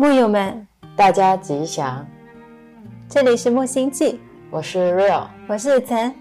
[0.00, 2.06] 木友们，大家吉祥。
[3.06, 6.14] 这里是木星记，我是 Real，我是岑，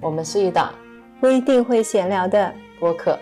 [0.00, 0.74] 我们是一档
[1.20, 2.52] 不一定会闲聊的。
[2.80, 3.16] 播客。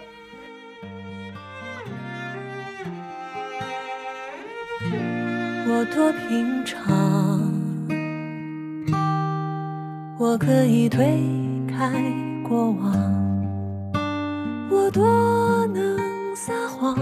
[5.69, 7.53] 我多平常，
[10.19, 11.21] 我可以推
[11.69, 12.03] 开
[12.49, 13.93] 过往，
[14.71, 16.97] 我多能撒谎，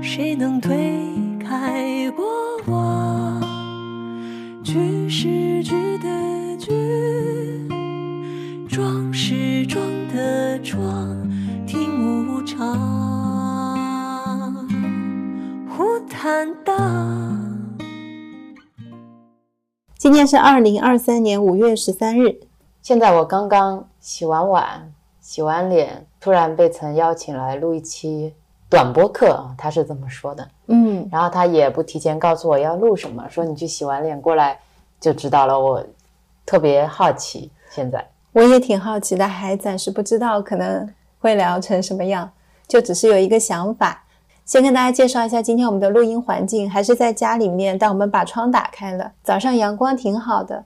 [0.00, 1.02] 谁能推
[1.48, 2.26] 开过
[2.66, 3.40] 往？
[4.62, 7.66] 句是句的句，
[8.68, 11.26] 装是装的装，
[11.66, 12.68] 听无常，
[15.70, 16.76] 胡坦荡。
[19.96, 22.40] 今天是二零二三年五月十三日，
[22.82, 28.34] 现在我刚刚洗完碗、洗完脸，突然被曾邀请来录一期
[28.70, 30.48] 短播课啊，他是这么说的。
[30.66, 34.58] 嗯，然后他也不提前告诉我要录什么，说你去洗完脸过来
[35.00, 35.58] 就知道了。
[35.58, 35.84] 我
[36.44, 40.88] 特别好奇，现在我也挺好奇的，还暂时不知道可能
[41.18, 42.30] 会聊成什么样，
[42.66, 44.04] 就只是有一个想法。
[44.44, 50.64] 先跟大家介绍一下今天我们的录音环境，还是在家里面，但我们把窗打开了，早上阳光挺好的，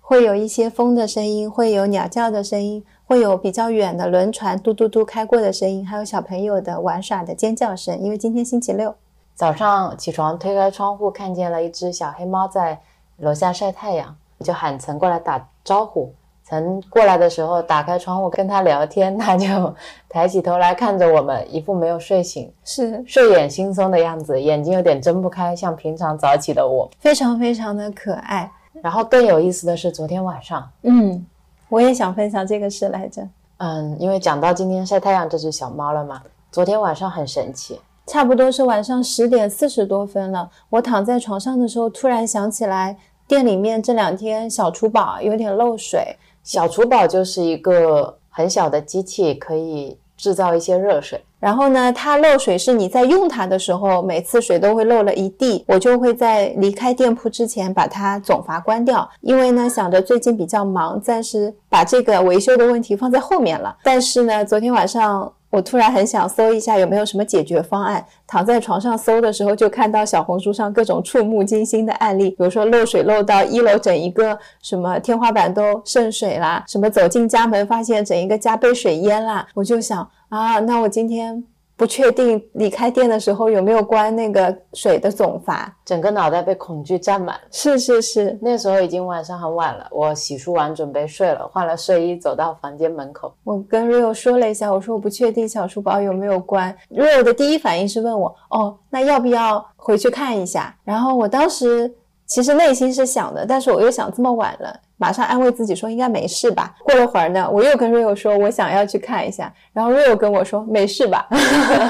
[0.00, 7.98] 会有一些风的声音，会有鸟叫的声音，会有比较远的轮船嘟嘟嘟开过的声音，还有小朋友的玩耍的尖叫声。
[7.98, 8.94] 因为今天星期六，
[9.34, 12.80] 早上起床推开窗户，看见了一只小黑猫在
[13.18, 16.12] 楼下晒太阳，我就喊岑过来打招呼。
[16.44, 19.74] 岑过来的时候，打开窗户跟他聊天，他就
[20.08, 26.90] 抬起头来看着我们，一副没有睡醒、是睡眼惺忪的样子，眼睛有点睁不开，像平常早起的我。
[26.98, 28.50] 非常非常的可爱。
[28.82, 31.24] 然后更有意思的是，昨天晚上，嗯，
[31.72, 33.26] 我也想分享这个事来着。
[33.56, 40.50] 嗯，因为讲到今天晒太阳这只小猫了嘛，昨天晚上很神奇，差不多是晚上十点四十多分了。
[40.68, 46.14] 我躺在床上的时候，突然想起来，店里面这两天小厨宝有点漏水。
[46.42, 51.20] 小厨宝就是一个很小的机器，可以制造一些热水。
[51.40, 59.10] 然后呢，它漏水是你在用它的时候，每次水都会漏了一地，我就会在离开店铺之前把它总阀关掉。
[59.20, 63.76] 因为呢，想着最近比较忙，暂时把这个维修的问题放在后面了。
[63.82, 65.32] 但是呢，昨天晚上。
[65.52, 68.02] 我突然很想搜一下有没有什么解决方案。
[68.26, 79.46] 躺在床上搜的时候，就看到小红书上各种触目惊心的案例，比如说漏水漏到一楼整一个什么天花板都渗水啦，什么走进家门发现整一个家被水淹啦。
[79.52, 81.44] 我就想啊，那我今天
[81.82, 87.36] 不确定离开店的时候有没有关那个水的总阀，整个脑袋被恐惧占满。
[87.50, 93.34] 是是是，那时候已经晚上很晚了，我洗漱完准备睡了，换了睡衣走到房间门口。
[93.42, 96.72] 我跟 Rio 说了一下，我说我不确定小书包有没有关。
[96.88, 100.72] Rio 的第一反应是问我，哦，那要不要回去看一下？
[100.84, 101.92] 然后我当时
[102.28, 106.72] 其实内心是想的，但是我又想这么晚了，马上安慰自己说应该没事吧。
[106.84, 111.26] 过了会儿呢，我又跟 Rio 说我想要去看一下，然后 Rio 跟我说没事吧。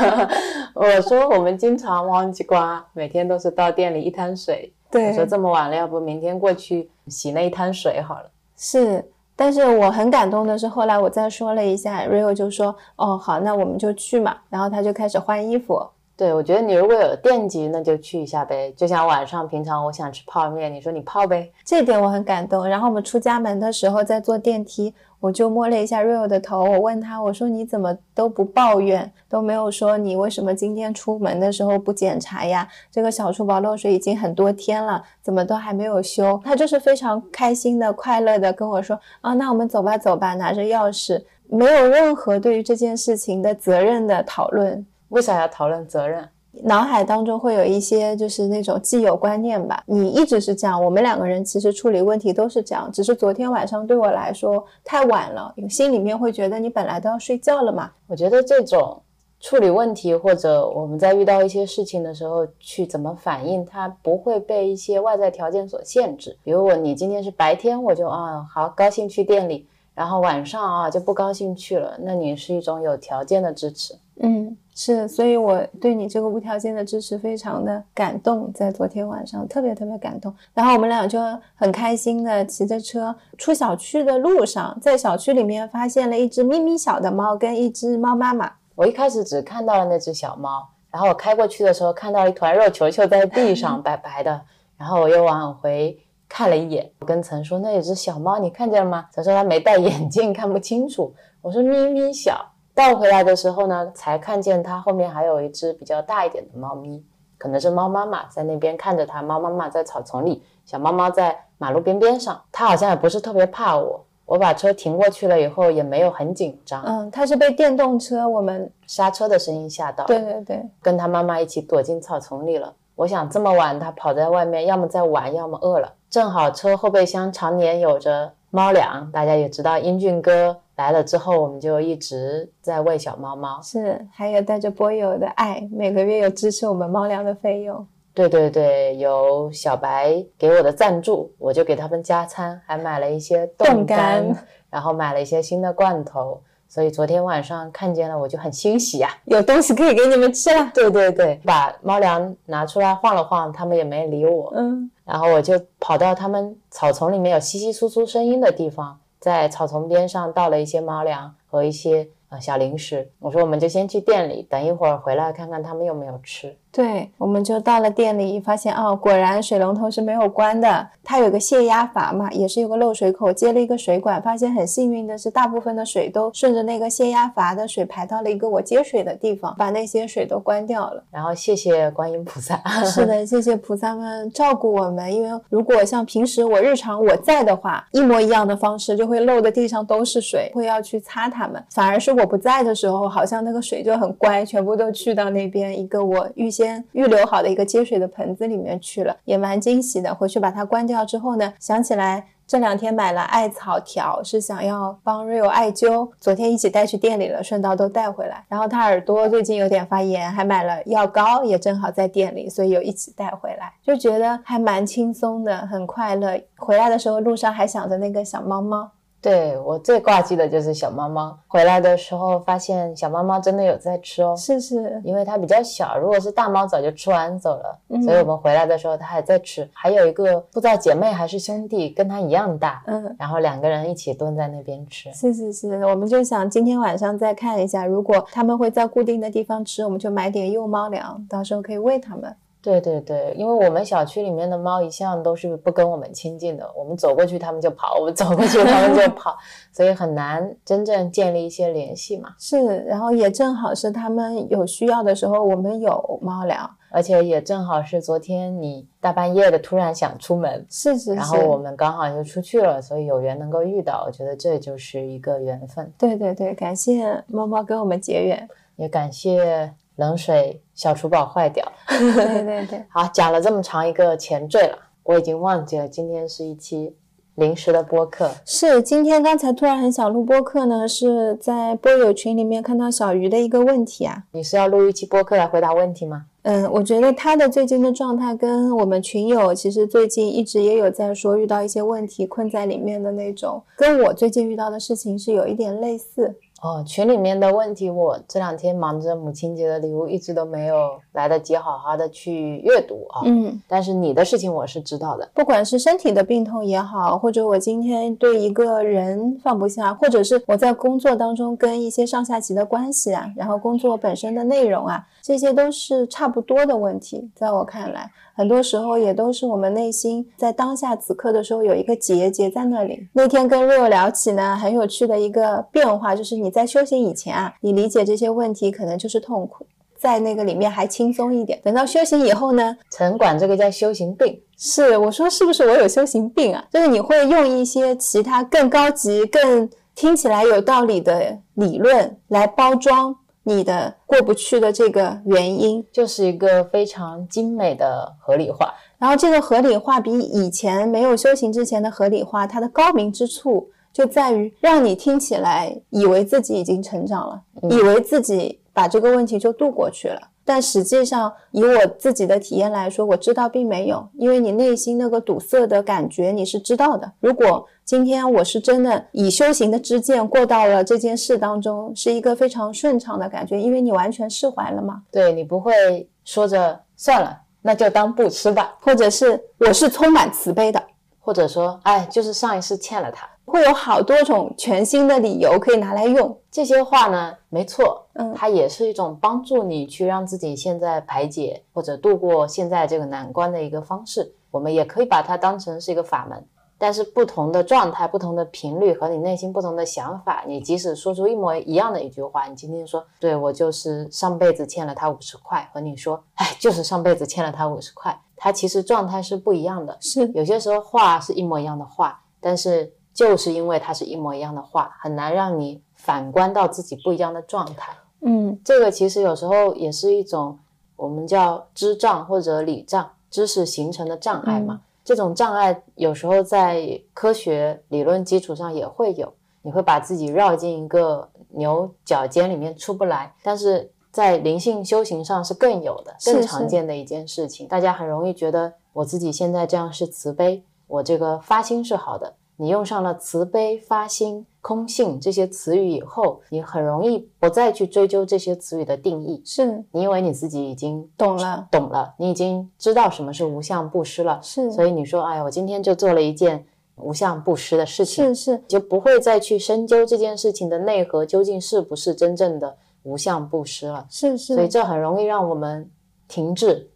[0.72, 4.72] 我说我们经常忘记刮，每天都是到店里一滩水。
[4.90, 8.30] 对，我说这么晚了，要不明天过去洗那一滩水好了。
[8.56, 9.04] 是，
[9.36, 14.36] 但是我很感动的是，后来我再说了一下，Rio 就说哦好，那我们就去嘛。
[14.48, 15.86] 然后他就开始换衣服。
[16.14, 18.72] 对，我觉得你如果有电极，那就去一下呗。
[18.76, 22.68] 就像晚上平常我想吃泡面，你说你泡呗，这点我很感动。
[22.68, 32.68] 然后我们出家门的时候，在坐电梯，我就摸了一下 Rio 的头，我问他，我说你怎么都不抱怨，都没有说你为什么今天出门的时候不检查呀？
[32.90, 36.40] 这个小厨房漏水已经很多天了，怎么都还没有修？
[36.44, 44.86] 他就是非常开心的、快乐的跟我说啊，那我们走吧，走吧，拿着钥匙，没有任何对于这件事情的责任的讨论。
[45.12, 46.26] 为啥要讨论责任？
[46.64, 49.82] 脑海当中会有一些就是那种既有观念吧。
[49.86, 57.90] 你一直是这样，我们两个人其实处理问题都是这样，只是昨天晚上对我来说太晚了，心里面会觉得你本来都要睡觉了嘛。
[58.06, 59.00] 我觉得这种
[59.40, 66.36] 处理问题或者我们在遇到一些事情的时候去怎么反应，它不会被一些外在条件所限制。
[66.44, 73.94] 比如我你今天是白天，我就啊好高兴去店里，然后晚上啊就不高兴去了，那你是一种有条件的支持。
[74.20, 80.34] 嗯，是，所以我对你这个无条件的支持非常的感动，在昨天晚上特别特别感动。
[80.54, 81.20] 然后我们俩就
[81.54, 88.50] 很开心的骑着车出小区的路上，在小区里面发现了一只咪咪小的猫跟一只猫妈妈。
[88.74, 94.40] 我一开始只看到了那只小猫，然后我开过去的时候看到一团肉球球在地上白白的，
[94.78, 95.98] 然后我又往回
[96.30, 99.04] 看了一眼，我跟曾说那有只小猫，你看见了吗？
[99.12, 101.14] 曾说他没戴眼镜看不清楚。
[101.42, 102.51] 我说咪咪小。
[102.74, 107.04] 倒回来的时候呢，才看见它后面还有一只比较大一点的猫咪，
[107.36, 114.04] 可能是猫妈妈在那边看着它，猫妈妈在草丛里，小猫猫在马路边边上，它好像也不是特别怕我。
[114.24, 116.82] 我把车停过去了以后，也没有很紧张。
[116.86, 122.72] 嗯，它是被电动车我们刹车的声音吓到，对对对，跟它妈妈一起躲进草丛里了。
[122.94, 125.92] 我想这么晚它跑在外面，要么在玩，要么饿了。
[126.08, 133.60] 正好车后备箱常年有着猫粮，大家也知道，英俊哥来了之后，我们就一直在喂小猫猫。
[133.62, 137.86] 是还有带着波友的爱，每个月有支持我们猫粮的费用。
[138.14, 144.24] 对对对，有小白给我的赞助，我就给他们加餐，还买了一些冻干，
[144.68, 146.40] 然后买了一些新的罐头。
[146.68, 150.70] 所以昨天晚上看见了，我就很欣喜呀、有东西可以给你们吃了。
[150.72, 154.50] 对对对，把猫粮拿出来晃了晃，他们也没理我。
[154.56, 163.12] 嗯，然后我就跑到他们草丛里面有稀稀疏疏声音的地方，在草丛边上倒了一些猫粮和一些呃小零食。
[163.20, 166.58] 我说我们就先去店里，等一会儿回来看看他们有没有吃。
[166.72, 170.88] 对，我们就到了店里，发现哦，果然水龙头是没有关的。
[171.04, 174.22] 它有个泄压阀嘛，也是有个漏水口，接了一个水管。
[174.22, 181.04] 发现很幸运的是，大部分的水都顺着那个泄压阀的水排到了一个我接水的地方，把那些水都关掉了。
[181.10, 182.56] 然后谢谢观音菩萨。
[182.86, 185.12] 是的，谢谢菩萨们照顾我们。
[185.12, 191.62] 因为如果像平时我日常我在的话，一模一样的方式就会漏的地上都是水，会要去擦它们。
[191.74, 196.61] 反而是我不在的时候，好像那个水就很乖，全部都去到那边一个我预先
[196.92, 200.14] 预留好的一个接水的盆子里面去了，也蛮惊喜的。
[200.14, 202.26] 回去把它关掉之后呢，想起来。
[202.44, 206.10] 这两天买了艾草条，是想要帮 Rio 艾灸。
[206.20, 208.44] 昨天一起带去店里了，顺道都带回来。
[208.46, 216.38] 然后他耳朵最近有点发炎，还买了药膏，也正好在店里，所以有一起带回来，就觉得还蛮轻松的，很快乐。
[216.58, 218.90] 回来的时候路上还想着那个小猫猫，
[219.22, 221.38] 对我最挂记的就是小猫猫。
[221.46, 229.68] 回来的时候发现小猫猫真的有在吃哦，是是，因为它比较小，如果是大猫早就吃完走了，嗯所以我们回来的时候它还在吃。
[229.72, 233.14] 还有一个不知道姐妹还是兄弟，跟它一样大，嗯。
[233.16, 235.12] 然后两个人一起蹲在那边吃。
[235.12, 242.34] 是是是，我们就想今天晚上再看一下，如果他们会在固定的地方吃，我们就买点幼猫粮，到时候可以喂它们。
[242.62, 249.36] 对对对，因为我们小区里面的猫一向都是不跟我们亲近的，我们走过去它们就跑，我们走过去它们就 跑，
[249.72, 252.34] 所以很难真正建立一些联系嘛。
[252.38, 256.70] 是，然后也正好是它们有需要的时候，我们有猫粮。
[256.94, 265.90] 而且也正好是昨天你大半夜的突然想出门，是是是，然后我们刚好就出去了，所以有缘能够遇到，我觉得这就是一个缘分。
[265.96, 268.46] 对对对，感谢猫猫跟我们结缘。
[268.76, 271.66] 也感谢冷水小厨宝坏掉。
[271.88, 276.94] 对对对， 好，讲了这么长一个前缀了，我已经忘记了今天是一期
[277.34, 278.30] 临时的播客。
[278.44, 284.24] 是今天刚才突然很想录播客呢，是在播友群里面看到小鱼的一个问题啊。
[284.32, 286.26] 你是要录一期播客来回答问题吗？
[286.44, 296.34] 嗯，我觉得他的最近的状态跟我们群友其实最近一直也有在说遇到一些问题困在里面的那种，跟我最近遇到的事情是有一点类似。
[296.62, 303.22] 哦，群里面的问题，我这两天忙着母亲节的礼物，一直都没有来得及好好的去阅读啊。
[303.24, 305.28] 嗯，但是你的事情我是知道的。
[305.34, 317.30] 不管是身体的病痛也好，或者我今天对一个人放不下，或者是我在工作当中跟一些上下级的关系啊，然后工作本身的内容啊，这些都是差不多的问题。
[317.34, 323.08] 在我看来，很多时候也都是我们内心在当下此刻的时候有一个结结在那里。
[323.12, 329.64] 那天跟 Rio 聊起呢，很有趣的一个变化，就是你在修行以前啊，你理解这些问题可能就是痛苦。
[329.96, 334.36] 在那个里面还轻松一点，等到修行以后呢，城管这个叫修行病。
[334.58, 336.64] 是我说是不是我有修行病啊？
[336.72, 343.14] 就是你会用一些其他更高级、更听起来有道理的理论来包装
[343.44, 348.72] 你的过不去的这个原因，就是一个非常精美的合理化。
[348.98, 360.20] 然后这个合理化比以前没有修行之前的合理化，它的高明之处就在于让你听起来以为自己已经成长了，嗯以为自己把这个问题就度过去了。
[360.44, 367.10] 但实际上，以我自己的体验来说，我知道并没有，因为你内心那个堵塞的感觉你是知道的。
[367.20, 375.02] 如果今天我是真的以修行的知见过到了这件事当中，是一个非常顺畅的感觉，因为你完全释怀了嘛。
[375.10, 380.82] 对你不会说着算了，那就当不吃吧，或者是我是充满慈悲的，
[381.20, 383.28] 或者说，哎，就是上一世欠了他。
[383.44, 386.38] 会有好多种全新的理由可以拿来用。
[386.50, 394.32] 这些话呢，没错，嗯它也是一种帮助你去让自己现在排解或者度过现在这个难关的一个方式。
[394.50, 396.44] 我们也可以把它当成是一个法门。
[396.78, 409.96] 但是不同的状态、不同的频率和你内心不同的想法，你即使说出一模一样的一句话，你今天说对我就是上辈子欠了他五十块，和你说哎就是上辈子欠了他五十块，它其实状态是不一样的。
[410.00, 417.92] 是有些时候话是一模一样的话，但是就是因为它是一模一样的话，很难让你反观到自己不一样的状态。
[418.24, 420.58] 嗯这个其实有时候也是一种
[420.96, 424.80] 我们叫知障或者理障，知识形成的障碍嘛。
[425.04, 433.34] 这种障碍有时候在科学理论基础上也会有，你会把自己绕进一个牛角尖里面出不来。
[433.42, 437.66] 但是在灵性修行上是更有的、更常见的一件事情。
[437.66, 442.32] 大家很容易觉得我自己现在这样是慈悲，我这个发心是好的。
[442.56, 449.42] 你用上了慈悲、发心、空性这些词语以后，你很容易不再去追究这些词语的定义。
[449.44, 456.64] 是你以为你自己已经懂了，懂了，你已经知道什么是无相布施了，是所以你说，哎呀，我今天就做了一件
[456.96, 464.06] 无相布施的事情，是是就不会再去深究这件事情的内核究竟是不是真正的无相布施了。
[464.08, 465.90] 是是，所以这很容易让我们
[466.28, 466.88] 停滞。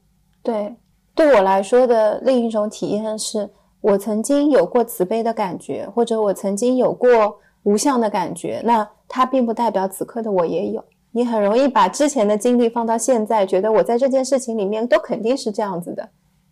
[0.42, 0.76] 对，
[1.14, 3.50] 对我来说的另一种体验是，
[3.86, 10.84] 我曾经有过慈悲的感觉，或者我曾经有过无相的感觉，那它并不代表此刻的我也有。
[11.12, 16.08] 你很容易把之前的经历放到现在，觉得我在这件事情里面都肯定是这样子的。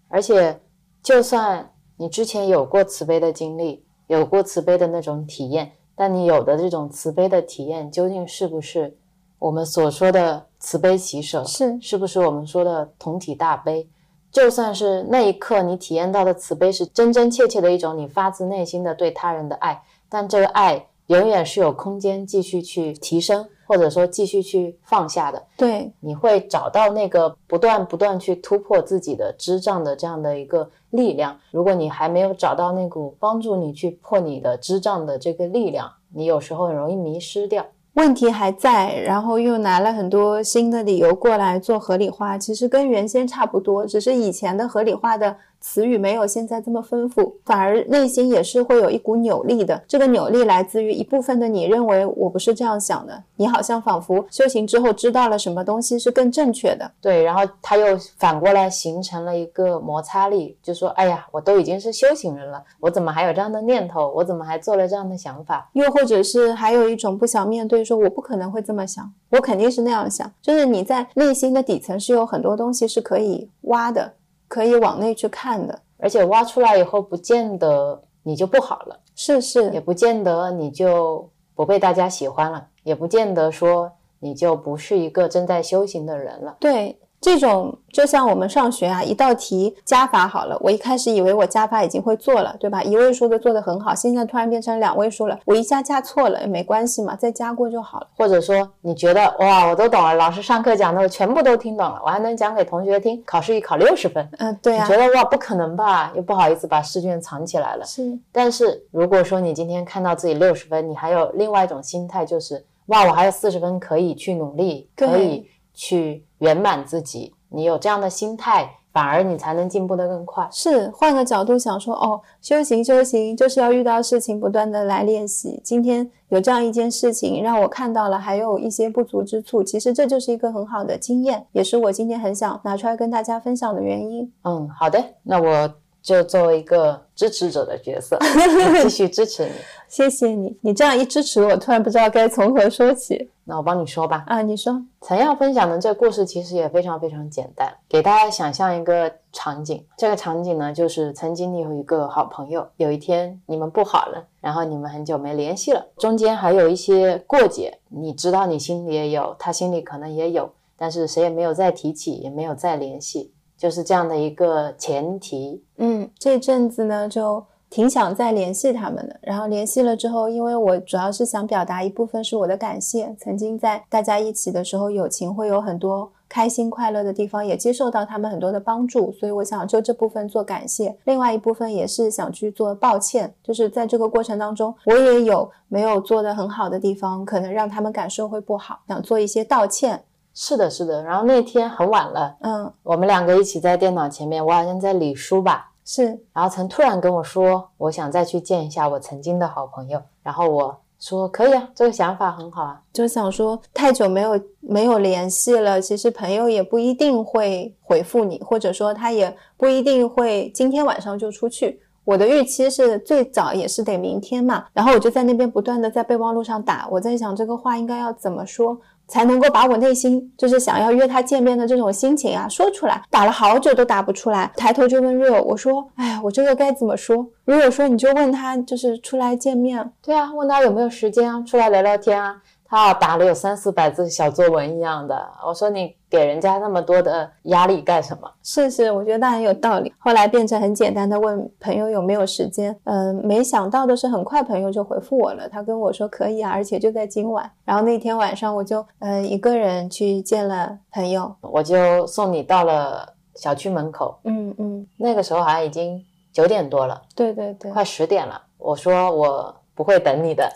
[0.07, 0.61] 而且，
[1.03, 8.97] 就算你之前有过慈悲的经历，有过慈悲的那种体验，但你有的这种慈悲的体验，究竟是不是
[9.41, 11.43] 我们所说的慈悲喜舍？
[11.43, 13.89] 是是不是我们说的同体大悲？
[14.35, 25.41] 就算是那一刻你体验到的慈悲是真真切切的一种你发自内心的对他人的爱，但这个爱永远是有空间继续去提升，或者说继续去放下的。
[25.57, 31.39] 对，你会找到那个不断不断去突破自己的支障的这样的一个力量。
[31.53, 37.65] 如果你还没有找到那股帮助你去破你的支障的这个力量，你有时候很容易迷失掉。
[37.95, 49.83] 问题还在，然后又拿了很多新的理由过来做合理化，其实跟原先差不多，只是以前的合理化的词语没有现在这么丰富，反而内心也是会有一股扭力的。
[49.89, 56.89] 这个扭力来自于一部分的你认为我不是这样想的，你好像仿佛修行之后知道了什么东西是更正确的。
[57.01, 64.13] 对，然后他又反过来形成了一个摩擦力，就说：“哎呀，我都已经是修行人了，我怎么还有这样的念头？
[64.15, 65.71] 我怎么还做了这样的想法？
[65.73, 70.31] 又或者是还有一种不想面对，说我不可能会这么想，我肯定是那样想。
[70.43, 74.13] 就是你在内心的底层是有很多东西是可以挖的，
[74.55, 75.77] 可以往内去看的。
[75.99, 86.57] 而且挖出来以后，不见得你就不好了，是是，也不见得你就不被大家喜欢了，也不见得说你就不是一个正在修行的人了。
[86.61, 92.83] 对，这种就像我们上学啊，一道题加法好了，我一开始以为我加法已经会做了，对吧？
[92.83, 98.09] 一位数的做得很好，现在突然变成两位数了，我一加加错了也没关系嘛，再加过就好了。
[98.19, 104.29] 或者说你觉得哇，我都懂了，老师上课讲的我全部都听懂了，我还能讲给同学听，考试一考六十分。
[104.39, 106.13] 嗯、对啊你觉，得哇，不可能吧？
[106.15, 107.87] 又不好意思把试卷藏起来了。
[107.87, 117.33] 是但是如果说你今天看到自己六十分，你还有另外一种心态，就是哇，我还有四十分可以去努力，可以去圆满自己。
[117.49, 120.47] 你有这样的心态，反而你才能进步得更快。
[120.51, 125.61] 是，换个角度想说，哦，修行修行就是要遇到事情不断的来练习。
[125.63, 134.33] 今天有这样一件事情让我看到了还有一些不足之处，其实这就是一个很好的经验，也是我今天很想拿出来跟大家分享的原因。
[134.43, 135.75] 嗯，好的，那我
[136.05, 138.19] 就作为一个支持者的角色，
[138.83, 139.53] 继续支持你。
[139.89, 144.25] 谢谢你，你这样一支持我，突然不知道该从何说起那我帮你说吧。
[144.27, 144.43] 啊！
[144.43, 149.83] 你说，曾要分享的这个故事其实也非常非常简单，给大家想象一个场景。
[149.97, 163.31] 这个场景呢，就是曾经你有一个好朋友，有一天你们不好了，然后你们很久没联系了，中间还有一些过节，你知道你心里也有，他心里可能也有，但是谁也没有再提起，也没有再联系，
[163.65, 165.65] 就是这样的一个前提。
[165.79, 169.17] 嗯，这阵子呢就挺想再联系他们的。
[169.23, 180.95] 然后联系了之后，因为我主要是想表达一部分是我的感谢，曾经在大家一起的时候，友情会有很多开心快乐的地方，也接受到他们很多的帮助，所以我想就这部分做感谢。
[181.05, 190.05] 另外一部分也是想去做抱歉，就是在这个过程当中，我也有没有做得很好的地方，可能让他们感受会不好，想做一些道歉。
[190.35, 191.03] 是的，是的。
[191.03, 200.03] 然后那天很晚了，嗯，我们两个一起在电脑前面，我好像在理书吧，是然后曾突然跟我说，我想再去见一下我曾经的好朋友。
[200.23, 202.81] 然后我说可以啊，这个想法很好啊。
[202.93, 211.81] 就想说太久没有没有联系了，其实朋友也不一定会回复你，或者说他也不一定会今天晚上就出去。
[212.05, 218.79] 我的预期是最早也是得明天嘛，然后我就在那边不断的在备忘录上打，我在想这个话应该要怎么说。
[219.07, 227.27] 才能够把我内心就是想要约他见面的这种心情啊说出来，打了好久都打不出来，抬头就问 Rio，我说，哎，我这个该怎么说？
[227.45, 232.37] 如果说你就问他，就是出来见面，对啊，问他有没有时间啊，出来聊聊天啊。
[232.67, 238.31] 他打了有三四百字小作文一样的，我说你给人家那么多的压力干什么？
[238.43, 239.93] 是是，我觉得很有道理。
[239.99, 247.49] 后来变成很简单的问朋友有没有时间，嗯，没想到的是很快朋友就回复我了，他跟我说可以啊，而且就在今晚。
[247.65, 253.07] 然后那天晚上我就嗯一个人去见了朋友，我就送你到了
[253.37, 258.43] 小区门口，嗯嗯，那个时候好像已经九点多了，对对对，快十点了。
[258.59, 259.55] 我说我。
[259.75, 260.49] 不会等你的，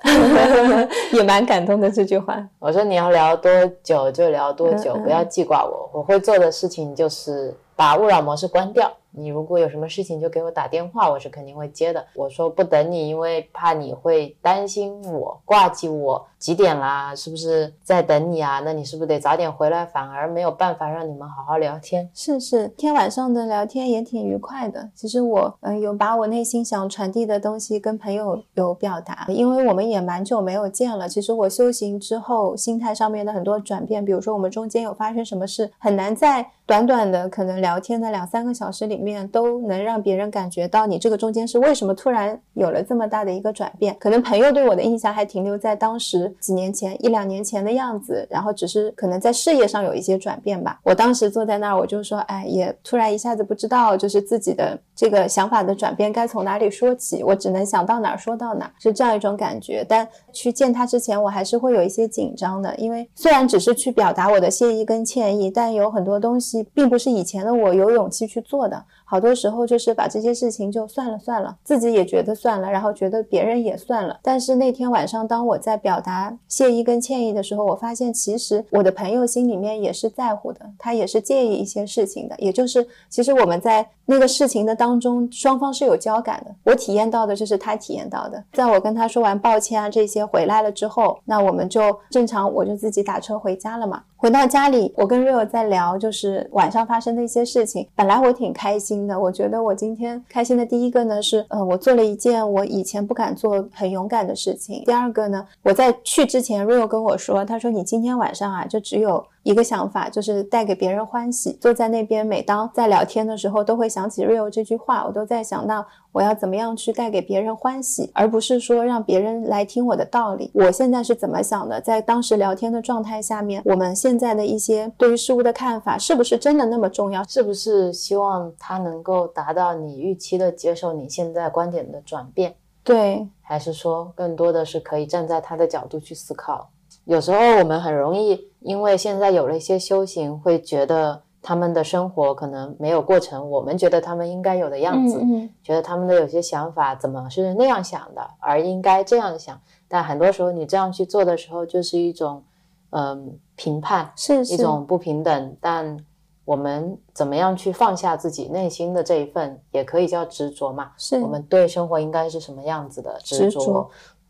[1.12, 2.42] 也蛮感动的这句话。
[2.58, 3.50] 我说你要聊多
[3.82, 5.90] 久就聊多久，不要记挂我。
[5.92, 8.90] 我会做的事情就是把勿扰模式关掉。
[9.18, 12.04] 你如果有什么事情就给我打电话，我是肯定会接的。
[12.14, 16.26] 我说不等你，因为怕你会担心我、挂记我。
[16.38, 17.12] 几点啦？
[17.16, 18.62] 是不是在等你啊？
[18.64, 19.84] 那你是不是得早点回来？
[19.84, 22.08] 反而没有办法让你们好好聊天。
[22.14, 24.88] 是是，天晚上的聊天也挺愉快的。
[24.94, 31.08] 其实我嗯有把我内心想传递的东西跟朋友有表达，因为我们也蛮久没有见了。
[31.08, 43.96] 其实我修行之后心态上面的很多转变，比如说我们中间有发生什么事，很难在短短的可能聊天的两三个小时里面面都能让别人感觉到你这个中间是为什么突然有了这么大的一个转变。
[43.98, 46.34] 可能朋友对我的印象还停留在当时。
[46.40, 50.80] 几年前，一两年前的样子，然后只是可能在事业上有一些转变吧。
[50.82, 59.84] 我当时坐在那儿，我就说，哎，也突然一下子不知道，就是自己的这个想法的转变该从哪里说起，我只能想到哪儿说到哪儿，是这样一种感觉。
[59.88, 68.82] 但去见他之前，我还是会有一些紧张的，因为虽然只是去表达我的谢意跟歉意，但有很多东西并不是以前的我有勇气去做的。
[69.10, 74.20] 好多时候就是把这些事情就算了算了，自己也觉得算了，然后觉得别人也算了。
[74.22, 82.34] 但是那天晚上，当我在表达谢意跟歉意的时候，我发现其实我的朋友心里面也是在乎的，他也是介意一些事情的。
[82.38, 86.54] 也就是其实我们在那个事情的当中，双方是有交感的。
[86.64, 88.44] 我体验到的就是他体验到的。
[88.52, 94.02] 在我跟他说完抱歉啊这些回来了之后，那我们就正常，我就自己打车回家了嘛。
[94.20, 97.86] 回到家里，我跟 Rio 在聊，就是晚上发生的一些事情。
[97.94, 104.82] 本来我挺开心的，我觉得我今天开心的第一个呢是，呃，我做了一件我以前不敢做、很勇敢的事情。
[104.84, 109.24] 第二个呢，我在去之前，Rio 跟我说，他说你今天晚上啊，就只有。
[109.48, 111.56] 一个想法就是带给别人欢喜。
[111.58, 115.06] 坐在那边，每当在聊天的时候，都会想起 Rio 这句话。
[115.06, 120.50] 我都在想到我要怎么样去带给别人欢喜，而不是说让别人来听我的道理。
[120.52, 121.80] 我现在是怎么想的？
[121.80, 127.24] 在当时聊天的状态下面，我们现在的一些对于事物的看法，是不是真的那么重要？
[127.24, 132.54] 是不是希望他能够达到你预期的接受你现在观点的转变？
[132.84, 136.68] 对，还是说更多的是可以站在他的角度去思考？
[137.08, 145.18] 有时候我们很容易，因为现在有了一些修行，会觉得他们的生活可能没有过成我们觉得他们应该有的样子，
[145.62, 149.58] 觉得他们的有些想法怎么是那样想的，而应该这样想。
[149.88, 152.42] 但很多时候你这样去做的时候，就是一种
[152.90, 155.56] 嗯评判，是一种不平等。
[155.62, 155.96] 但
[156.44, 160.92] 我们怎么样去放下自己内心的这一份，也可以叫执着嘛？
[160.98, 163.88] 是我们对生活应该是什么样子的执着。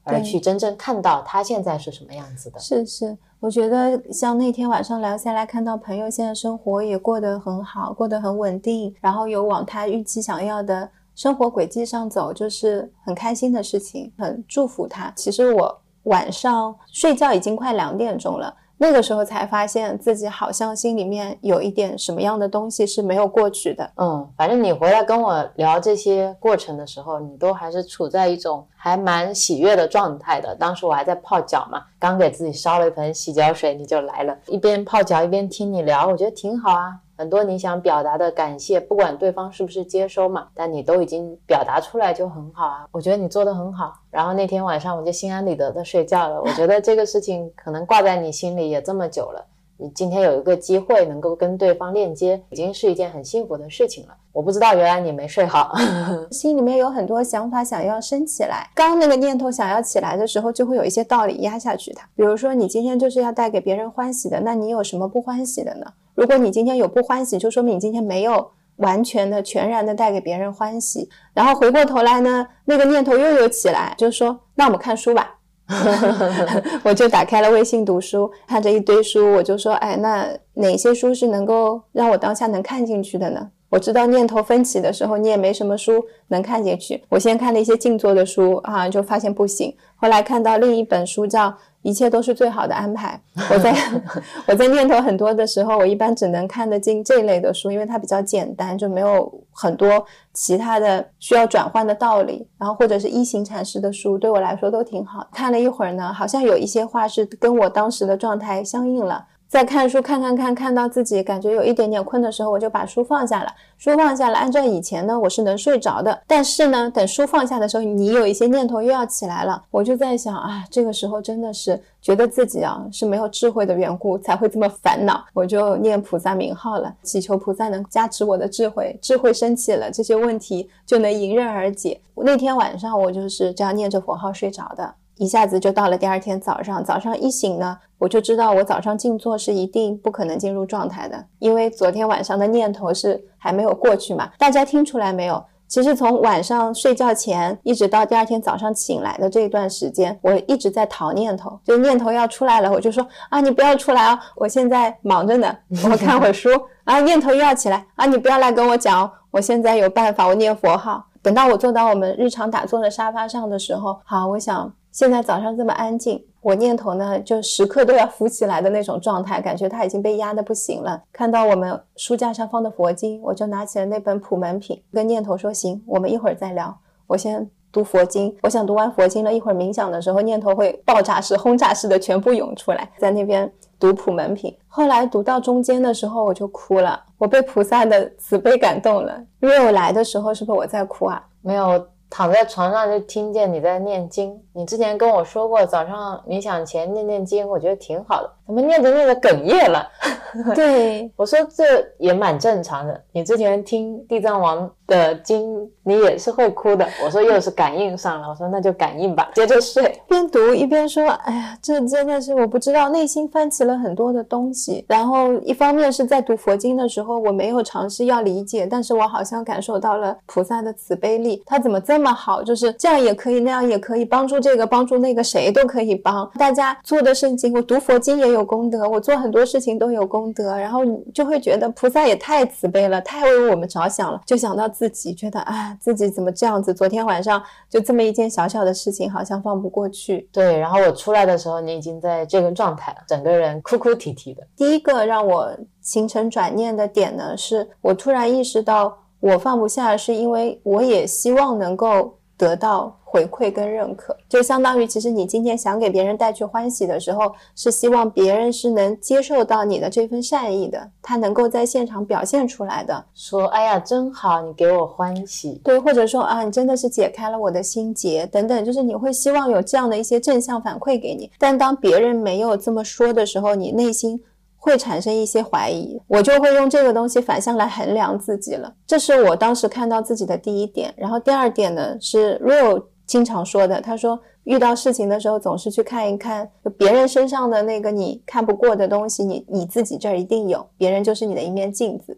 [0.09, 15.13] 而去真正看到他现在是什么样子的，是是，我觉得像那天晚上聊下来，看到朋友现在生活也过得很好，过得很稳定，然后有往他预期想要的生活轨迹上走，就是很开心的事情，很祝福他。
[15.15, 18.55] 其实我晚上睡觉已经快两点钟了。
[18.81, 23.91] 那个时候才发现自己好像心里面有一点什么样的东西是没有过去的。
[23.97, 30.55] 嗯，反正你回来跟我聊这些过程的时候，你都还是处在一种还蛮喜悦的状态的。
[30.55, 37.01] 当时我还在泡脚嘛，刚给自己烧了一盆洗脚水，你就来了，一边泡脚一边听你聊，我觉得挺好啊。
[37.19, 42.87] 很多你想表达的感谢，不管对方是不是接收嘛，但你都已经表达出来就很好啊。
[42.93, 43.93] 我觉得你做的很好。
[44.09, 46.41] 然后那天晚上我就心安理得的睡觉了。
[46.41, 49.45] 我觉得这个事情可能挂在你心里也这么久了，
[49.81, 54.15] 你今天有一个机会能够跟对方链接，已经是一件很幸福的事情了。
[54.33, 55.73] 我不知道原来你没睡好，
[56.33, 58.69] 心里面有很多想法想要升起来。
[58.75, 62.05] 刚那个念头想要起来的时候，就会有一些道理压下去它。
[62.17, 65.87] 比如说你今天就是要带给别人欢喜的，那你有什么不欢喜的呢？
[66.17, 71.09] 如果你今天有不欢喜，就说明你今天没有完全的、全然的带给别人欢喜。
[71.33, 75.38] 然后回过头来呢，那个念头又有起来，就说那我们看书吧。
[76.83, 83.51] 我就打开了微信读书，看着一堆书，我就说，哎，那哪些书是能够让我当下能看进去的呢？
[83.71, 87.05] 我知道念头分歧的时候，你也没什么书能看进去。
[87.11, 89.77] 我先看了一些静坐的书啊，就发现不行。
[89.97, 91.51] 后来看到另一本书叫
[91.83, 93.21] 《一切都是最好的安排》，
[93.55, 93.75] 我在
[94.47, 102.47] 我在念头很多的时候，我一般只能看得进这类的书，因为它比较简单，就没有很多其他的需要转换的道理。
[102.59, 105.27] 然后或者是一行禅师的书，对我来说都挺好。
[105.33, 109.25] 看了一会儿呢，好像有一些话是跟我当时的状态相应了。
[109.49, 113.51] 在看书，看看看，看到自己感觉有一点点困的时候，我就把书放下了。
[113.79, 116.23] 书放下了，按照以前呢，我是能睡着的。
[116.27, 119.65] 但是呢，等书放下的时候，你有一些念头又要起来了。
[119.71, 125.25] 我就在想啊，这个时候真的是觉得自己啊是没有智慧的缘故，才会这么烦恼。
[125.33, 128.99] 我就念菩萨名号了，祈求菩萨能加持我的智慧。
[129.01, 131.99] 智慧升起了，这些问题就能迎刃而解。
[132.15, 134.95] 那天晚上我就是这样念着佛号睡着的。
[135.17, 144.31] 一下子就到了第二天早上，早上一醒呢，我就知道我早上静坐是一定不可能进入状态的，因为昨天晚上的念头是还没有过去嘛。
[144.39, 145.45] 大家听出来没有？
[145.67, 156.49] 其实从晚上睡觉前一直到第二天早上醒来的这一段时间，我一直在逃念头，就念头要出来了，我就说啊，你不要出来哦，我现在忙着呢，我看会儿书
[156.85, 161.05] 啊，念头又要起来啊，你不要来跟我讲，我现在有办法，我念佛号。
[161.21, 164.73] 等到我坐到我们日常打坐的沙发上的时候，好，我想。
[164.99, 171.01] 现在早上这么安静，我念头呢就时刻都要浮起来的那种状态，感觉它已经被压得不行了。
[171.13, 176.77] 看到我们书架上放的佛经，我就拿起了那本普门品，跟念头说：“行，我们一会儿再聊。
[177.07, 184.53] 我先读佛经，我想读完佛经了一会儿冥想的时候，念头会爆炸式、 轰炸式的全部涌出来，在那边读普门品。
[184.67, 189.17] 后来读到中间的时候，我就哭了，我被菩萨的慈悲感动了。
[189.39, 191.25] 因为我来的时候是不是我在哭啊？
[191.41, 191.87] 没有。
[192.11, 194.41] 躺在床上就听见你在念经。
[194.53, 198.33] 你之前跟我说过，早上冥想前念念经，我觉得挺好的。
[198.47, 199.87] 怎么念着念着哽咽了？
[200.55, 203.03] 对我说这也蛮正常的。
[203.13, 206.85] 你之前听地藏王的经，你也是会哭的。
[207.05, 208.29] 我说又是感应上了。
[208.29, 210.01] 我说那就感应吧，接着睡。
[210.09, 214.85] 边读一边说：“哎呀，这真的是我不知道，内心翻起了很多的东西。
[214.89, 221.43] 然后一方面是在读佛经的时候，我没有尝试要理解，但是我好像感受到了菩萨的慈悲力。
[221.45, 222.43] 他怎么这么好？
[222.43, 226.29] 就是这样也可以，那样也可以帮助这个，帮助那个，谁都可以帮。
[226.39, 230.57] 大家做的圣经，我读佛经也有功德，我做很多事情都有功德。
[230.57, 234.19] 然后你就会觉得菩萨也太慈悲了，太为我们着想了。
[234.25, 236.73] 就想到自己，觉得啊，自己怎么这样子？
[236.73, 240.29] 昨天晚上就这么一件小小的事情，好像放不过去。
[240.33, 244.47] 对，然后我出来的时候，你已经在这个状态了，整个人哭哭啼啼的。
[244.57, 252.15] 第一个让我形成转念的点呢，是我突然意识到，我放不下，是因为我也希望能够。
[252.39, 274.21] 得到回馈跟认可，就相当于其实你今天想给别人带去欢喜的时候，是希望别人是能接受到你的这份善意的，他能够在现场表现出来的，说哎呀真好，你给我欢喜，对，或者说啊你真的是解开了我的心结等等，就是你会希望有这样的一些正向反馈给你，但当别人没有这么说的时候，你内心。
[274.69, 278.71] 会产生一些怀疑，我就会用这个东西反向来衡量自己了。
[278.87, 280.93] 这是我当时看到自己的第一点。
[280.95, 292.15] 然后第二点呢，是 Real 经常说的，他说遇到事情的时候总是去看一看，就别人身上的那个你看不过的东西，你你自己这儿一定有，别人就是你的一面镜子。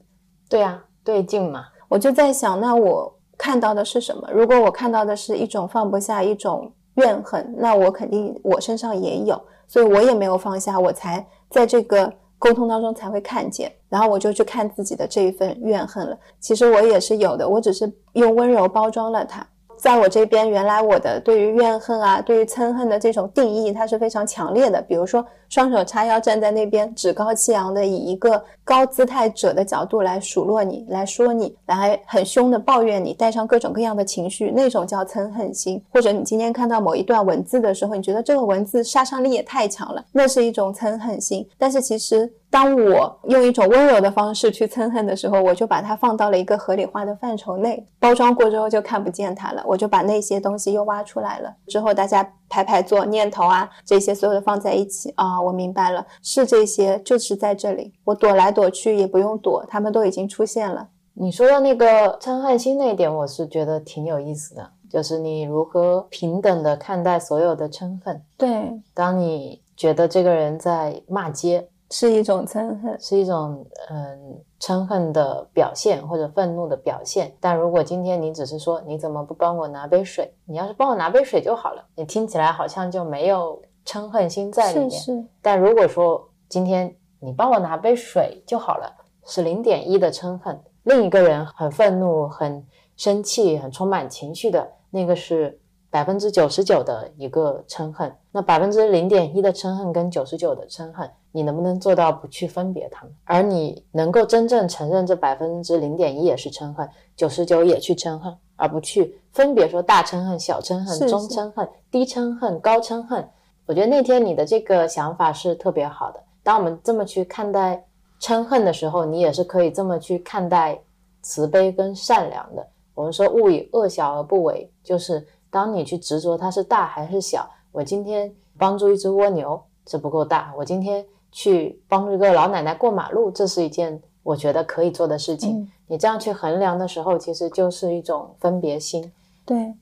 [0.49, 1.67] 对啊，对镜嘛。
[1.89, 4.29] 我就在想，那我看到的是什么？
[4.33, 12.13] 如果我看到的是一种放不下，一种怨恨，那我肯定我身上也有，所以我也没有放下，我才在这个。
[12.40, 16.18] 沟通当中才会看见，然后我就去看自己的这一份怨恨了。
[16.40, 19.46] 其实我也是有的，我只是用温柔包装了它。
[19.81, 24.83] 在我这边，原来我的对于怨恨啊，对于憎恨的这种定义，它是非常强烈的。
[24.83, 35.83] 比如说，双手叉腰站在那边，趾高气扬的以一个高姿态者的角度来数落你，来说你，来很凶的抱怨你，带上各种各样的情绪，那种叫憎恨心。
[35.90, 41.49] 或者你今天看到某一段文字的时候，你觉得这个文字杀伤力也太强了，那是一种憎恨心。
[41.57, 42.31] 但是其实。
[42.51, 49.63] 当我用一种温柔的方式去憎恨的时候，我就把它放到了一个合理化的范畴内，包装过之后就看不见它了。
[49.65, 51.55] 我就把那些东西又挖出来了。
[51.69, 57.93] 之后大家排排坐，念头啊这些所有的放在一起啊，我明白了，是这些，就是在这里。
[58.03, 60.89] 我躲来躲去也不用躲，他们都已经出现了。
[61.15, 68.21] 你说的那个嗔恨心那一点，我是觉得挺有意思的，就是你如何平等的看待所有的嗔恨。
[68.37, 71.69] 对，当你觉得这个人在骂街。
[71.90, 77.35] 是一种憎恨，是一种嗯嗔恨的表现或者愤怒的表现。
[77.40, 80.33] 但如果今天你只是说你怎么不帮我拿杯水？
[80.44, 84.90] 你要是帮我拿杯水就好了，你听起来好像就没有嗔恨心在里面。
[84.90, 85.24] 是是。
[85.42, 88.92] 但如果说今天你帮我拿杯水就好了，
[89.24, 92.64] 是零点一的嗔恨，另一个人很愤怒、很
[92.96, 95.59] 生气、很充满情绪的那个是
[95.90, 103.12] 百分之九十九的一个嗔恨，那百分之零点一的嗔恨跟九十九的嗔恨，你能不能做到不去分别它们？
[103.25, 113.29] 而你能够真正承认这百分之零点一也是嗔恨，九十九也去嗔恨，而不去分别说大嗔恨、小嗔恨、中嗔恨、低嗔恨、高嗔恨。
[113.66, 116.21] 我觉得那天你的这个想法是特别好的。
[116.43, 117.85] 当我们这么去看待
[118.21, 120.81] 嗔恨的时候，你也是可以这么去看待
[121.23, 122.64] 慈悲跟善良的。
[122.95, 127.49] 我们说勿以恶小而不为，就是当你去执着它是大还是小。
[127.73, 135.61] 我今天帮助一只蜗牛，这不够大；我今天去帮助一个老奶奶过马路，这是一件我觉得可以做的事情。
[135.61, 139.13] 嗯你这样去衡量的时候，其实就是一种分别心。
[139.45, 139.75] 对，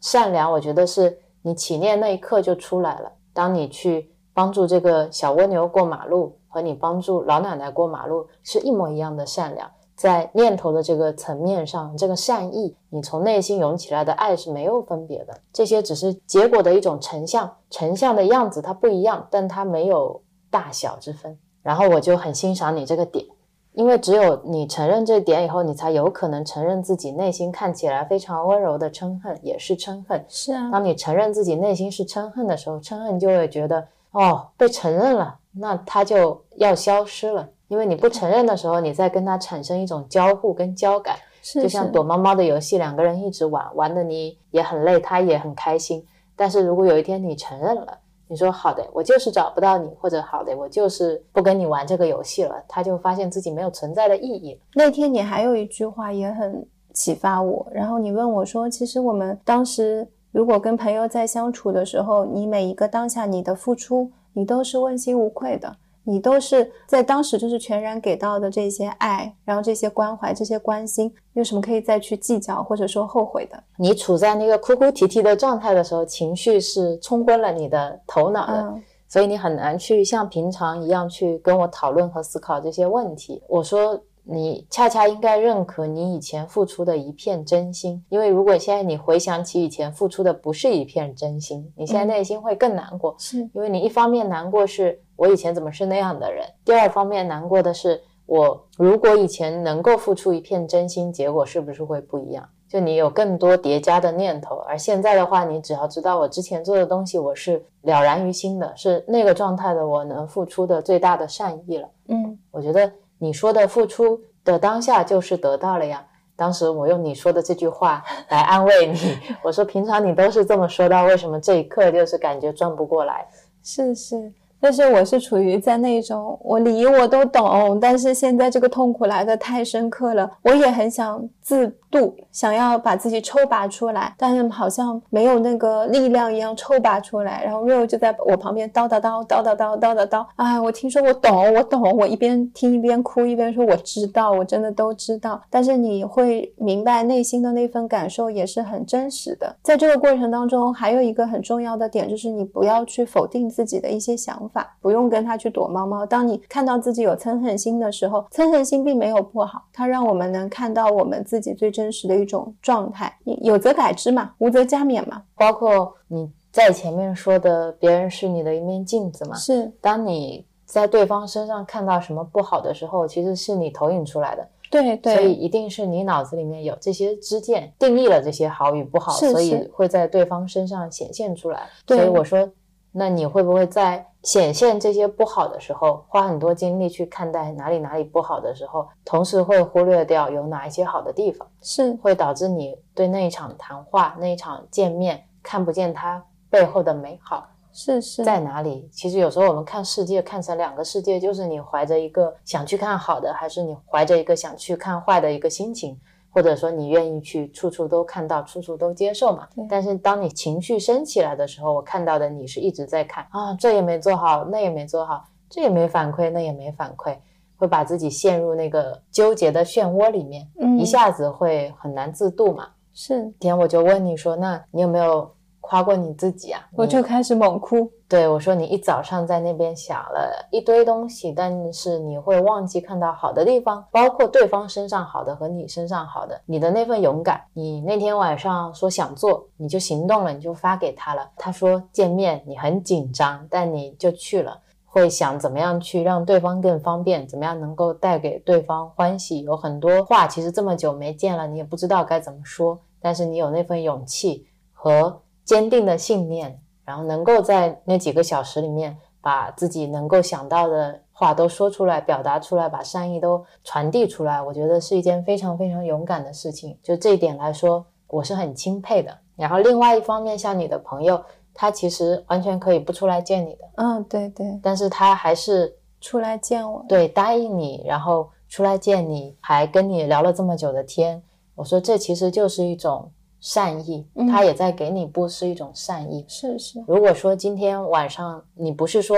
[0.00, 3.10] 善良，我觉得是你起念那一刻就出来了。
[3.32, 9.68] 当你去帮助这个小蜗牛过马路，和你帮助老奶奶过马路是一模一样的善良。
[9.96, 15.34] 在念头的这个层面上，这个善意，你从内心涌起来的爱是没有分别的。
[15.52, 21.38] 这些只是结果的一种成像，成像的样子它不一样，但它没有大小之分。
[21.62, 23.24] 然后我就很欣赏你这个点，
[23.72, 30.22] 因为只有你承认这点以后，你才有可能承认自己内心看起来非常温柔的嗔恨也是嗔恨。
[30.28, 37.48] 是啊，当你承认自己内心是嗔恨的时候，嗔恨就会觉得哦被承认了，那它就要消失了。
[37.68, 46.04] 因为你不承认的时候，你在跟他产生一种交互跟交感，是就像躲猫猫的游戏，两个人一直玩，玩的你也很累，他也很开心。
[46.36, 47.98] 但是如果有一天你承认了，
[48.28, 54.60] 你说好的，我就是找不到你，或者好的，我就是不跟你玩这个游戏了，他就发现自己没有存在的意义。
[54.74, 65.76] 那天你还有一句话也很启发我，然后你问我说，其实我们当时如果跟朋友在相处的时候，你每一个当下你的付出，你都是问心无愧的。
[66.06, 73.62] 你都是在当时就是全然给到的这些爱，然后这些关怀、这些关心，有什么可以再去计较或者说后悔的？
[73.76, 83.42] 你处在那个哭哭啼啼的状态的时候，情绪是冲昏了你的头脑的，嗯，所以你很难去像平常一样去跟我讨论和思考这些问题。
[83.48, 84.00] 我说。
[84.28, 93.14] 你恰恰应该认可你以前付出的一片真心，因为如果现在你回想起以前付出的不是一片真心，你现在内心会更难过。
[93.20, 102.48] 是因为你一方面难过是我以前怎么是那样的人，第二方面难过的是我如果以前能够付出一片真心，结果是不是会不一样？
[102.68, 111.88] 就你有更多叠加的念头，而现在的话，你只要知道我之前做的东西，我是了然于心的，是那个状态的我能付出的最大的善意了。
[112.08, 116.04] 嗯，我觉得你说的付出的当下就是得到了呀。
[116.34, 118.98] 当时我用你说的这句话来安慰你，
[119.42, 123.26] 我说平常你都是这么说到，为什么这一刻就是感觉转不过来？
[123.62, 124.32] 是是。
[124.66, 137.42] 但是我是处于在那种我理我都懂，但是现在这个痛苦来的太深刻了，我也很想自渡，想要把自己抽拔出来，但是好像没有那个力量一样抽拔出来。
[137.44, 145.40] 然后 Rio 就在我旁边叨叨叨叨叨叨叨叨叨，哎，我听说我懂，我懂，我一边听一边哭，一边说我知道，我真的都知道。
[145.48, 149.56] 但是你会明白内心的那份感受也是很真实的。
[149.62, 154.74] 在这个过程当中，还有一个很重要的点就是你不要去否定自己的一些想法。
[154.80, 156.06] 不用跟他去躲猫猫。
[156.06, 163.14] 当你看到自己有嗔恨心的时候，嗔恨心并没有不好，它让我们能看到我们自己最真实的一种状态。
[163.42, 165.22] 有则改之嘛，无则加勉嘛。
[165.36, 169.36] 包括你在前面说的，别人是你的一面镜子嘛。
[169.36, 174.48] 是，当你在对方身上看到什么不好的时候，其实是你投影出来的。
[174.68, 181.62] 对对，所以一定是你脑子里面有这些支见，定义了这些好与不好，是所以会在对方身上显现出来。
[181.86, 182.50] 所以我说，
[182.90, 197.46] 那你会不会在显现这些不好的时候，花很多精力去看待哪里哪里不好的时候，同时会忽略掉有哪一些好的地方，是会导致你对那一场谈话、那一场见面看不见它背后的美好。
[197.70, 198.88] 是是，在哪里？
[198.92, 205.96] 其实有时候我们看世界看成两个世界，就是你怀着一个想去看好的，还是你怀着一个想去看坏的一个心情，
[206.36, 209.48] 或者说你愿意去处处都看到，处处都接受嘛。
[209.70, 217.16] 但是当你情绪升起来的时候，我看到的你是一直在看啊，这也没做好，那也没做好，这也没反馈，那也没反馈，
[217.56, 222.68] 会把自己陷入那个纠结的漩涡里面，嗯一下子会很难自渡嘛。
[222.92, 225.30] 是，今天我就问你说，那你有没有
[225.66, 226.60] 夸过你自己啊？
[226.76, 227.90] 我就开始猛哭。
[228.08, 236.40] 对我说：“你一早上在那边想了一堆东西，但是你会忘记看到好的地方，包括对方身上好的和你身上好的。
[236.46, 241.28] 你的那份勇敢，你那天晚上说想做，你就行动了，你就发给他了。
[241.36, 249.42] 他说见面你很紧张，但你就去了。”会想怎么样去让对方更方便，怎么样能够带给对方欢喜。
[249.42, 266.78] 有很多话其实这么久没见了，你也不知道该怎么说，但是你有那份勇气和坚定的信念，然后能够在那几个小时里面把自己能够想到的话都说出来，表达出来，把善意都传递出来，我觉得是一件非常非常勇敢的事情。
[266.82, 269.16] 就这一点来说，我是很钦佩的。
[269.36, 271.18] 然后另外一方面，像你的朋友。
[271.58, 281.22] 他其实完全可以不出来见你的，嗯，对对，但是他还是出来见我，对，答应你，然后出来见你，还跟你聊了这么久的天。
[281.54, 286.24] 我说这其实就是一种善意，他也在给你布施一种善意。
[286.28, 289.16] 是是，如果说今天晚上你不是说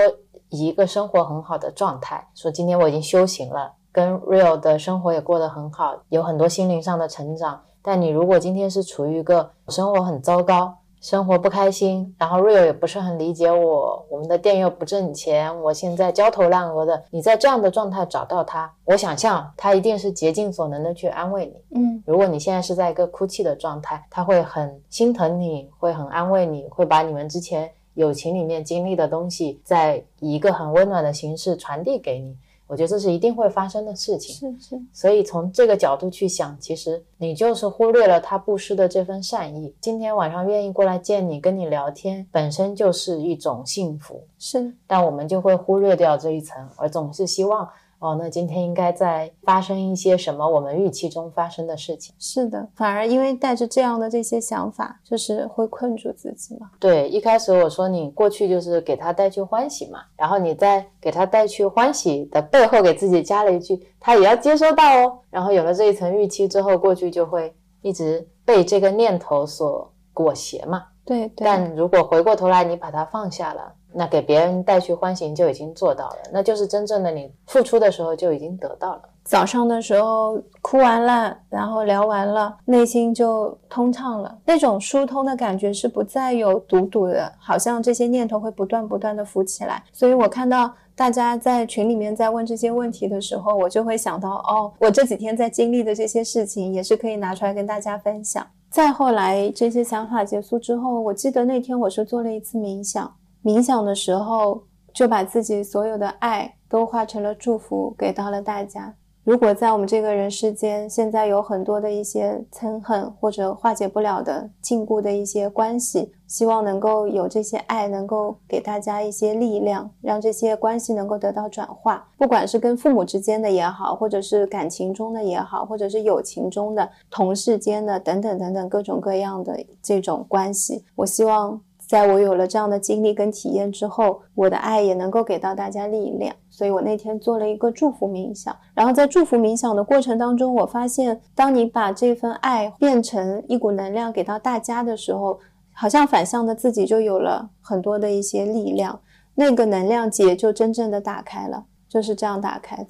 [0.49, 10.75] 一个生活很好的状态，说今天我已经修行了，跟 real 的生活也过得很好，有很多心灵上的成长，但你如果今天是处于一个生活很糟糕。
[11.01, 17.01] 生活不开心，然后 Rio 也不是很理解我，我们的店又不挣钱，我现在焦头烂额的。
[17.09, 21.79] 你在这样的状态找到他，我想象他一定是竭尽所能的去安慰你。
[21.79, 32.35] 嗯，如果你现在是在一个哭泣的状态，他会很心疼你，会很安慰你，会把你们之前友情里面经历的东西，在以一个很温暖的形式传递给你。
[32.69, 39.73] 我觉得这是一定会发生的事情，是是，所以从这个角度去想，其实你就是忽略了他布施的这份善意。
[39.81, 47.67] 今天晚上愿意过来见你，跟你聊天，本身就是一种幸福，是，但我们就会忽略掉这一层，而总是希望。
[47.99, 52.15] 哦，那今天应该在发生一些什么我们预期中发生的事情？
[52.17, 56.71] 是的，反而因为带着这样的这些想法，就是会困住自己嘛。
[56.79, 65.19] 对，一开始我说你过去就是给他带去欢喜嘛，然后你在给他带去欢喜的背后给自己加了一句，他也要接收到哦。
[65.29, 70.85] 然后有了这一层预期之后，过去就会一直被这个念头所裹挟嘛。
[71.03, 73.73] 对，对但如果回过头来你把它放下了。
[73.93, 79.01] 那给别人带去欢心就已经做到了，那就是真正的你付出的时候就已经得到了。
[79.23, 89.83] 早上的时候哭完了，然后聊完了，内心就通畅了，那种疏通的感觉是不再有堵堵的，好像这些念头会不断不断的浮起来。
[89.91, 98.45] 所以我看到大家在群里面在问这些问题的时候，我就会想到，哦，我这几天在经历的这些事情也是可以拿出来跟大家分享。
[98.71, 103.11] 再后来这些想法结束之后，我记得那天我是做了一次冥想。
[103.43, 108.93] 冥想的时候，就把自己所有的爱都化成了祝福，给到了大家。
[109.23, 122.07] 如果在我们这个人世间，现在有很多的一些憎恨或者化解不了的禁锢的一些关系，希望能够有这些爱，能够给大家一些力量，让这些关系能够得到转化。
[122.17, 131.61] 不管是跟父母之间的也好，或者是感情中的也好，或者是友情中的、同事间的等等等等各种各样的这种关系，我希望。
[131.89, 136.35] 在我有了这样的经历跟体验之后，我的爱也能够给到大家力量。
[136.51, 145.39] 所以我那天做了一个祝福冥想，然后在祝福冥想的过程当中，我发现，当你把这份爱变成一股能量给到大家的时候，
[145.73, 148.99] 好像反向的自己就有了很多的一些力量，
[149.33, 152.89] 那个能量结就真正的打开了，就是这样打开的。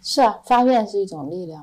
[0.00, 1.62] 是啊，发愿是一种力量。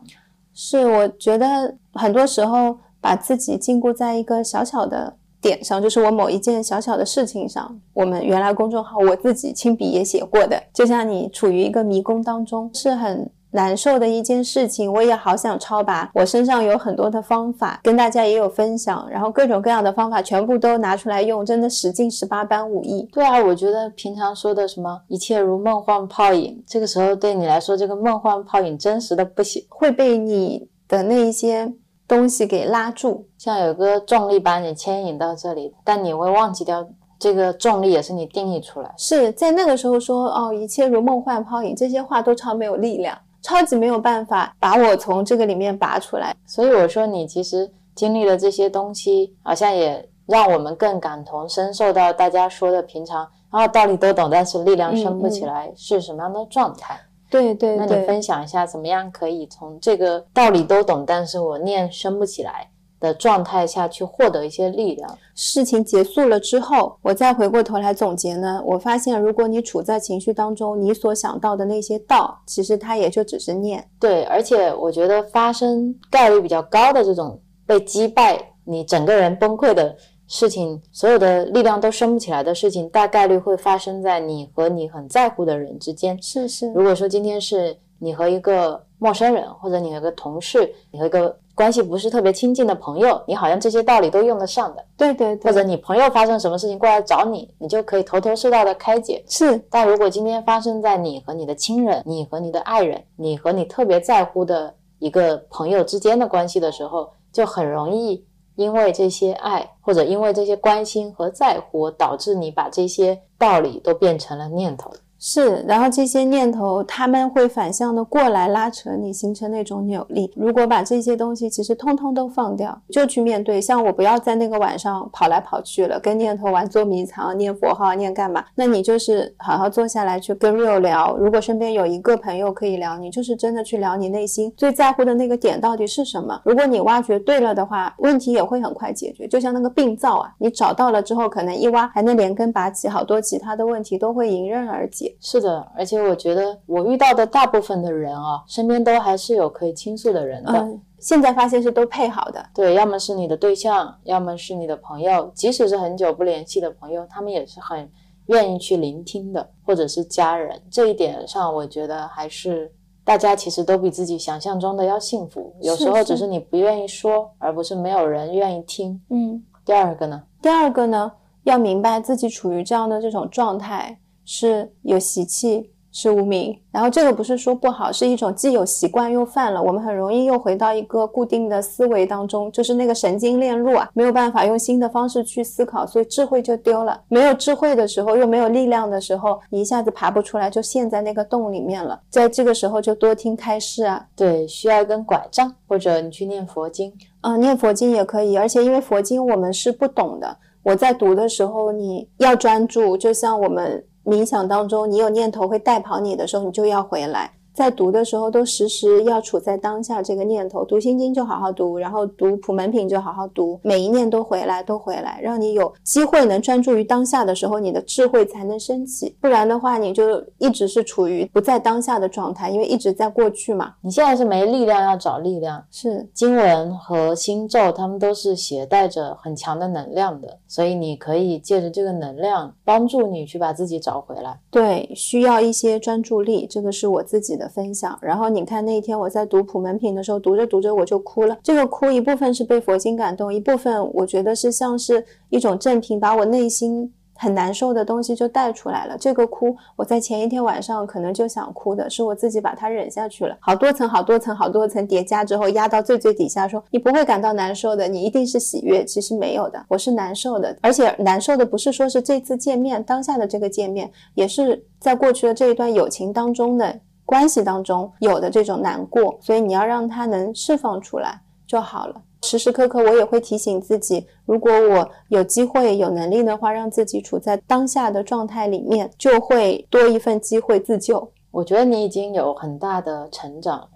[0.53, 5.15] 是，我觉得很多时候把自己禁锢在一个小小的。
[5.41, 14.91] 点上就是我某一件小小的事情上，我们原来公众号我自己亲笔也写过的，就像你处于一个迷宫当中，是很难受的一件事情。
[14.91, 23.07] 我也好想超拔，我身上有很多的方法，跟大家也有分享，然后各种各样的方法全部都拿出来用，真的使尽十八般武艺。
[23.11, 31.71] 对啊，我觉得平常说的什么一切如梦幻泡影，这个时候对你来说，这个梦幻泡影真实的不行，会被你的那一些。
[32.07, 36.87] 东西给拉住，像有个重力把你牵引到这里，但你会忘记掉
[37.19, 38.93] 这个重力也是你定义出来。
[38.97, 46.33] 是在那个时候说哦，一切如梦幻泡影，这些话都超没有力量，超级没有办法把我从这个里面拔出来。
[46.45, 56.97] 所以我说你其实经历了这些东西，好像也让我们更感同身受到大家说的平常，然后道理都懂，但是力量升不起来是什么样的状态。
[57.29, 65.17] 对对，那你分享一下，怎么样可以从这个道理都懂，但是我念升不起来的状态下去获得一些力量？
[65.35, 73.87] 事情结束了之后，我再回过头来总结呢，我发现如果你处在情绪当中，你所想到的那些道，其实它也就只是念。
[73.99, 79.95] 对，而且我觉得发生概率比较高的这种被击败，你整个人崩溃的。
[80.27, 86.21] 事情所有的力量都升不起来的事情，大概率会发生在你和你很在乎的人之间。
[86.21, 86.71] 是是。
[86.73, 99.23] 如果说今天是你和一个陌生人，或者你和一个同事，你和一个关系不是特别亲近的朋友，你好像这些道理都用得上的，对对对，或者你朋友发生什么事情过来找你，你就可以头头是道的开解。
[99.27, 108.23] 是但如果今天发生在你和你的亲人、你和你的爱人、你和你特别在乎的一个朋友之间的关系的时候，就很容易
[108.57, 114.91] 因为这些爱或者因为这些关心和在乎，导致你把这些道理都变成了念头。
[115.19, 120.31] 是，然后这些念头他们会反向的过来拉扯你，形成那种扭力。
[120.35, 128.45] 如果把这些东西其实通通都放掉，就去面对，像我不要在那个晚上跑来跑去了，跟念头玩捉迷藏、念佛号、念干嘛？
[128.53, 131.17] 那你就是好好坐下来去跟 real 聊。
[131.17, 136.39] 如果身边有一个朋友可以聊，你就是真的去聊你内心最在乎的那个点到底是什么。
[136.45, 139.27] 如果你挖掘对了的话，问题也会很快解决。
[139.27, 145.06] 就像那个病灶啊，你找到了之后，可能一挖还能连根拔起，好多其他的问题都会迎刃而解。
[145.19, 150.53] 是的，而且我觉得我遇到的大部分的人啊，身边都还是有可以倾诉的人的。
[150.53, 152.43] 嗯，现在发现是都配好的。
[152.53, 157.89] 对，要么是你的对象，要么是你的朋友，即使是很久不联系的朋友，他们也是很
[158.27, 160.61] 愿意去聆听的，或者是家人。
[160.69, 162.71] 这一点上，我觉得还是
[163.03, 165.55] 大家其实都比自己想象中的要幸福。
[165.61, 169.01] 有时候只是你不愿意说，而不是没有人愿意听。
[169.09, 169.43] 嗯。
[169.65, 171.11] 第二个呢，第二个呢，
[171.43, 176.55] 要明白自己处于这样的这种状态是有习气，是无名。
[176.71, 187.01] 然后这个不是说不好，是一种既有习惯又犯了，我们很容易又回到一个固定的思维当中，就是那个神经链路啊，没有办法用新的方式去思考，所以智慧就丢了。
[187.07, 191.99] 没有智慧的时候，又没有力量的时候，你一下子爬不出来，就陷在那个洞里面了。
[192.09, 196.93] 在这个时候就多听开示啊，对，需要一根拐杖，或者你去念佛经。
[197.21, 207.29] 嗯，念佛经也可以，而且因为佛经我们是不懂的，我在读的时候你要专注，就像我们冥想当中，你有念头会带跑你的时候，你就要回来。
[207.53, 219.17] 在读的时候都时时要处在当下这个念头，读心经就好好读，然后读普门品就好好读，每一念都回来，都回来，让你有机会能专注于当下的时候，你的智慧才能升起。
[219.19, 223.73] 不然的话，你就一直是处于不在当下的状态，因为一直在过去嘛。
[223.81, 225.65] 你现在是没力量，要找力量。
[225.71, 234.39] 是，经文和星咒，他们都是携带着很强的能量的，所以你可以借着这个能量帮助你去把自己找回来。
[234.49, 237.97] 对，需要一些专注力，这个是我自己的分享。
[238.01, 241.37] 然后你看那一天我在读普门品的时候，读着读着我就哭了。
[241.43, 248.97] 这个哭一部分是被佛经感动，一部分我觉得是像是一种正品，把我内心很难受的东西就带出来了。
[248.97, 253.35] 这个哭，我在前一天晚上可能就想哭的，是我自己把它忍下去了。
[253.39, 258.85] 好多层、好多层、好多层叠加之后，压到最最底下说，你不会感到难受的，你一定是喜悦。
[258.85, 272.01] 其实没有的，我是难受的，而且难受的不是说是这次见面当下的这个见面，也是在过去的这一段友情当中的关系当中有的这种难过，所以你要让它能释放出来就好了。
[272.27, 281.09] 时时刻刻我也会提醒自己，如果我有机会、有能力的话，让自己处在当下的状态里面，就会多一份机会自救。
[281.31, 283.69] 我觉得你已经有很大的成长，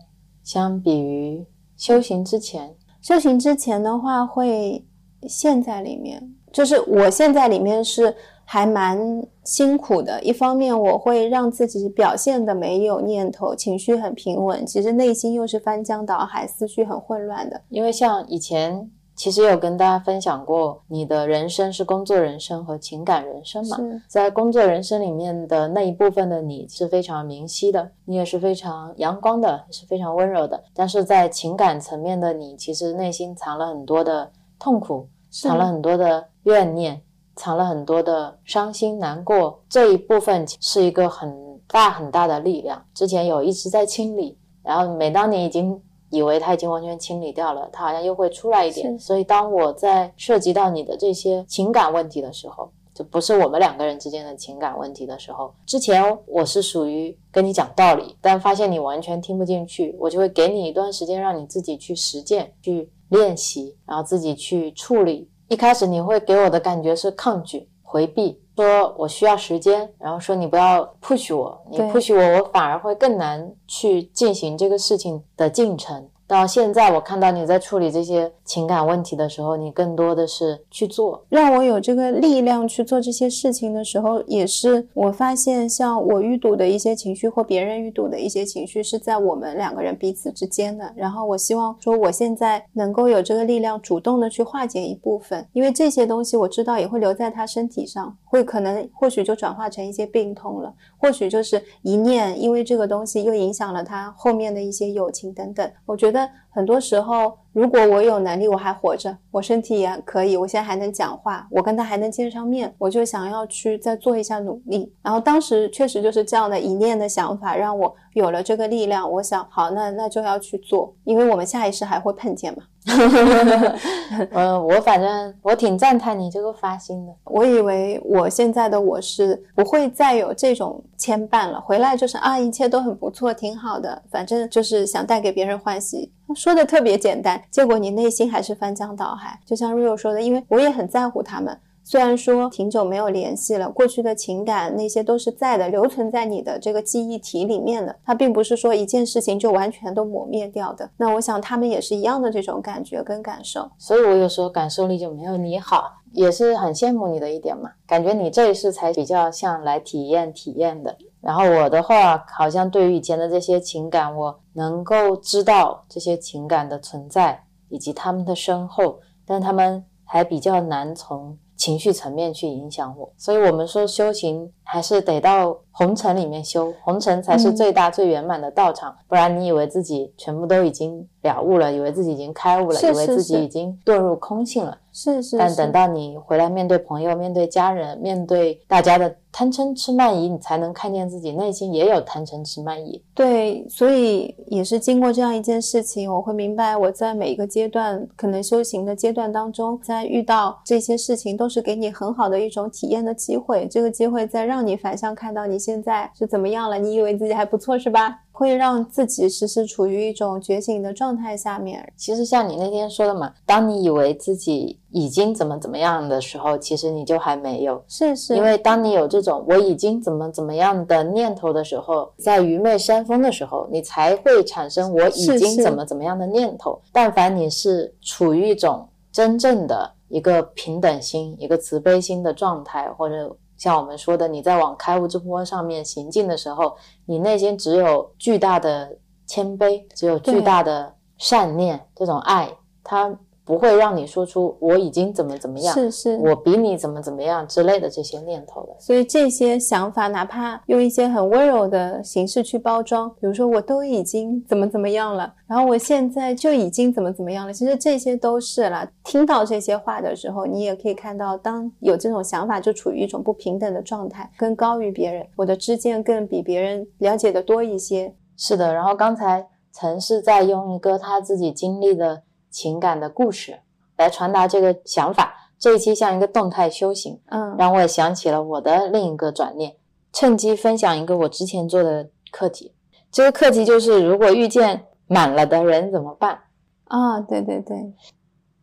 [0.43, 1.45] 相比于
[1.77, 4.85] 修行之前，修行之前的话，会
[5.29, 6.21] 陷在里面，
[6.51, 8.13] 就是我现在里面是
[8.51, 10.21] 还蛮辛苦的。
[10.21, 17.61] 一方面，我会让自己表现的没有念头，情绪很平稳，其实内心又是翻江倒海，思绪很混乱的。
[17.69, 23.77] 因为像以前其实有跟大家分享过，你的人生是工作人生和情感人生嘛。
[24.09, 30.61] 在工作人生里面的那一部分的你是非常明晰的，你也是非常阳光的，也是非常温柔的。
[30.73, 34.29] 但是在情感层面的你，其实内心藏了很多的
[34.59, 37.01] 痛苦，藏了很多的怨念，
[37.41, 39.59] 藏了很多的伤心难过。
[39.67, 45.81] 这一部分是一个很大很大的力量，之前有一直在清理，然后每当你已经
[46.11, 48.95] 以为它已经完全清理掉了，它好像又会出来一点。
[48.99, 65.27] 所以当我在涉及到你的这些情感问题的时候，就不是我们两个人之间的情感问题的时候，之前我是属于跟你讲道理，但发现你完全听不进去，我就会给你一段时间，让你自己去实践、去练习，然后自己去处理。
[65.51, 76.09] 一开始你会给我的感觉是抗拒、回避，说我需要时间，然后说你不要 push 我，你 push 我，我反而会更难去进行这个事情的进程。
[76.31, 90.89] 到现在，我看到你在处理这些情感问题的时候，你更多的是去做，让我有这个力量去做这些事情的时候，也是我发现，像我遇堵的一些情绪或别人遇堵的一些情绪，是在我们两个人彼此之间的。
[90.95, 105.69] 然后我希望说，我现在能够有这个力量，主动的去化解一部分，因为这些东西我知道也会留在他身体上，会可能或许就转化成一些病痛了，或许就是一念，因为这个东西又影响了他后面的一些友情等等。
[105.87, 114.93] 我觉得很多时候如果我有能力，我还活着，我身体也可以，我现在还能讲话，我跟他还能见上面，我就想要去再做一下努力。
[115.01, 119.09] 然后当时确实就是这样的一念的想法，让我有了这个力量。
[119.09, 122.63] 我想，好，那那就要去做，因为我们下一世还会碰见嘛。
[124.31, 127.13] 嗯，我反正我挺赞叹你这个发心的。
[127.25, 136.11] 我以为我现在的我是不会再有这种牵绊了，回来就是啊，一切都很不错，挺好的，反正就是想带给别人欢喜。
[136.35, 139.39] 说的特别简单，结果你内心还是翻江倒海。
[139.45, 141.55] 就像 Rio 说的，因为我也很在乎他们。
[141.91, 147.93] 虽然说挺久没有联系了，过去的情感那些都是在的，留存在你的这个记忆体里面的。
[148.05, 150.89] 它并不是说一件事情就完全都抹灭掉的。
[150.95, 153.69] 那我想他们也是一样的这种感觉跟感受。
[153.77, 157.69] 所以我有时候感受力就没有你好，也是很羡慕你的一点嘛。
[157.85, 160.95] 感觉你这一世才比较像来体验体验的。
[161.19, 171.37] 然后我的话，好像对于以前的这些情感，我能够知道这些情感的存在以及他们的深厚，但他们还比较难从。
[171.61, 178.95] 情绪层面去影响我，所以我们说修行还是得到红尘里面修，红尘才是最大最圆满的道场。
[179.07, 184.75] 不然你以为自己全部都已经了悟了，以为自己已经开悟了，以为自己已经堕入空性了。
[184.91, 185.37] 是是。
[185.37, 193.01] 但等到你回来面对朋友、面对家人、面对大家的贪嗔痴慢疑，你才能看见自己内心也有贪嗔痴慢疑。
[193.13, 203.67] 对，所以也是经过这样一件事情，我会明白我在每一个阶段可能修行的阶段当中，在遇到这些事情都是给你很好的一种体验的机会。
[203.69, 208.19] 这个机会在让你反向看到你现在是怎么样了，你以为自己还不错是吧？
[208.41, 211.93] 会让自己时时处于一种觉醒的状态下面。
[211.95, 217.83] 其实像你那天说的嘛，当你以为自己已经怎么怎么样的时候，其实你就还没有。
[217.87, 218.35] 是是。
[218.35, 226.81] 因为当你有这种我已经怎么怎么样的念头的时候，在愚昧山峰的时候，你才会产生我已经怎么怎么样的念头。
[226.91, 233.37] 但凡你是处于一种真正的一个平等心、一个慈悲心的状态，或者。
[233.61, 238.97] 像我们说的，你在往开悟之坡上面行进的时候，你内心只有巨大的
[239.27, 242.49] 谦卑，只有巨大的善念，这种爱，
[242.83, 243.15] 它。
[243.43, 248.75] 不会让你说出我已经怎么怎么样，是是，我比你怎么怎么样之类的这些念头的。
[248.79, 257.51] 所以这些想法，哪怕用一些很温柔的形式去包装，比如说我都已经怎么怎么样了，然后我现在就已经怎么怎么样了。
[257.53, 258.87] 其实这些都是了。
[259.03, 268.13] 听到这些话的时候，你也可以看到，当有这种想法，就处于一种不平等的状态，更高于别人，我的知见更比别人了解的多一些。
[268.37, 268.73] 是的。
[268.73, 272.21] 然后刚才曾是在用一个他自己经历的。
[272.51, 273.61] 情感的故事
[273.97, 275.33] 来传达这个想法。
[275.57, 279.75] 这一期像一个动态修行，嗯，让我也想起了我的另一个转念。
[280.11, 282.73] 趁机分享一个我之前做的课题。
[283.11, 286.41] 这个课题就是：如果遇见满了的人怎么办？
[286.85, 287.93] 啊，对对对，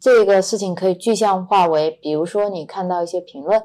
[0.00, 3.62] 这个事情可以具象化为，比如说你看到一些评论，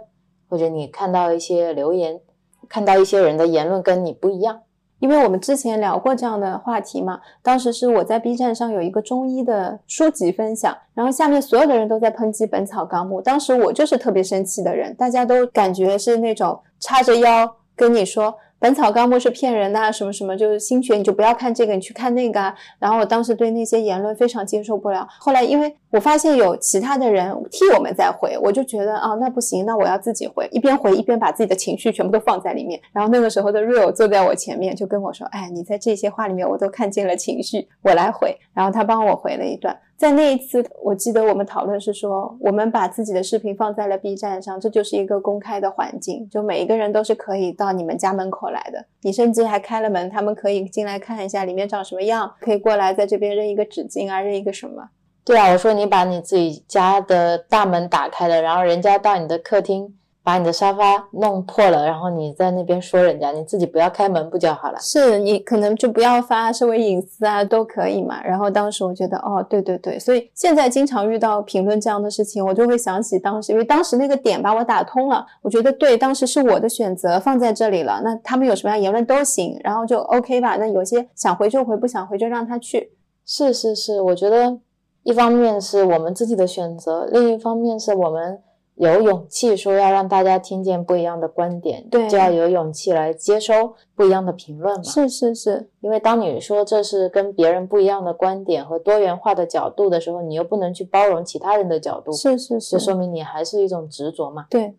[0.48, 2.22] 或者你看到一些留言，
[2.70, 4.62] 看到一些人的言论跟你不一样。
[5.04, 18.32] 因为我们之前聊过这样的话题嘛，当时是我在 B 站上有一个中医的书籍分享，然后下面所有的人都在抨击《本草纲目》，当时我就是特别生气的人，大家都感觉是那种叉着腰跟你说。
[18.66, 22.40] 《本草纲目》是骗人的，什么什么就是心学，你就不要看这个，你去看那个。
[22.40, 25.06] 啊然后我当时对那些言论非常接受不了。
[25.20, 32.82] 后来因为我发现有其他的人替我们在回，我就觉得啊，那不行，那我要自己回，一边回一边把自己的情绪全部都放在里面。
[32.92, 39.80] 然后那个时候的 Real 坐在我前面，就跟我说：“哎，你在这些话里面我都看见了情绪，我来回。”然后他帮我回了一段。
[39.96, 48.84] 在那一次，我记得我们讨论是说，我们把自己的视频放在了 B 站上，这就是一个公开的环境，就每一个人都是可以到你们家门口来的。
[49.04, 54.90] 你甚至还开了门，他们可以进来看一下里面长什么样，可以过来在这边扔一个纸巾啊，扔一个什么？
[55.26, 59.94] 对啊，我说你把你自己家的大门打开了，然后人家到你的客厅。
[60.26, 64.80] 把你的沙发弄破了，然后你在那边说人家，你自己不要开门不就好了？
[64.80, 68.24] 是你可能就不要发，视为隐私啊，都可以嘛。
[68.24, 80.56] 然后当时我觉得，哦，对对对，所以现在经常遇到评论这样的事情，我就会想起当时，因为当时那个点把我打通了，我觉得对，当时是我的选择放在这里了，那他们有什么样言论都行，然后就 OK 吧。
[80.56, 82.94] 那有些想回就回，不想回就让他去。
[83.26, 84.58] 是是是，我觉得
[85.04, 88.42] 一方面是我们自己的选择，另一方面是我们。
[88.76, 94.82] 有勇气说要让大家听见不一样的观点，对，就要有勇气来接收不一样的评论嘛。
[94.82, 104.48] 是是是，因为当你说这是跟别人不一样的观点和多元化的角度的时候，你又不能去包容其他人的角度，是是是，就说明你还是一种执着嘛。
[104.50, 104.76] 对，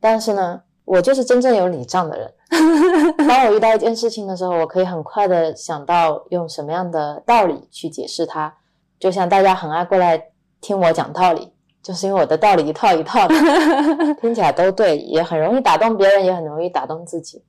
[0.00, 2.32] 但是呢，我就是真正有理账的人。
[3.28, 8.56] 当我遇到一件事情的时候，我可以很快的想到用什么样的道理去解释它。
[8.98, 10.22] 就像大家很爱过来
[10.60, 13.34] 听我讲道理，就是因为我的道理一套一套的，
[14.20, 17.42] 听起来都对，也很容易打动别人，也很容易打动自己。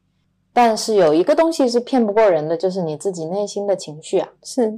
[0.52, 4.30] 但是有一个东西是骗不过人的，就是你自己内心的情绪啊。
[4.44, 4.78] 是，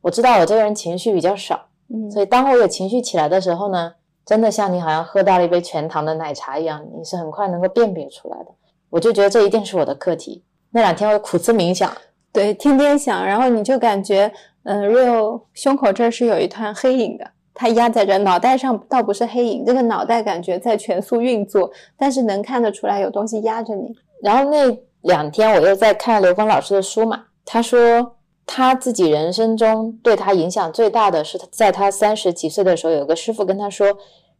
[0.00, 3.92] 我知道我这个人情绪比较少，嗯，所以当我有情绪起来的时候呢，
[4.24, 8.46] 真的像你好像喝到了一杯全糖的奶茶一样，你是很快能够辨别出来的。
[8.88, 10.44] 我就觉得这一定是我的课题。
[10.70, 11.92] 那两天我苦思冥想，
[12.32, 14.32] 对，天天想，然后你就感觉，
[14.66, 23.94] 嗯，Real 胸口这儿是有一团黑影的，它压在这，脑袋上倒不是黑影，这个脑袋感觉在全速运作，但是能看得出来有东西压着你。
[24.20, 33.86] 然后那两天我又在看刘峰老师的书嘛，他说他自己人生中对他影响最大的是在他三十几岁的时候，有个师傅跟他说，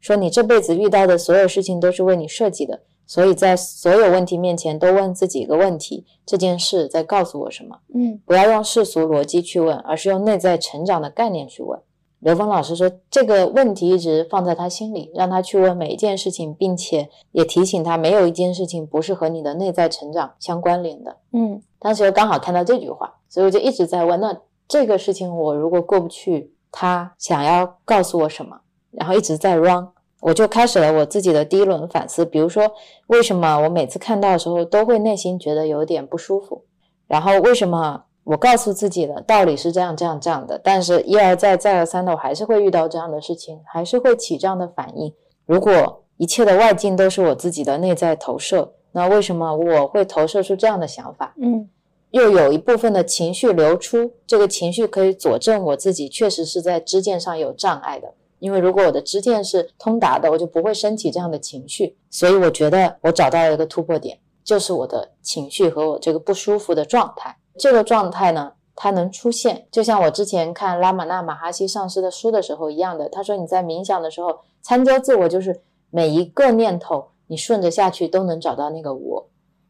[0.01, 2.81] 说你这辈子遇到的所有事情都是为你设计的。
[3.07, 7.79] 所以在所有问题面前都问自己一个问题：这件事在告诉我什么？
[7.95, 11.81] 嗯不要用世俗逻辑去问，而是用内在成长的概念去问。
[12.21, 21.17] 刘峰老师说，这个问题一直放在他心里，让他去问每一件事情，并且也提醒他，没有一件事情不是和你的内在成长相关联的。
[21.33, 24.37] 嗯当时又刚好看到这句话，所以我就一直在问：那
[24.67, 28.59] 这个事情我如果过不去，他想要告诉我什么？
[28.91, 29.87] 然后一直在 run，
[30.21, 32.25] 我就开始了我自己的第一轮反思。
[32.25, 32.73] 比如说，
[33.09, 36.65] 为什么我每次看到的时候都会内心觉得有点不舒服？
[37.07, 45.13] 然后为什么我告诉自己的道理是这样这样这样的，但是一而再再而三的，我还是会遇到这样的事情，还是会起这样的反应？
[45.45, 51.35] 如果一切的外境都是我自己的内在投射，那为什么我会投射出这样的想法？
[51.41, 51.69] 嗯
[52.13, 58.15] 又有一部分的情绪流出，这个情绪可以佐证我自己确实是在支线上有障碍的。
[58.39, 61.97] 因为如果我的支线是通达的，我就不会升起这样的情绪。
[62.11, 67.37] 所以我觉得我找到了一个突破点，就是我的情绪和我这个不舒服的状态。
[67.59, 73.09] 这个状态呢，它能出现，就像我之前看拉玛那马哈西上师的书的时候一样的。
[73.09, 79.29] 他说你在冥想的时候，参究自我就是每一个念头，你顺着下去都能找到那个我。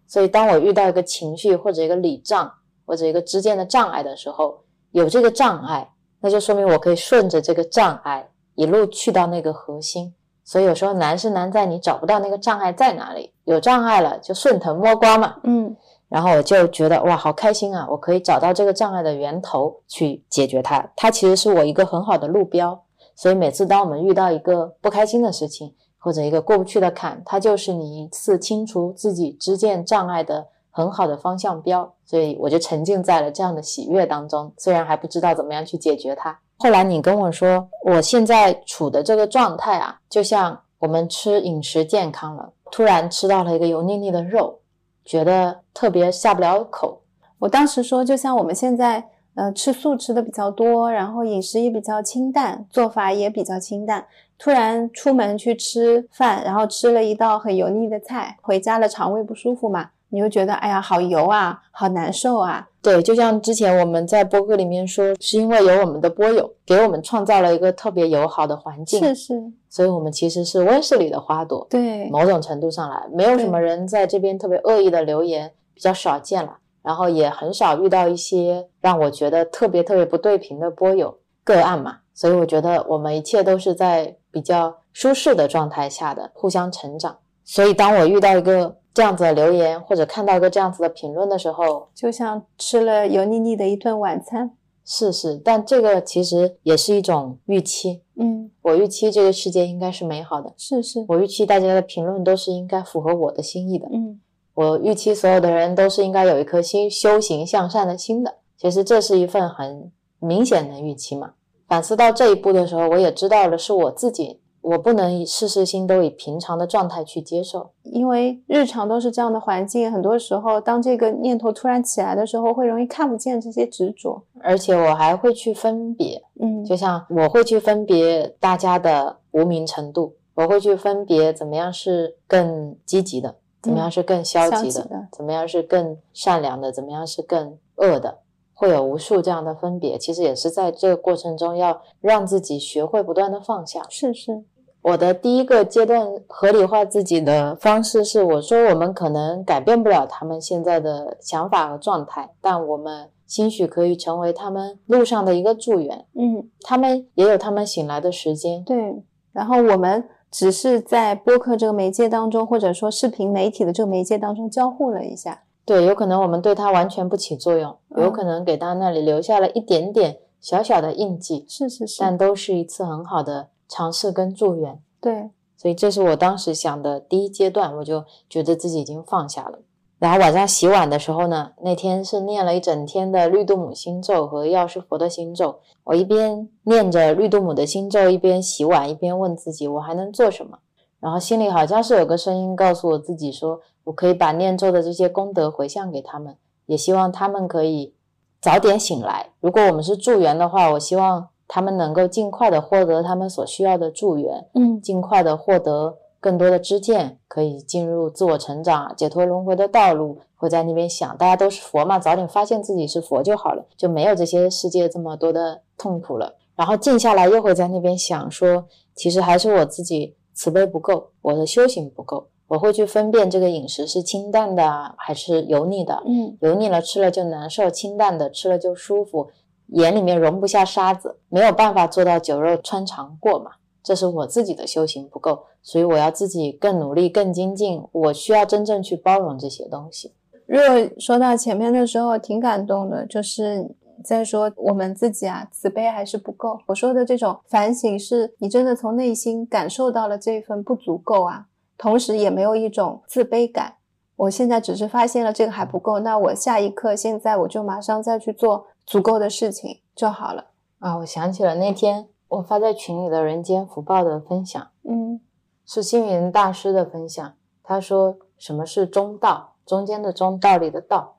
[0.08, 2.52] 所以，当我遇到一个情绪或者一个理障
[2.84, 4.58] 或者一个之间的障碍的时候，
[4.92, 10.12] 有这个障碍，那就说明我可以顺着这个障碍一路去到那个核心。
[10.44, 15.36] 所以有时候难是难在你找不到那个障碍在哪里，有障碍了就顺藤摸瓜嘛。
[15.44, 15.76] 嗯
[16.08, 17.84] 然后我就觉得哇，好开心啊！
[17.90, 22.80] 我可以找到这个障碍的源头去解决它，它其实是我一个很好的路标。
[23.16, 31.92] 所以每次当我们遇到一个不开心的事情，或者一个过不去的坎，它就是你一次清除自己支见障碍的很好的方向标。
[32.04, 36.38] 所以我就沉浸在了这样的喜悦当中，虽然还不知道怎么样去解决它。
[36.58, 44.60] 后来你跟我说，我现在处的这个状态啊，就像我们吃饮食健康了，突然吃到了一个油腻腻的肉，
[45.04, 47.02] 觉得特别下不了口。
[47.38, 54.06] 我当时说，就像我们现在呃吃素吃的比较多，然后饮食也比较清淡，做法也比较清淡。
[54.38, 62.66] 突然出门去吃饭，然后吃了一道很油腻的菜，回家了肠胃不舒服嘛，你又觉得哎呀好油啊，好难受啊。
[62.80, 71.66] 对，就像之前我们在播客里面说，是因为有我们的播友给我们创造了一个特别友好的环境，是是，所以我们其实是温室里的花朵。
[71.68, 76.58] 对，某种程度上来，没有什么人在这边特别恶意的留言，比较少见了。
[76.82, 87.18] 然后也很少遇到一些让我觉得特别特别不对频的播友个案嘛，所以我觉得我们一切都是在比较舒适的状态下的互相成长。
[87.44, 94.52] 所以当我遇到一个这样子的留言，或者看到一个这样子的评论的时候，就像吃了油腻腻的一顿晚餐。
[94.86, 98.00] 是是，但这个其实也是一种预期。
[98.18, 103.86] 嗯，我预期这个世界应该是美好的，是是，我预期大家的评论都是应该符合我的心意的。
[103.92, 104.18] 嗯
[104.54, 108.36] 我预期所有的人都是应该有一颗心修行向善的心的。
[108.56, 111.32] 其实这是一份很明显的预期嘛。
[111.68, 117.70] 反思到这一步的时候，我也知道了是我自己，我不能以事事心都以平常的状态去接受。
[117.84, 124.20] 因为日常都是这样的环境，很多时候当这个念头突然起来的时候，会容易看不见这些执着。
[124.42, 138.18] 而且我还会去分别，嗯，就像我会去分别大家的无名程度，我会去分别怎么样是更积极的，怎么样是更消极的，嗯消极的怎么样是更善良的，怎么样是更恶的，
[138.52, 139.96] 会有无数这样的分别。
[139.96, 143.82] 其实也是在这个过程中，要让自己学会不断的放下。
[143.88, 144.42] 是是，
[144.86, 156.06] 我的第一个阶段合理化自己的方式是，我说我们可能改变不了他们现在的想法和状态，但我们兴许可以成为他们路上的一个助缘。
[156.14, 158.62] 嗯，他们也有他们醒来的时间。
[158.62, 159.02] 对。
[159.32, 165.42] 然后我们只是在播客这个媒介当中，或者说视频媒体的这个媒介当中交互了一下。
[165.64, 174.80] 对，有可能我们对他完全不起作用，嗯有可能给他那里留下了一点点小小的印记，是是是，但都是一次很好的尝试跟助缘。
[175.00, 179.60] 对，所以这是我当时想的第一阶段，我就觉得自己已经放下了。
[179.98, 185.60] 然后晚上洗碗的时候呢，那天是念了一整天的绿度母心咒和药师佛的心咒。
[185.84, 190.58] 我一边念着绿度母的心咒，一边洗碗，一边问自己我还能做什么。
[191.00, 196.36] 然后心里好像是有个声音告诉我自己说，我可以把念咒的这些功德回向给他们，
[196.66, 197.94] 也希望他们可以
[198.40, 199.30] 早点醒来。
[199.40, 205.98] 如果我们是助缘的话，我希望他们能够尽快的获得他们所需要的助缘，嗯尽快的获得。
[206.18, 216.34] 更多的知见可以进入自我成长、解脱轮回的道路，会在那边想，大家都是佛嘛，早点发现自己是佛就好了，就没有这些世界这么多的痛苦了。
[216.56, 218.64] 然后静下来，又会在那边想说，
[218.96, 222.26] 其实还是我自己慈悲不够，我的修行不够。
[222.48, 229.28] 我会去分辨这个饮食是清淡的还是油腻的，嗯油腻了吃了就难受，清淡的吃了就舒服，
[229.68, 233.52] 眼里面容不下沙子，没有办法做到酒肉穿肠过嘛。
[233.82, 237.82] 这是我自己的修行不够，所以我要自己更努力、更精进。
[237.92, 240.12] 我需要真正去包容这些东西。
[240.46, 246.58] 如果说到前面的时候，挺感动的，就是在说我们自己啊，慈悲还是不够。
[246.66, 251.46] 我说的这种反省，是你真的从内心感受到了这份不足够啊，
[251.78, 253.74] 同时也没有一种自卑感。
[254.16, 260.46] 我现在只是发现了这个还不够，那我下一刻现在我就马上再去做足够的事情就好了。
[260.78, 265.20] 啊，我想起了那天我发在群里的人间福报的分享，嗯
[265.66, 267.34] 是星云大师的分享。
[267.64, 269.54] 他说：“什么是中道？
[269.66, 271.16] 中间的中，道理的道。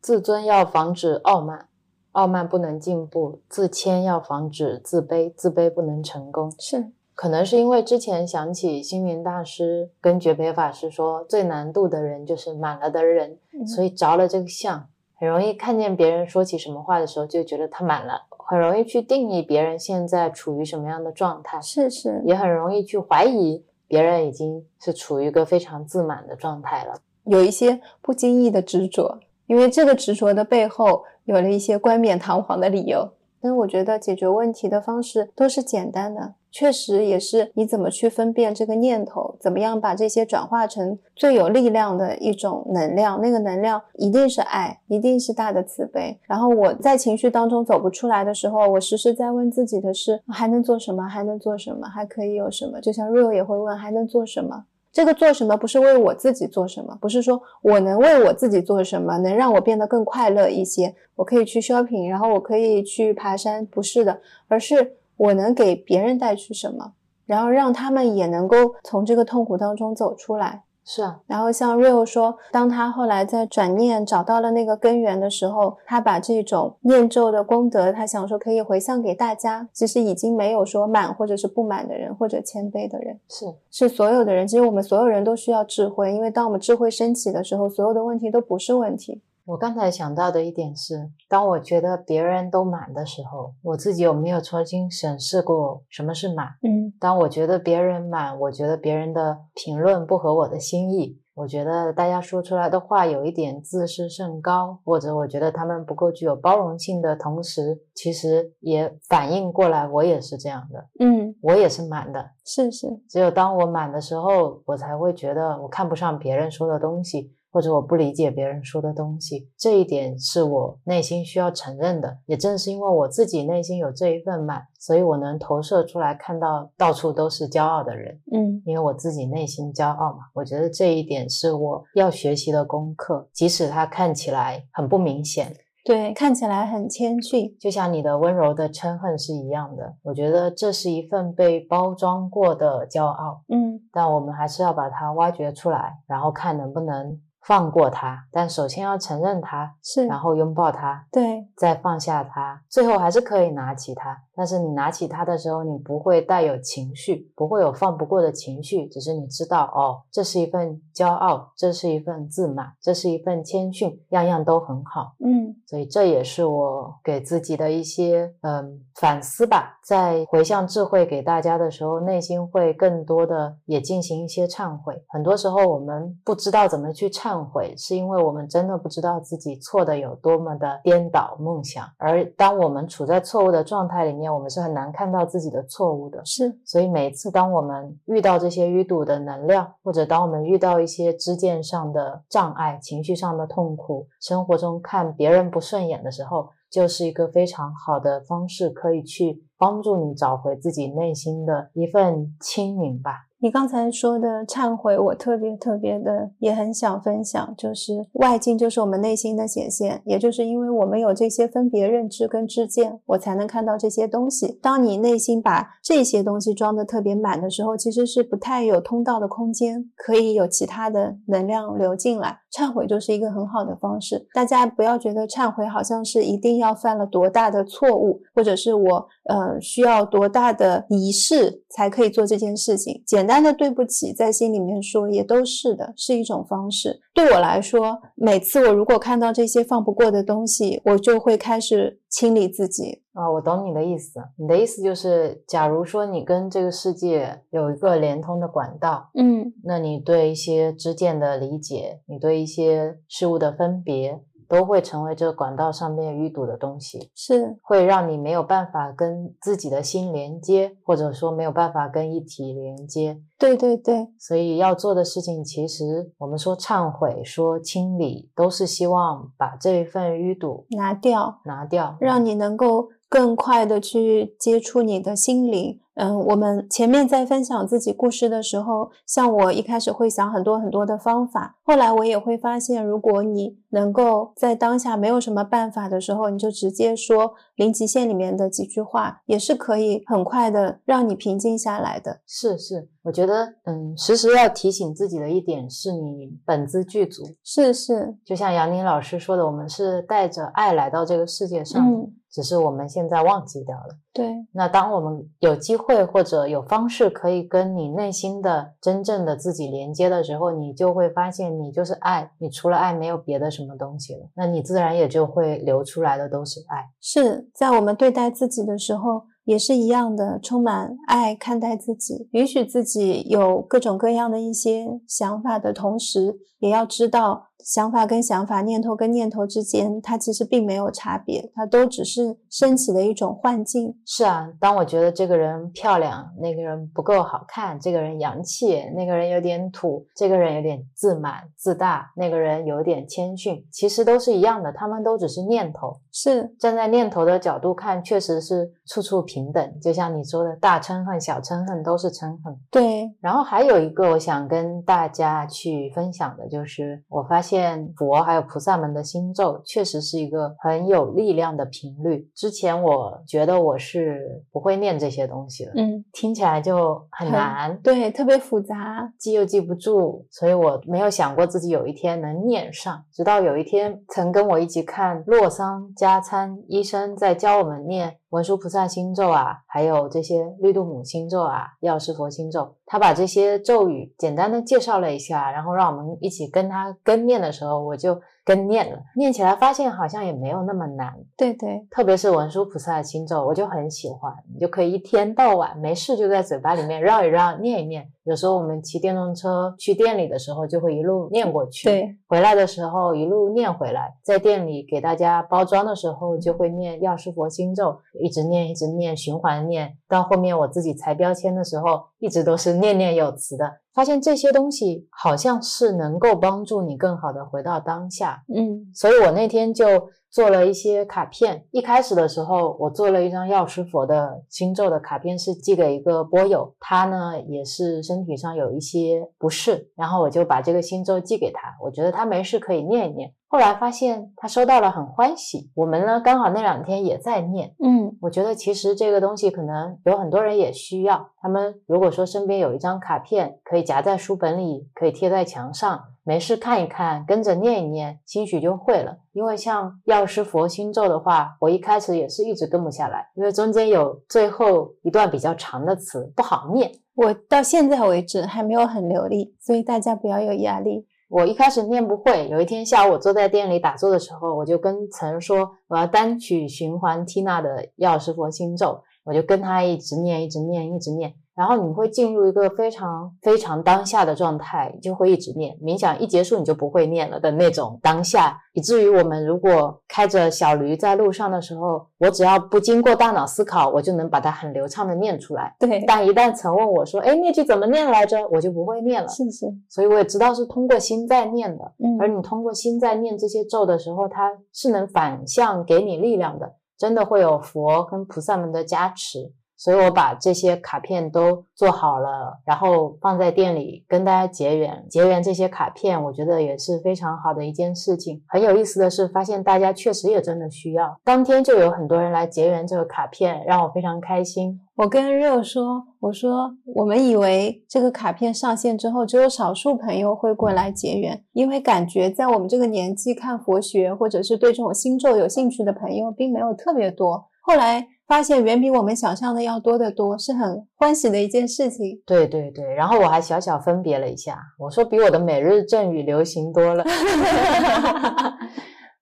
[0.00, 1.68] 自尊要防止傲慢，
[2.12, 14.88] 傲慢不能进步；自谦要防止自卑，自卑不能成功。”是，可能是因为之前想起星云大师跟觉培法师说，最难度的人就是满了的人，嗯所以着了这个相，
[15.18, 26.94] 很容易看见别人说起什么话的时候，就觉得他满了，很容易去定义别人现在处于什么样的状态，是是，也很容易去怀疑别人已经是处于一个非常自满的状态了。
[27.24, 33.10] 有一些不经意的执着，因为这个执着的背后有了一些冠冕堂皇的理由。
[33.40, 43.20] 但是我觉得解决问题的方式都是简单的，确实也是你怎么去分辨这个念头，怎么样把这些转化成最有力量的一种能量。
[43.20, 46.18] 那个能量一定是爱，一定是大的慈悲。
[46.26, 51.06] 然后我在情绪当中走不出来的时候，我时时在问自己的是还能做什么？
[51.06, 51.86] 还能做什么？
[51.86, 52.80] 还可以有什么？
[52.80, 54.64] 就像瑞欧也会问还能做什么？
[54.90, 64.18] 这个做什么不是为我自己做什么，不是说我能为我自己做什么，能让我变得更快乐一些，我可以去 shopping，然后我可以去爬山，不是的，
[64.48, 66.94] 而是我能给别人带去什么，
[67.26, 70.62] 然后让他们也能够从这个痛苦当中走出来。
[70.90, 79.68] 是啊，然后像 Rio 说，当他后来在转念找到了那个根源的时候，他把这种念咒的功德，他想说可以回向给大家。
[79.70, 84.48] 其实已经没有说满或者是不满的人，或者谦卑的人，是是所有的人。
[84.48, 89.20] 其实我们所有人都需要智慧，因为当我们智慧升起的时候，所有的问题都不是问题。
[89.48, 96.48] 我刚才想到的一点是，当我觉得别人都满的时候，我自己有没有重新审视过什么是满？
[96.62, 112.32] 嗯当我觉得别人满，我觉得别人的评论不合我的心意，我觉得大家说出来的话有一点自视甚高，或者我觉得他们不够具有包容性的同时，其实也反应过来，我也是这样的，嗯，我也是满的。
[112.44, 119.48] 是是，只有当我满的时候，我才会觉得我看不上别人说的东西，或者我不理解别人说的东西。
[119.56, 122.18] 这一点是我内心需要承认的。
[122.26, 128.20] 也正是因为我自己内心有这一份满，所以我能投射出来，看到到处都是骄傲的人。
[128.32, 137.56] 嗯因为我自己内心骄傲嘛，我觉得这一点是我要学习的功课，即使它看起来很不明显，对，看起来很谦逊。
[137.58, 139.94] 就像你的温柔的嗔恨是一样的。
[140.02, 147.18] 我觉得这是一份被包装过的骄傲，嗯但我们还是要把它挖掘出来，然后看能不能
[147.48, 148.26] 放过他。
[148.30, 154.14] 但首先要承认他，是，然后拥抱他，对，再放下他，最后还是可以拿起他。
[154.36, 165.14] 但是你拿起他的时候，你不会带有情绪，不会有放不过的情绪，只是你知道哦，这是一份骄傲，这是一份自满，这是一份谦逊，样样都很好。
[165.24, 169.78] 嗯所以这也是我给自己的一些嗯反思吧。
[169.84, 175.02] 在回向智慧给大家的时候，内心会更多的也进行一些忏悔。
[175.08, 181.84] 很多时候我们不知道怎么去忏悔，是因为我们真的不知道自己错的有多么的颠倒梦想。
[181.96, 186.24] 而当我们处在错误的状态里面，我们是很难看到自己的错误的。
[186.24, 203.27] 是，所以每次当我们遇到这些淤堵的能量，或者当我们遇到一些知见上的障碍、情绪上的痛苦，生活中看别人不顺眼的时候，就是一个非常好的方式，可以去帮助你找回自己内心的一份清明吧。
[203.40, 214.58] 你刚才说的忏悔，我特别特别的也很想分享，就是外境就是我们内心的显现，也就是因为我们有这些分别认知跟知见，我才能看到这些东西。
[214.60, 222.40] 当你内心把这些东西装的特别满的时候，其实是不太有通道的空间，可以有其他的能量流进来。
[222.50, 224.26] 忏悔就是一个很好的方式。
[224.34, 233.02] 大家不要觉得忏悔好像是一定要犯了多大的错误，或者是我呃需要多大的仪式才可以做这件事情。
[233.06, 237.00] 简单的对不起，在心里面说也都是的，是一种方式。
[237.14, 243.02] 对我来说，每次我如果看到这些放不过的东西，我就会开始清理自己。
[243.12, 244.20] 啊，我懂你的意思。
[244.36, 257.56] 你的意思就是，假如说你跟这个世界有一个连通的管道，嗯，那你对一些知见的理解，你对一些事物的分别，都会成为这个管道上面淤堵的东西，是。
[257.62, 263.20] 会让你没有办法跟自己的心连接，或者说没有办法跟一体连接。
[263.38, 275.80] 对对对，所以要做的事情，其实我们说忏悔、说清理，都是希望把这一份淤堵拿掉，拿掉，让你能够更快的去接触你的心灵。
[276.00, 292.20] 嗯，我们前面在分享自己故事的时候，像我一开始会想很多很多的方法，后来我也会发现，如果你能够在当下没有什么办法的时候，你就直接说零极限里面的几句话，也是可以很快的让你平静下来的。
[292.24, 303.96] 是是，我觉得，嗯，时时要提醒自己的一点是你本自具足，是是，就像杨宁老师说的，我们是带着爱来到这个世界上，嗯，只是我们现在忘记掉了。
[304.12, 316.84] 对，那当我们有机会或者有方式可以跟你内心的真正的自己连接的时候，你就会发现你就是爱，你除了爱没有别的什么东西了，那你自然也就会流出来的都是爱。
[317.00, 319.24] 是在我们对待自己的时候。
[319.48, 333.94] 也是一样的，充满爱看待自己，允许自己有各种各样的一些想法的同时，也要知道想法跟想法、念头跟念头之间，它其实并没有差别，它都只是升起的一种幻境。
[334.06, 345.94] 是啊，当我觉得这个人漂亮，那个人不够好看，这个人洋气，那个人有点土，这个人有点自满自大，那个人有点谦逊，其实都是一样的，他们都只是念头。
[346.10, 349.80] 是站在念头的角度看，确实是处处平等。
[349.80, 352.58] 就像你说的，大嗔恨、小嗔恨都是嗔恨。
[352.70, 357.57] 对，然后还有一个我想跟大家去分享的，就是我发现
[357.96, 362.28] 佛还有菩萨们的心咒，确实是一个很有力量的频率。
[362.34, 369.12] 之前我觉得我是不会念这些东西的，嗯，听起来就很难，对，特别复杂。
[369.18, 373.04] 记又记不住，所以我没有想过自己有一天能念上。
[373.12, 391.14] 直到有一天，曾跟我一起看洛桑加参医生在教我们念文殊菩萨心咒啊，还有这些绿度母心咒啊、药师佛心咒，他把这些咒语简单的介绍了一下，然后让我们一起跟他跟念的时候，我就跟念了，念起来发现好像也没有那么难。
[391.36, 398.10] 对对，特别是文殊菩萨的心咒，我就很喜欢，你就可以一天到晚没事就在嘴巴里面绕一绕、念一念。
[398.28, 404.14] 有时候我们骑电动车去店里的时候，就会一路念过去；对，回来的时候一路念回来。
[404.22, 409.96] 在店里给大家包装的时候，就会念药师佛心咒，一直念，一直念，循环念。
[410.06, 413.64] 到后面我自己裁标签的时候，一直都是念念有词的。
[413.94, 418.44] 发现这些东西好像是能够帮助你更好的回到当下。
[418.54, 419.86] 嗯，所以我那天就
[420.30, 421.66] 做了一些卡片。
[421.70, 433.32] 一开始的时候，我做了一张药师佛的星咒的卡片，是寄给一个波友，他呢也是身体上有一些不适，然后我就把这个星咒寄给他，我觉得他没事可以念一念。
[433.50, 435.70] 后来发现他收到了，很欢喜。
[435.74, 441.30] 我们呢刚好那两天也在念，嗯，我觉得其实这个东西可能有很多人也需要。
[441.40, 449.16] 他们如果说身边有一张卡片，可以夹在书本里，可以贴在墙上，没事看一看，跟着念一念，兴许就会了。
[449.32, 456.92] 因为像药师佛心咒的话，我一开始也是一直跟不下来，因为中间有最后一段比较长的词不好念。
[457.14, 461.06] 我到现在为止还没有很流利，所以大家不要有压力。
[461.28, 471.34] 我一开始念不会，有一天下午我坐在店里打坐的时候，我就跟曾说我要单曲循环缇娜的药师佛心咒，我就跟他一直念，一直念，一直念。
[471.58, 485.74] 然后你会进入一个非常非常当下的状态，你就会一直念冥想，一结束你就不会念了的那种当下，以至于我们如果开着小驴在路上的时候，我只要不经过大脑思考，我就能把它很流畅的念出来。
[485.80, 489.28] 对，但一旦曾问我说，哎，那句怎么念来着，我就不会念了。
[489.28, 499.52] 是是，所以我也知道是通过心在念的，嗯而你通过心在念这些咒的时候，它是能反向给你力量的，真的会有佛跟菩萨们的加持。
[499.78, 505.06] 所以我把这些卡片都做好了，然后放在店里跟大家结缘。
[505.08, 508.42] 结缘这些卡片，我觉得也是非常好的一件事情。
[508.48, 514.80] 很有意思的是，发现大家确实也真的需要，当天就有很多人来结缘这个卡片，让我非常开心。
[514.96, 527.46] 我跟肉说，我说我们以为这个卡片上线之后，只有少数朋友会过来结缘，因为感觉在我们这个年纪看佛学或者是对这种星咒有兴趣的朋友并没有特别多。
[527.62, 532.20] 后来发现远比我们想象的要多得多，是很欢喜的一件事情。
[532.26, 537.02] 对对对，然后我还小小分别了一下，我说比我的每日正语流行多了。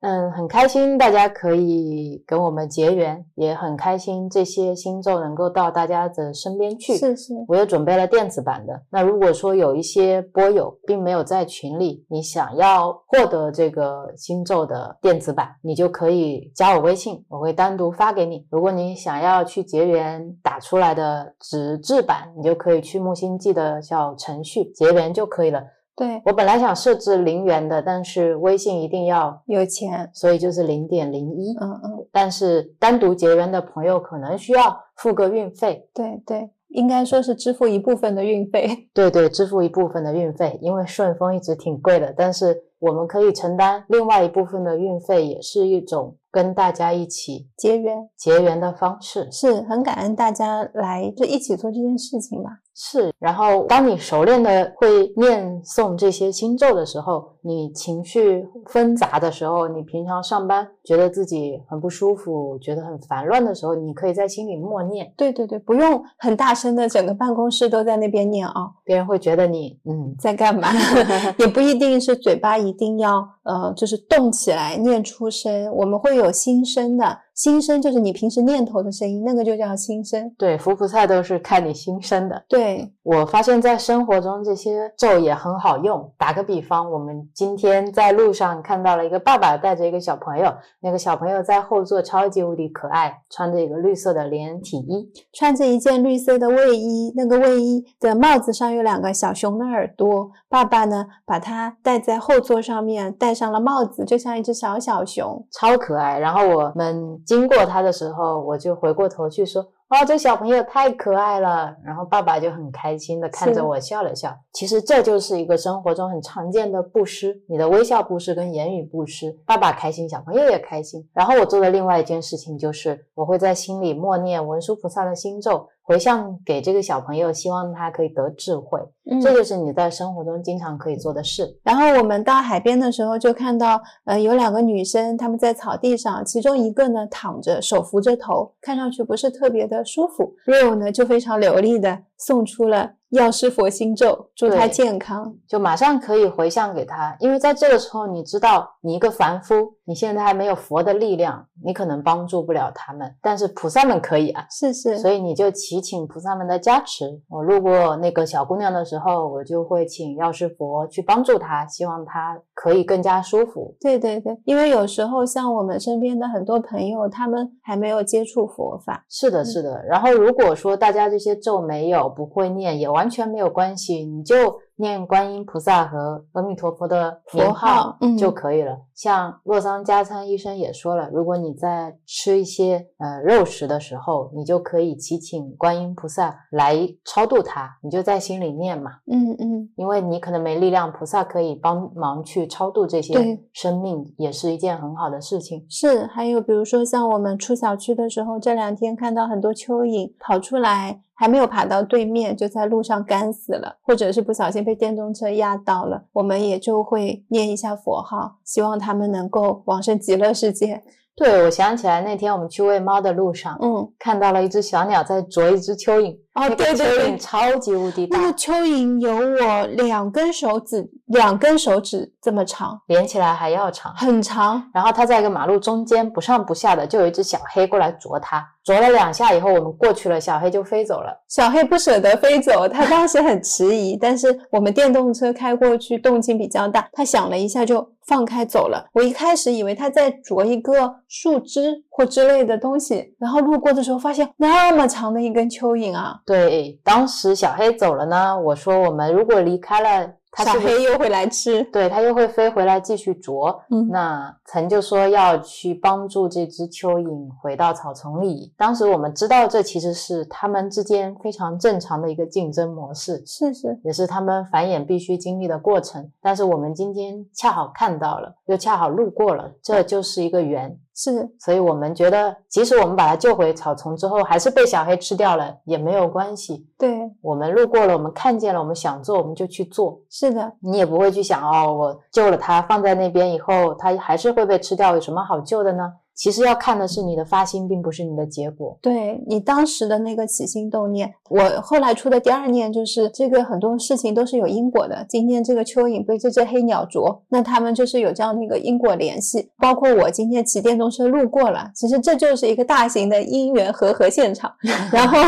[0.07, 6.97] 嗯，很开心大家可以跟我们结缘，也很开心这些星咒能够到大家的身边去。
[6.97, 8.81] 是是，我也准备了电子版的。
[8.89, 18.47] 那如果说有一些播友并没有在群里，你想要获得这个星咒的电子版，你就可以加我微信，我会单独发给你。
[18.49, 25.65] 如果你想要去结缘打出来的纸质版，你就可以去木星记的小程序结缘就可以了。
[25.97, 31.57] 对，我本来想设置零元的，但是微信一定要，有钱，所以就是零点零一。
[31.59, 38.89] 嗯嗯，但是单独结缘的朋友可能需要付个运费，对对，应该说是支付一部分的运费。
[38.93, 49.33] 对对，支付一部分的运费，因为顺丰一直挺贵的，但是我们可以承担另外一部分的运费，也是一种跟大家一起结缘结缘的方式。
[49.33, 52.51] 是很感恩大家来就一起做这件事情嘛。
[52.79, 70.68] 是，然后当你熟练的会念诵这些心咒的时候，你情绪纷杂的时候，你平常上班觉得自己很不舒服，觉得很烦乱的时候，你可以在心里默念，对对对，不用很大声的，整个办公室都在那边念啊，别人会觉得你嗯在干嘛？
[71.41, 77.20] 也不一定是嘴巴一定要呃，就是动起来念出声，我们会有心声的。
[77.37, 80.34] 心声就是你平时念头的声音，那个就叫心声。
[80.39, 82.43] 对，佛菩萨都是看你心声的。
[82.49, 86.11] 对，我发现，在生活中这些咒也很好用。
[86.16, 100.30] 打个比方，我们今天在路上看到了一个爸爸带着一个小朋友，那个小朋友在后座超级无敌可爱，穿着一个绿色的连体衣，穿着一件绿色的卫衣，那个卫衣的帽子上有两个小熊的耳朵。
[100.49, 105.47] 爸爸呢，把它戴在后座上面，戴上了帽子，就像一只小小熊。
[105.53, 106.18] 超可爱。
[106.18, 109.66] 然后我们经过他的时候，我就回过头去说。
[109.91, 111.72] 哇，这小朋友太可爱了！
[111.85, 114.37] 然后爸爸就很开心的看着我笑了笑。
[114.53, 121.09] 其实这就是一个生活中很常见的布施，你的微笑布施跟言语布施，爸爸开心，小朋友也开心。
[121.12, 128.80] 然后我做的另外一件事情就是，我会在心里默念文殊菩萨的心咒，回向给这个小朋友，希望他可以得智慧。
[129.09, 131.57] 嗯这就是你在生活中经常可以做的事。
[131.62, 140.34] 然后我们到海边的时候，就看到，呃，有两个女生，她们在草地上，其中一个呢躺着，手扶着头，看上去不是特别的舒服。
[140.45, 145.35] 肉呢就非常流利的送出了药师佛心咒，祝他健康。
[145.47, 157.21] 就马上可以回向给他，因为在这个时候，你知道你一个凡夫，你现在还没有佛的力量，你可能帮助不了他们，但是菩萨们可以啊，是是，所以你就祈请菩萨们的加持。
[157.29, 163.77] 我路过那个小姑娘的时候，我就会请药师佛去帮助她，希望她可以更加舒服。
[163.79, 169.85] 对对对，因为有时候像我们身边的很多朋友，他们还没有接触佛法，是的，是的。
[169.85, 174.35] 然后如果说大家这些咒没有不会念，也完全没有关系，你就
[174.77, 178.79] 念观音菩萨和阿弥陀佛的名佛号嗯就可以了。
[178.95, 195.66] 像洛桑加仓医生也说了，如果你在吃一些呃肉食的时候，你就可以祈请观音菩萨来超度它，你就在心里念嘛，嗯嗯，因为你可能没力量，菩萨可以帮忙去超度这些生命，也是一件很好的事情。
[195.68, 196.07] 是。
[196.07, 210.83] 还有比如说像我们出小区的时候，这两天看到很多蚯蚓跑出来，还没有爬到对面，就在路上干死了，或者是不小心被电动车压到了，我们也就会念一下佛号，希望他们能够往生极乐世界。
[211.17, 223.95] 对，我想起来那天我们去喂猫的路上，嗯，看到了一只小鸟在啄一只蚯蚓，哦，那个对对蚯对蚓，超级无敌大那个，蚯蚓有我两根手指两根手指这么长，连起来还要长。
[223.97, 224.62] 很长。
[224.74, 231.18] 然后它在一个马路中间不上不下的，就有一只小黑过来啄它，啄了两下以后，我们过去了，小黑就飞走了。
[231.28, 238.87] 小黑不舍得飞走，它当时很迟疑，但是我们电动车开过去，动静比较大，它想了一下就放开走了。
[238.93, 251.62] 我一开始以为它在啄一个树枝或之类的东西，然后路过的时候发现那么长的一根蚯蚓啊，对，当时小黑走了呢，我说我们如果离开了，它小黑又会来吃。
[251.72, 253.59] 对，它又会飞回来继续啄。
[253.70, 258.53] 嗯那曾就说要去帮助这只蚯蚓回到草丛里。
[258.57, 266.11] 当时我们知道这其实是它们之间非常正常的一个竞争模式，是是，也是它们繁衍必须经历的过程。
[266.20, 270.77] 但是我们今天恰好看到了，又恰好路过了，这就是一个缘。
[270.97, 276.67] 是所以我们觉得，即使我们把它救回草丛之后，还是被小黑吃掉了，也没有关系。
[276.79, 280.01] 对，我们路过了，我们看见了，我们想做，我们就去做。
[280.09, 285.93] 是的，你也不会去想哦，我救了它，放在那边以后，它还是会被吃掉，有什么好救的呢？
[286.17, 288.79] 其实要看的是你的发心，并不是你的结果。
[288.81, 295.05] 对你当时的那个起心动念，我后来出的第二念就是这个很多事情都是有因果的。
[295.09, 299.51] 今天这个蚯蚓被这只黑鸟啄，那他们就是有这样的一个因果联系。
[299.59, 304.51] 包括我今天骑电动车路过了，其实这就是一个大型的因缘和合现场。
[304.91, 305.19] 然后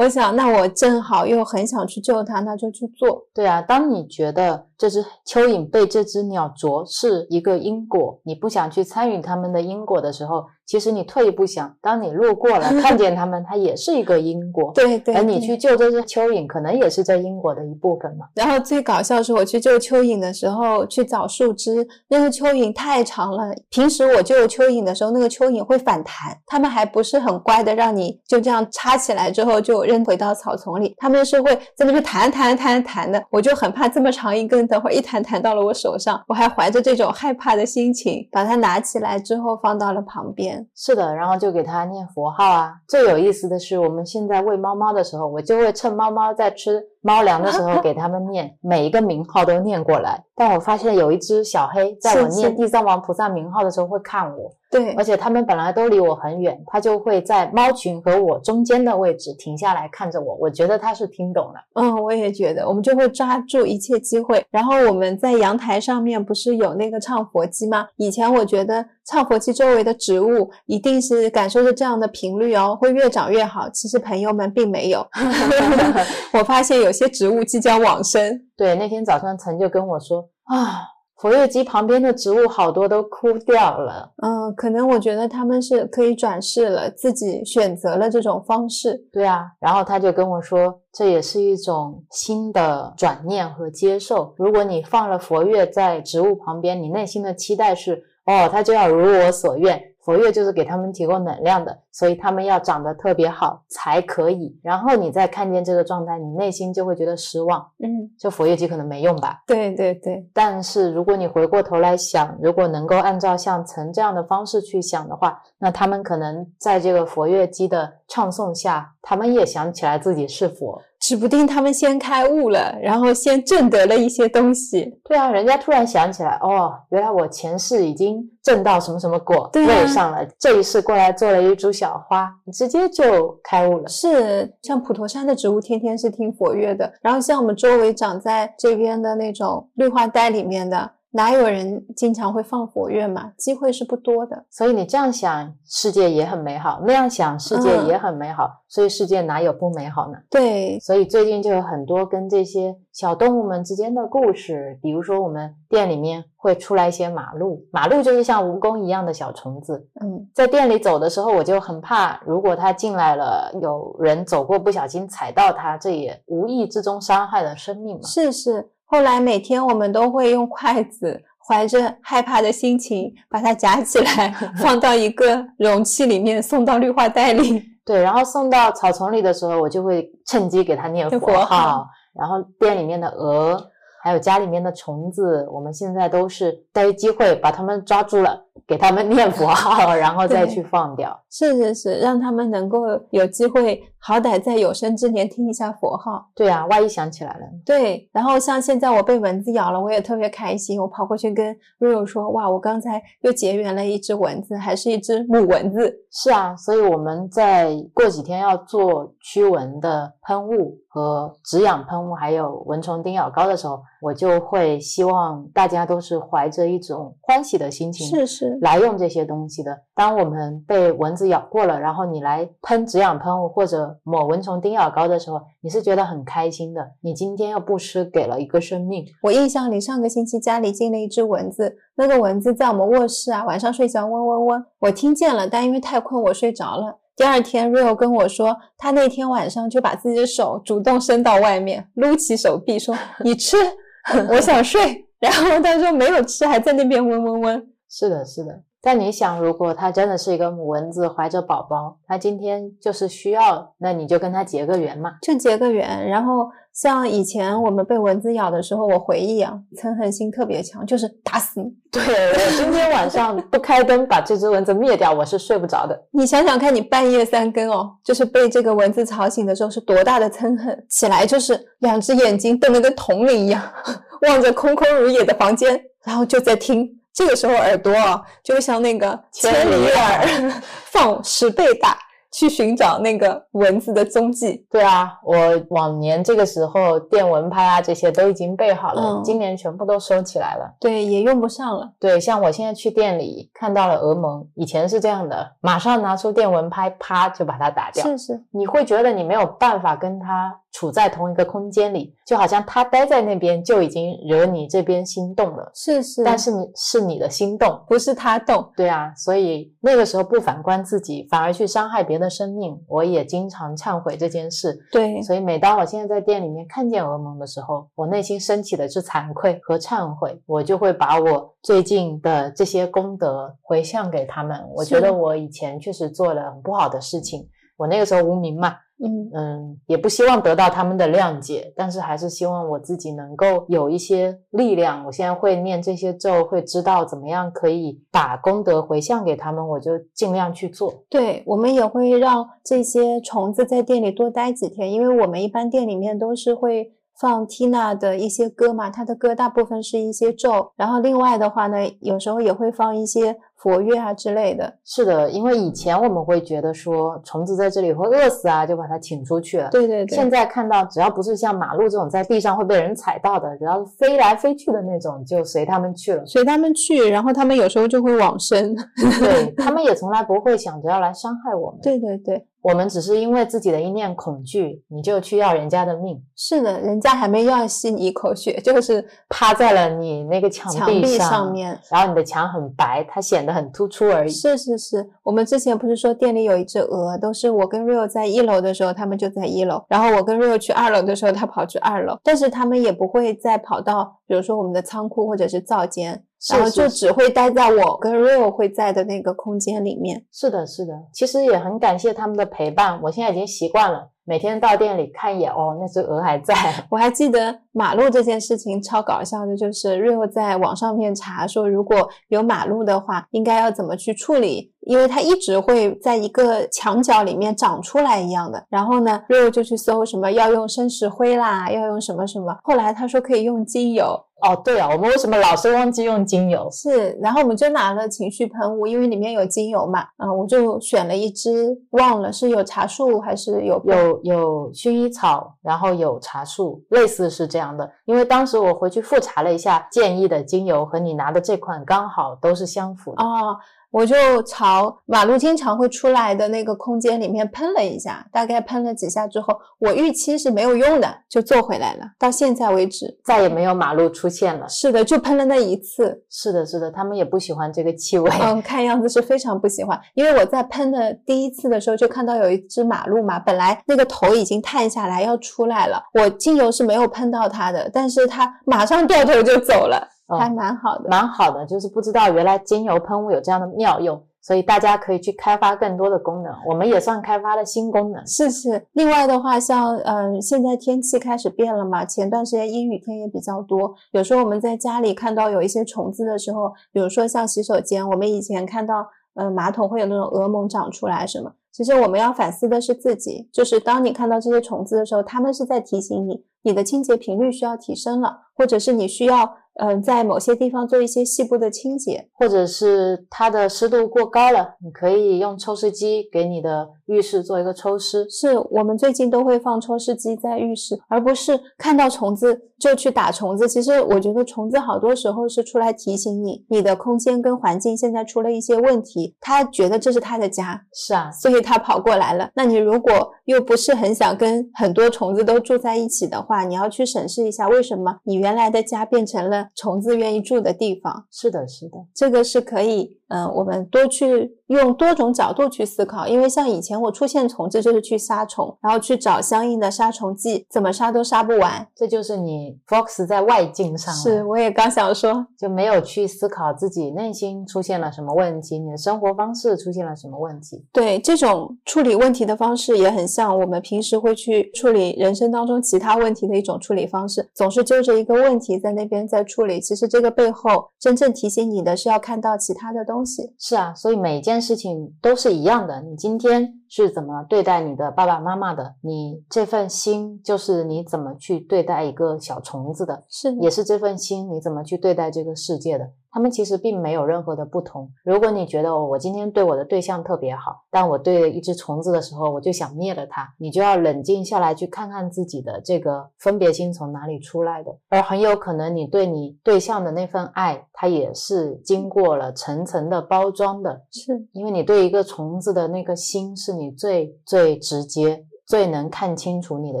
[0.00, 3.26] 我想，那我正好又很想去救他，那就去做。
[3.34, 14.70] 对啊，当你觉得这只蚯蚓被这只鸟啄是一个因果，你不想去参与它们的因果的时候，其实你退一步想，当你路过了看见它们， 它也是一个因果。
[14.72, 18.26] 对对，而你去救这只蚯蚓，可能也是这因果的一部分嘛。
[18.36, 23.52] 然后最搞笑是我去救蚯蚓的时候，去找树枝，那个蚯蚓太长了。
[23.68, 33.20] 平时我救蚯蚓的时候，那个蚯蚓会反弹，它们还不是很乖的，让你就这样插起来之后就扔回到草丛里，它们是会在那边弹弹弹弹的。
[33.30, 40.59] 我就很怕这么长一根，等会儿一弹弹到了我手上，我还怀着这种害怕的心情把它拿起来之后放到了旁边。
[40.74, 42.74] 是的，然后就给它念佛号啊。
[42.88, 50.22] 最有意思的是，我们现在喂猫猫的时候，我就会趁猫猫在吃猫粮的时候给它们念每一个名号都念过来。
[50.34, 60.36] 但我发现有一只小黑，在我念地藏王菩萨名号的时候会看我，对而且它们本来都离我很远，它就会在猫群和我中间的位置停下来看着我。
[60.36, 61.54] 我觉得它是听懂了。
[61.74, 64.44] 嗯，我也觉得，我们就会抓住一切机会。
[64.50, 67.88] 然后我们在阳台上面不是有那个唱佛机吗？
[67.96, 73.68] 以前我觉得唱佛机周围的植物一定是感受着这样的频率哦，会越长越好。
[73.70, 75.04] 其实朋友们并没有，
[76.32, 78.40] 我发现有些植物即将往生。
[78.56, 80.82] 对，那天早上陈就跟我说啊，
[81.20, 84.10] 佛乐机旁边的植物好多都枯掉了。
[84.22, 88.96] 嗯，可能我觉得他们是可以转世了，自己选择了这种方式。
[89.12, 94.34] 对啊，然后他就跟我说，这也是一种新的转念和接受。
[94.38, 99.78] 如果你放了佛乐在植物旁边，你内心的期待是，哦，它就要如我所愿。
[100.10, 104.58] 佛乐就是给他们提供能量的，所以他们要长得特别好才可以。
[104.60, 107.64] 然后你再看见这个状态，你内心就会觉得失望。
[107.78, 109.40] 嗯，这佛乐机可能没用吧？
[109.46, 120.82] 对对对，但是如果你回过头来想，如果能够按照像曾这样的方式去想的话，那他们可能在这个佛乐机的唱诵下，他们也想起来自己是佛。
[121.10, 124.96] 指不定他们先开悟了，然后先证得了一些东西。
[125.02, 133.88] 对啊，人家突然想起来，哦，原来我前世已经证到什么什么果，对上了，这一世过来做了一株小花，直接就开悟了。
[133.88, 143.32] 是，像普陀山的植物天天是听佛乐的，然后像我们周围长在这边的那种绿化带里面的，哪有人经常会放佛乐嘛？
[143.36, 144.44] 机会是不多的。
[144.48, 148.50] 所以你这样想，世界也很美好；那样想，世界嗯也很美好。
[148.68, 150.18] 所以世界哪有不美好呢？
[150.30, 168.02] 对，所以最近就有很多跟这些小动物们之间的故事，比如说我们店里面会出来一些马路，马路就是像蜈蚣一样的小虫子，嗯，在店里走的时候，我就很怕，如果它进来了，有人走过不小心踩到它，这也无意之中伤害了生命嘛。
[168.04, 168.70] 是是。
[168.90, 177.62] 后来每天我们都会用筷子，怀着害怕的心情把它夹起来， 放到一个容器里面，送到绿化带里。
[177.86, 181.86] 对，然后送到草丛里的时候，我就会趁机给它念念佛号。
[182.12, 183.64] 然后店里面的鹅，
[184.02, 191.18] 还有家里面的虫子，我们现在都是逮机会把它们抓住了，给他们念佛号， 然后再去放掉。
[191.30, 192.80] 是是是，让他们能够
[193.10, 196.26] 有机会，好歹在有生之年听一下佛号。
[196.34, 205.94] 对啊，万一想起来了，对，然后像现在我被蚊子咬了，我也特别开心，我跑过去跟瑞瑞说：“哇，我刚才又结缘了一只蚊子，还是一只母蚊子。
[206.10, 219.76] 是啊，所以我们在过几天要做驱蚊的喷雾和止痒喷雾，还有蚊虫叮咬膏的时候，我就会希望大家都是怀着一种欢喜的心”情是是，来用这些东西的。
[219.94, 226.80] 当我们被蚊子咬过了，然后你来喷止痒喷雾或者抹蚊虫叮咬膏的时候，你是觉得很开心的。
[227.02, 236.98] 你今天又不吃给了一个生命，我印象里上个星期家里进了一只蚊子，那个蚊子在我们卧室啊，晚上睡觉嗡嗡嗡，我听见了，但因为太困我睡着了。
[237.16, 243.58] 第二天，Rio 跟我说，他那天晚上就把自己的手主动伸到外面，撸起手臂说：“你吃，
[244.30, 245.04] 我想睡。
[245.20, 247.66] ”然后他说没有吃，还在那边嗡嗡嗡。
[247.90, 248.62] 是的，是的。
[248.82, 255.16] 但你想，如果它真的是一个母蚊子怀着宝宝，它今天就是需要，那你就跟它结个缘嘛。
[255.20, 256.08] 就结个缘。
[256.08, 261.66] 然后像以前我们被蚊子咬的时候，我回忆啊，憎恨心特别强，就是打死你。
[261.90, 266.00] 对我今天晚上不开灯把这只蚊子灭掉，我是睡不着的。
[266.12, 270.86] 你想想看，你半夜三更哦，就是被这个蚊子吵醒的时候，是多大的憎恨！
[270.88, 273.60] 起来就是两只眼睛瞪得跟铜铃一样，
[274.26, 276.96] 望着空空如也的房间，然后就在听。
[277.12, 281.98] 这个时候耳朵啊，就像那个千千里里耳耳放十倍大，
[282.30, 284.64] 去寻找那个蚊子的踪迹。
[284.70, 285.36] 对啊，我
[285.70, 290.72] 往年这个时候电蚊拍啊这些都已经备好了，嗯今年全部都收起来了。
[290.80, 291.92] 对，也用不上了。
[291.98, 298.04] 对，像我现在去店里看到了蛾蒙，以前是这样的，马上拿出电蚊拍，啪就把它打掉。
[298.04, 307.80] 是是，你会觉得你没有办法跟它处在同一个空间里，就好像他待在那边就已经惹你这边心动了，是是，但是你是你的心动。
[307.88, 308.70] 不是他动。
[308.76, 314.78] 对啊，所以那个时候不反观自己，反而去伤害别的生命，我也经常忏悔这件事。
[314.92, 324.58] 对，所以每当我现在在店里面看见蛾蒙的时候，我内心升起的是惭愧和忏悔，我就会把我最近的这些功德回向给他们。
[324.74, 335.04] 我觉得我以前确实做了很不好的事情，我那个时候无名嘛，嗯，嗯，也不希望得到他们的谅解，但是还是希望我自己能够有一些力量。
[335.06, 341.02] 我现在会念这些咒，会知道怎么样可以把功德回向给他们，我就尽量去做。
[341.08, 354.72] 对，我们也会让这些虫子在店里多待几天，因为我们一般店里面都是会放 Tina 的一些歌嘛，她的歌大部分是一些咒，然后另外的话呢，有时候也会放一些佛乐啊之类的。
[354.84, 359.68] 是的，因为以前我们会觉得说虫子在这里会饿死啊，就把它请出去了。
[359.70, 366.24] 对对对，现在看到，只要不是像马路这种在地上会被人踩到的，只要是飞来飞去的那种，就随他们去了。
[366.24, 368.74] 随他们去，然后他们有时候就会往生。
[369.20, 371.80] 对他们也从来不会想着要来伤害我们。
[371.82, 381.78] 对对对，我们只是因为自己的一念恐惧，你就去要人家的命，是的，人家还没要吸你一口血， 就是趴在了你那个墙墙壁上，面。
[381.90, 384.30] 然后你的墙很白，它显得很突出而已。
[384.30, 400.24] 是是是，我们之前不是说店里有一只鹅，都是我跟 Rio 在一楼的时候，他们就在一楼，然后我跟 Rio 去二楼的时候，他跑去二楼，但是他们也不会再跑到，比如说我们的仓库或者是灶间，是然后就只会待在我跟 Rio 会在的那个空间里面。
[400.32, 406.54] 是的，是的，其实也很感谢他们的陪伴，我现在已经习惯了，每天到店里看一眼，哦，那只鹅还在。
[406.90, 418.64] 我还记得马路这件事情超搞笑的，就是 Rio 在网上面查说，如果有马路的话，应该要怎么去处理，因为它一直会在一个墙角里面长出来一样的。
[418.70, 422.56] 然后呢，Rio 就去搜什么要用生石灰啦，要用什么什么。
[422.62, 426.68] 后来他说可以用精油，哦，对啊，我们为什么老是忘记用精油？
[426.70, 437.90] 是，然后我们就拿了情绪喷雾，因为里面有精油嘛，嗯，我就选了一支，忘了是有茶树还是有有有薰衣草，然后有茶树，类似是这样的。
[438.04, 443.22] 因为当时我回去复查了一下，建议的精油和你拿的这款刚好都是相符的。
[443.22, 443.56] 哦，
[443.90, 444.14] 我就
[444.44, 452.04] 朝马路经常会出来的那个空间里面喷了一下，大概喷了几下之后，我预期是没有用的，就坐回来了。
[452.18, 454.68] 到现在为止，再也没有马路出现了。
[454.68, 456.22] 是的，就喷了那一次。
[456.30, 458.30] 是的，是的，他们也不喜欢这个气味。
[458.40, 471.08] 嗯，看样子是非常不喜欢，因为我在喷的第一次的时候就看到有一只马路嘛，本来那个头已经探下来要出来了，我精油是没有喷到它的，但是它马上掉头就走了，哦还蛮好的。
[471.08, 474.22] 蛮好的，就是不知道原来精油喷雾有这样的妙用。
[474.42, 478.26] 所以大家可以去开发更多的功能，我们也算开发了新功能。
[478.26, 502.28] 是是，另外的话，像嗯、呃现在天气开始变了嘛，前段时间阴雨天也比较多，有时候我们在家里看到有一些虫子的时候，比如说像洗手间，我们以前看到呃马桶会有那种蛾毛长出来什么，其实我们要反思的是自己，就是当你看到这些虫子的时候，它们是在提醒你，你的清洁频率需要提升了，或者是你需要嗯、呃在某些地方做一些细部的清洁。
[502.34, 508.26] 或者是它的湿度过高了，你可以用抽湿机给你的浴室做一个抽湿。
[508.30, 513.68] 是我们最近都会放抽湿机在浴室，而不是看到虫子就去打虫子。
[513.68, 522.50] 其实我觉得虫子好多时候是出来提醒你，你的空间跟环境现在出了一些问题，它觉得这是它的家，是啊，所以它跑过来了。
[522.54, 523.12] 那你如果
[523.44, 531.26] 又不是很想跟很多虫子都住在一起的话，你要去审视一下，为什么你原来的家变成了虫子愿意住的地方。
[531.30, 536.28] 是的，是的，这个是可以，嗯、我们多去用多种角度去思考。
[536.28, 541.86] 因为像以前我出现虫子就是去杀虫，然后去找相应的杀虫剂，怎么杀都杀不完。
[541.94, 550.84] 这就是你 focus 在外境上，是，我也刚想说，就没有去思考自己内心出现了什么问题，你的生活方式出现了什么问题。
[550.92, 559.80] 对这种处理问题的方式也很像我们平时会去处理人生当中其他问题的一种处理方式，总是揪着一个问题在那边在处理。
[559.80, 563.19] 其实这个背后真正提醒你的是要看到其他的东西。
[563.24, 566.02] 是啊，所以每件事情都是一样的。
[566.02, 568.96] 你今天是怎么对待你的爸爸妈妈的？
[569.00, 576.10] 你这份心就是你怎么去对待一个小虫子的，是，也是这份心你怎么去对待这个世界的。
[576.32, 578.08] 他们其实并没有任何的不同。
[578.22, 587.90] 如果你觉得哦我今天对我的对象特别好，但我对一只虫子的时候，我就想灭了它，你就要冷静下来去看看自己的这个分别心从哪里出来的。
[588.08, 600.00] 而很有可能你对你对象的那份爱，它也是经过了层层的包装的，是，因为你对一个虫子的那个心，是你最最直接、最能看清楚你的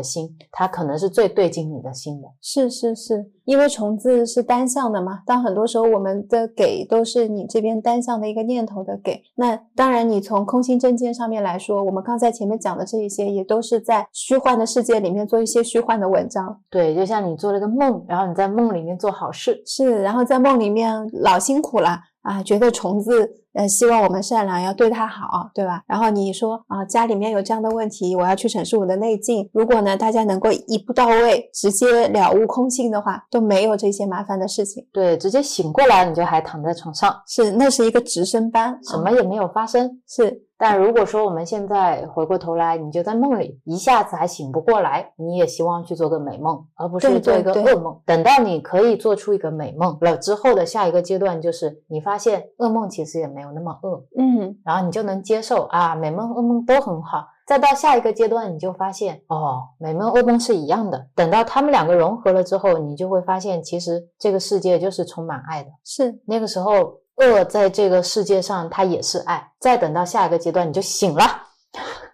[0.00, 2.28] 心，它可能是最对劲你的心的。
[2.40, 9.20] 是是是，因为虫子是单向的嘛，当很多时候我们的给都是你这边单向的一个念头的给。
[9.34, 16.60] 那当然，你从空心正见上面来说，我们刚才前面讲的这一些，也都是在虚幻的世界里面做一些虚幻的文章。
[16.70, 25.82] 对，就像你做了个梦，然后你在梦里面做好事，是，然后在梦里面老辛苦了啊，觉得虫子呃希望我们善良，要对他好，对吧？
[25.86, 29.48] 然后你说啊，家里面有这样的问题，我要去审视我的内境。
[29.52, 34.86] 如果呢，大家能够一步到位，直接了悟空性的话，都没有这些麻烦的事情。
[34.92, 40.00] 对，直接醒过来你就还躺在床上，是，那是一个直升班，啊什么也没有发生。
[40.06, 47.98] 是但如果说我们现在回过头来，你就在梦里，一下子还醒不过来，你也希望去做个美梦，而不是做一个噩梦。
[48.04, 57.26] 等到你可以做出一个美梦了之后的下一个阶段，就是你发现噩梦其实也没有那么恶，嗯，然后你就能接受啊，美梦、噩梦都很好。
[57.46, 61.08] 再到下一个阶段，你就发现哦，美梦、噩梦是一样的。
[61.16, 65.70] 等到他们两个融合了之后，你就会发现，其实这个世界就是充满爱的。
[65.84, 69.52] 是那个时候，恶在这个世界上它也是爱。
[69.58, 71.42] 再等到下一个阶段，你就醒了。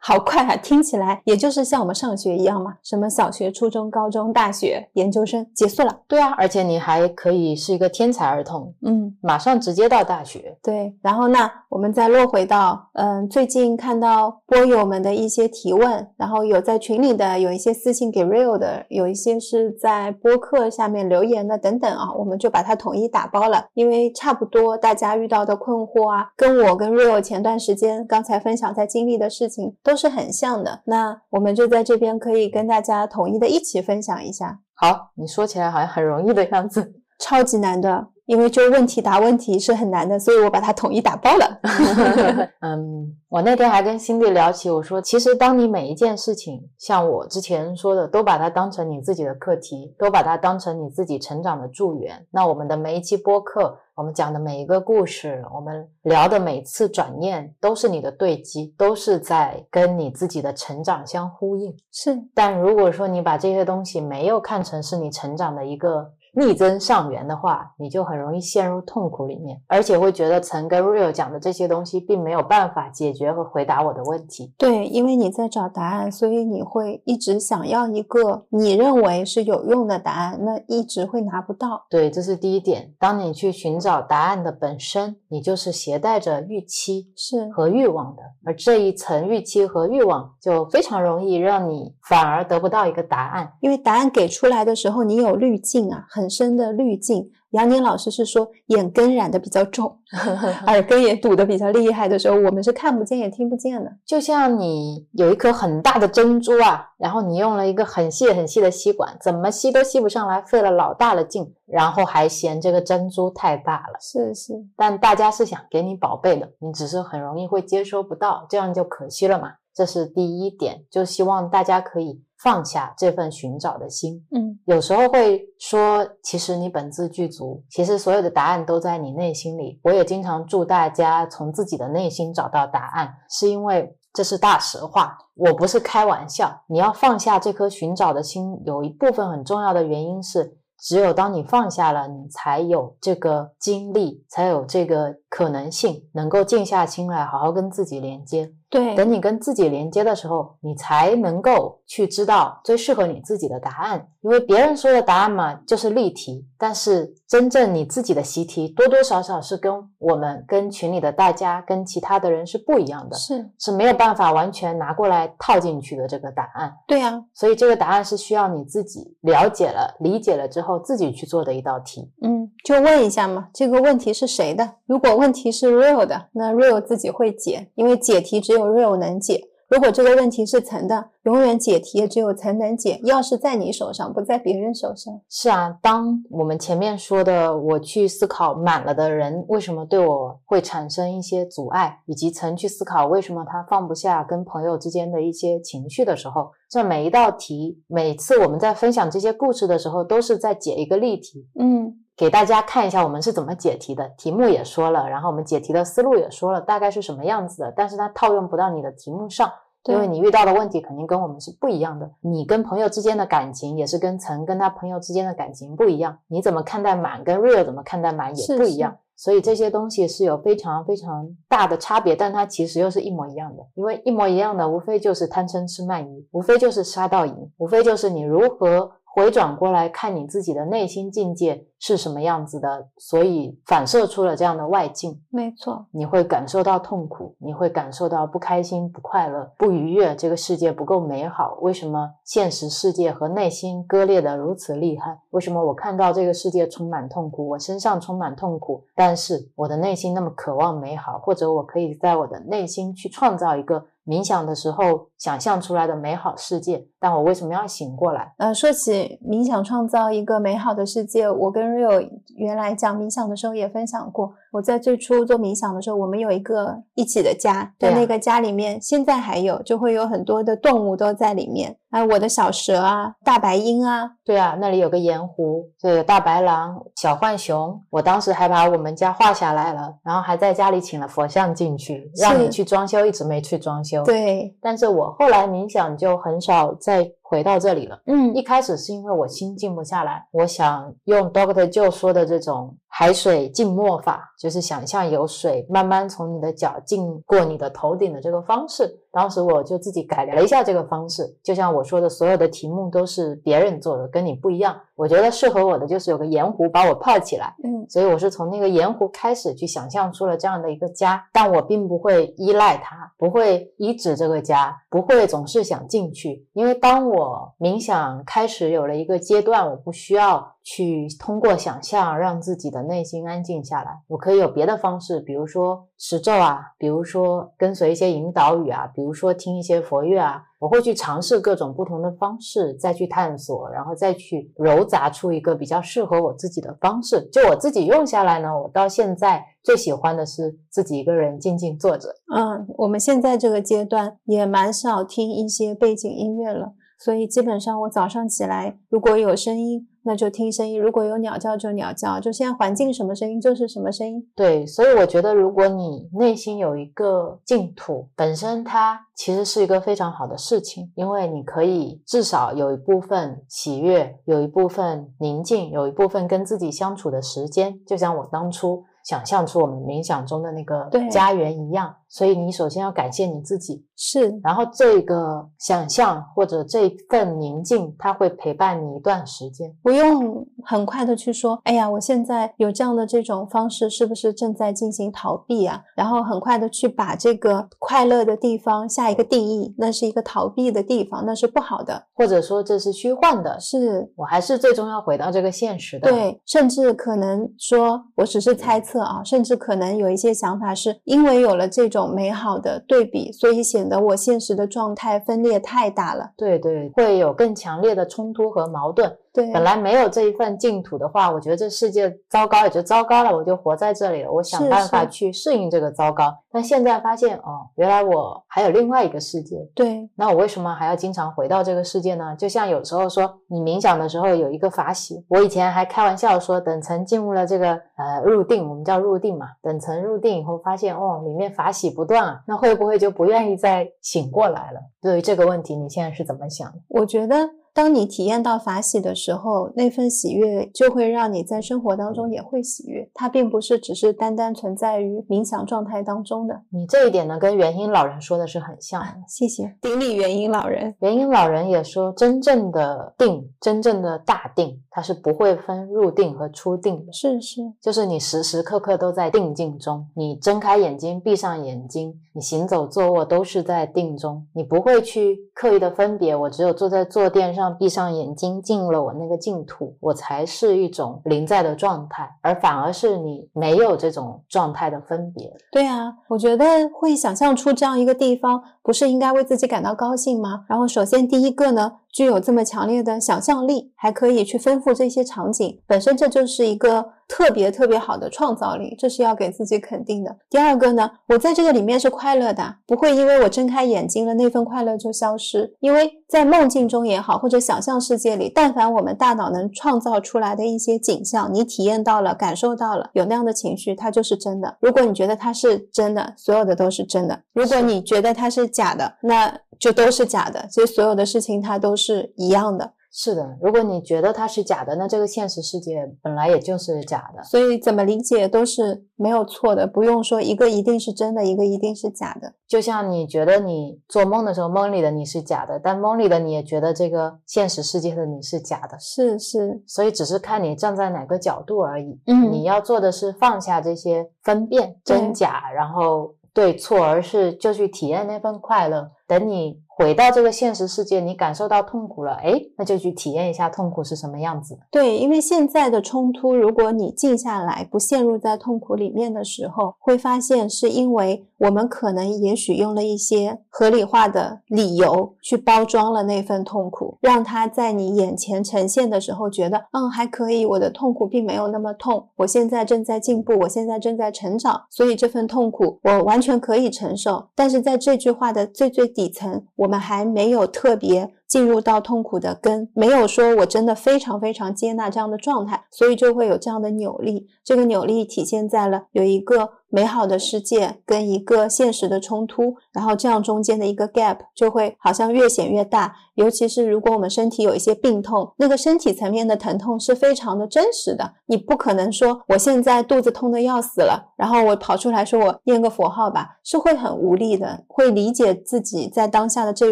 [0.07, 0.55] 好快啊！
[0.55, 6.03] 听起来也就是像我们上学一样嘛，什么小学、初中、高中、大学、研究生结束了。
[6.07, 10.57] 对啊，而且你还可以是一个天才儿童，嗯，马上直接到大学。
[10.63, 10.95] 对。
[11.03, 30.83] 然后那我们再落回到，嗯，最近看到播友们的一些提问，然后有在群里的，有一些私信给 Real 的，有一些是在播客下面留言的等等啊，我们就把它统一打包了，因为差不多大家遇到的困惑啊，跟我跟 Real 前段时间刚才分享在经历的事情都是很像的。
[30.85, 34.61] 那我们就在这边可以跟大家统一的一起分享一下。
[34.75, 36.93] 好，你说起来好像很容易的样子。
[37.19, 41.61] 超级难的，因为就问题答问题是很难的，所以我把它统一打包了。
[42.61, 61.75] 嗯，我那天还跟辛迪聊起，我说，其实当你每一件事情，像我之前说的，都把它当成你自己的课题，都把它当成你自己成长的助缘，那我们的每一期播客，我们讲的每一个故事，我们聊的每次转念，都是你的对机，都是在跟你自己的成长相呼应。
[61.93, 74.53] 是但如果说你把这些东西没有看成是你成长的一个逆增上缘的话，你就很容易陷入痛苦里面，而且会觉得曾跟 Real 讲的这些东西并没有办法解决和回答我的问题。
[74.59, 81.87] 对，因为你在找答案，所以你会一直想要一个你认为是有用的答案，那一直会拿不到。
[81.89, 82.93] 对，这是第一点。
[82.99, 93.51] 当你去寻找答案的本身，你就是携带着预期是和欲望的，而这一层预期和欲望就非常容易让你反而得不到一个答案。
[93.61, 97.31] 因为答案给出来的时候，你有滤镜啊，很很深的滤镜。
[97.51, 99.97] 杨宁老师是说眼根染的比较重，
[100.67, 103.91] 耳根也堵的比较厉害的时候，我们是看不见也听不见的。
[104.05, 113.99] 就像你有一颗很大的珍珠啊，然后你用了一个很细很细的吸管，怎么吸都吸不上来，费了老大的劲，然后还嫌这个珍珠太大了。
[114.01, 119.53] 是是，但大家是想给你宝贝的，你只是很容易会接收不到，这样就可惜了嘛。
[119.73, 122.23] 这是第一点，就希望大家可以。
[122.43, 129.81] 放下这份寻找的心，嗯，有时候会说，其实你本自具足，其实所有的答案都在你内心里。
[129.83, 136.63] 我也经常祝大家从自己的内心找到答案，是因为这是大实话，我不是开玩笑。
[136.69, 140.59] 你要放下这颗寻找的心，有一部分很重要的原因是。
[140.79, 148.53] 只有当你放下了，你才有这个精力，才有这个可能性，能够静下心来，好好跟自己连接。
[148.69, 154.09] 对，等你跟自己连接的时候，你才能够去知道最适合你自己的答案。
[154.23, 166.73] 因为别人说的答案嘛，就是例题，但是真正你自己的习题，多多少少是跟我们、跟群里的大家、跟其他的人是不一样的，是是没有办法完全拿过来套进去的这个答案。
[166.87, 172.13] 对呀，所以这个答案是需要你自己了解了、理解了之后自己去做的一道题。
[172.23, 174.75] 嗯，就问一下嘛，这个问题是谁的？
[174.87, 179.49] 如果问题是 real 的，那 real 自己会解，因为解题只有 real 能解。
[179.69, 185.21] 如果这个问题是层的，永远解题也只有层能解，钥匙在你手上，不在别人手上。
[185.29, 201.49] 是啊，当我们前面说的，我去思考满了的人为什么对我会产生一些阻碍，以及曾去思考为什么他放不下跟朋友之间的一些情绪的时候，这每一道题，每次我们在分享这些故事的时候，都是在解一个例题。
[201.59, 202.03] 嗯。
[202.17, 207.71] 给大家看一下我们是怎么解题的，题目也说了，然后我们解题的思路也说了，大概是什么样子的。
[207.77, 209.53] 但是它套用不到你的题目上，
[209.85, 212.11] 因为你遇到的问题肯定跟我们是不一样的。
[212.23, 216.19] 你跟朋友之间的感情也是跟曾跟他朋友之间的感情不一样。
[216.29, 223.67] 你怎么看待满跟 real 怎么看待满也不一样，所以这些东西是有非常非常大的差别，但它其实又是一模一样的。
[223.75, 228.93] 因为一模一样的无非就是贪嗔痴慢疑，无非就是杀盗淫，无非就是你如何。
[229.17, 235.19] 回转过来看你自己的内心境界是什么样子的，所以反射出了这样的外境。
[235.31, 240.15] 没错，你会感受到痛苦，你会感受到不开心、不快乐、不愉悦。
[240.15, 245.19] 这个世界不够美好，为什么现实世界和内心割裂的如此厉害？
[245.31, 251.19] 为什么我看到这个世界充满痛苦，我身上充满痛苦，但是我的内心那么渴望美好？
[251.21, 253.87] 或者我可以在我的内心去创造一个。
[254.07, 258.35] 冥想的时候想象出来的美好世界，但我为什么要醒过来？
[258.39, 264.33] 呃，说起冥想创造一个美好的世界，我跟 Rio 原来讲冥想的时候也分享过。
[264.53, 271.77] 我在最初做冥想的时候，我们有一个一起的家，在那个家里面，现在还有，就会有很多的动物都在里面。
[271.91, 277.81] 啊，我的小蛇啊，大白鹰啊，对啊，那里有个盐湖，就有大白狼、小浣熊。
[277.91, 284.03] 我当时还把我们家画下来了，然后还在家里请了佛像进去，让你去装修，一直没去装修。
[284.05, 288.01] 对，但是我后来冥想就很少再回到这里了。
[288.07, 292.77] 嗯，一开始是因为我心静不下来，我想用 Doctor Joe 说的这种。
[292.89, 298.91] 海水浸没法就是想象有水慢慢从你的脚浸过你的头顶的这个方式。
[299.13, 304.79] 当时我就自己改良了一下这个方式，就像我说的，所有的题目都是别人做的，跟你不一样。
[304.95, 320.53] 我觉得适合我的就是有个盐湖把我泡起来，嗯，所以我是从那个盐湖开始去想象出了这样的一个家，但我并不会依赖它，不会依止这个家，不会总是想进去，因为当我我冥想开始有了一个阶段，我不需要。
[320.69, 324.01] 去通过想象让自己的内心安静下来。
[324.09, 330.43] 我可以有别的方式，比如说持咒啊，比如说跟随一些引导语啊，比如说听一些佛乐啊。
[330.59, 337.29] 我会去尝试各种不同的方式，再去探索，然后再去揉杂出一个比较适合我自己的方式。
[337.31, 342.09] 就我自己用下来呢，我到现在最喜欢的是自己一个人静静坐着。
[342.35, 346.73] 嗯，我们现在这个阶段也蛮少听一些背景音乐了。
[346.99, 352.19] 所以基本上，我早上起来如果有声音，那就听声音；如果有鸟叫，就鸟叫。
[352.19, 354.27] 就现在环境什么声音就是什么声音。
[354.35, 367.79] 对，所以我觉得，如果你内心有一个净土，本身它其实是一个非常好的事情，因为你可以至少有一部分喜悦，有一部分宁静，有一部分跟自己相处的时间。
[367.85, 371.95] 就像我当初想象出我们冥想中的那个家园一样。
[372.09, 379.75] 所以你首先要感谢你自己，是然后这个想象或者这份宁静，它会陪伴你一段时间。
[379.83, 385.83] 不用很快的去说，哎呀，我现在有这样的这种方式，是不是正在进行逃避啊？
[385.97, 392.07] 然后很快的去把这个快乐的地方下一个定义，那是一个逃避的地方，那是不好的。
[392.15, 406.33] 或者说这是虚幻的，是我还是最终要回到这个现实的。，对，甚至可能说，我只是猜测啊，甚至可能有一些想法是因为有了这种种美好的对比，所以显得我现实的状态分裂太大了。
[406.37, 409.17] 对对，会有更强烈的冲突和矛盾。
[409.37, 416.35] 对，本来没有这一份净土的话，我觉得这世界糟糕也就糟糕了，我就活在这里了，我想办法去适应这个糟糕。
[416.51, 422.35] 但现在发现，哦，原来我还有另外一个世界，对那我为什么还要经常回到这个世界呢？
[422.39, 434.81] 就像有时候说，你冥想的时候有一个法喜，我以前还开玩笑说，等层进入了这个呃入定，我们叫入定嘛，等层入定以后发现哦，里面法喜不断啊，那会不会就不愿意再醒过来了？
[435.03, 436.79] 对于这个问题，你现在是怎么想的？
[436.89, 437.37] 我觉得，
[437.77, 443.07] 当你体验到法喜的时候，那份喜悦就会让你在生活当中也会喜悦。
[443.13, 446.59] 它并不是只是单单存在于冥想状态当中的。
[446.71, 449.09] 你这一点呢，跟元音老人说的是很像的。
[449.29, 450.95] 谢谢顶礼元音老人。
[451.01, 457.13] 元音老人也说，真正的定，真正的大定，它是不会分入定和出定的。
[457.13, 466.35] 是是，就是你时时刻刻都在定境中，你睁开眼睛、闭上眼睛，你行走、坐卧都是在定中，你不会去刻意的分别。
[466.35, 475.51] 我只有坐在坐垫上，闭上眼睛，进入了我那个净土，我才是一种临在的状态，而反而是你没有这种状态的分别。
[475.73, 476.65] 对啊，我觉得
[476.95, 480.65] 会想象出这样一个地方，不是应该为自己感到高兴吗？
[480.69, 490.37] 然后，首先第一个呢，具有这么强烈的想象力，还可以去丰富这些场景，本身这就是一个特别特别好的创造力，这是要给自己肯定的。
[490.49, 504.77] 第二个呢，我在这个里面是快乐的，不会因为我睁开眼睛了，那份快乐就消失，因为在梦境中也好，或者想象世界里，但凡我们大脑能创造出来的一些景象，你体验到了、感受到了，有那样的情绪，它就是真的。
[504.81, 510.67] 如果你觉得它是真的，所有的都是真的；如果你觉得它是假的，那就都是假的。
[510.71, 512.93] 其实所有的事情它都是一样的。
[513.19, 517.43] 是的，如果你觉得它是假的，那这个现实世界本来也就是假的。
[517.45, 522.53] 所以怎么理解都是没有错的，不用说一个一定是真的，一个一定是假的。
[522.69, 532.21] 就像你觉得你做梦的时候，梦里的你是假的，但梦里的你也觉得这个现实世界的你是假的，是是，所以只是看你站在哪个角度而已。
[532.27, 539.11] 嗯你要做的是放下这些分辨真假，然后对错，而是就去体验那份快乐。
[539.27, 544.79] 等你回到这个现实世界，你感受到痛苦了，哎，那就去体验一下痛苦是什么样子。
[544.91, 567.49] 对，因为现在的冲突，如果你静下来，不陷入在痛苦里面的时候，会发现是因为我们可能也许用了一些合理化的理由去包装了那份痛苦，让它在你眼前呈现的时候，觉得嗯还可以，我的痛苦并没有那么痛，我现在正在进步，我现在正在成长，所以这份痛苦我完全可以承受。
[567.55, 577.47] 但是在这句话的最最底层，我我们还没有特别进入到痛苦的根，没有说我真的非常非常接纳这样的状态，所以就会有这样的扭力。
[577.63, 586.15] 这个扭力体现在了有一个美好的世界跟一个现实的冲突，然后这样中间的一个 gap 就会好像越显越大。
[586.35, 599.91] 尤其是如果我们身体有一些病痛，那个身体层面的疼痛是非常的真实的，你不可能说我现在肚子痛的要死了，然后我跑出来说我念个佛号吧，是会很无力的，会理解自己在当下的这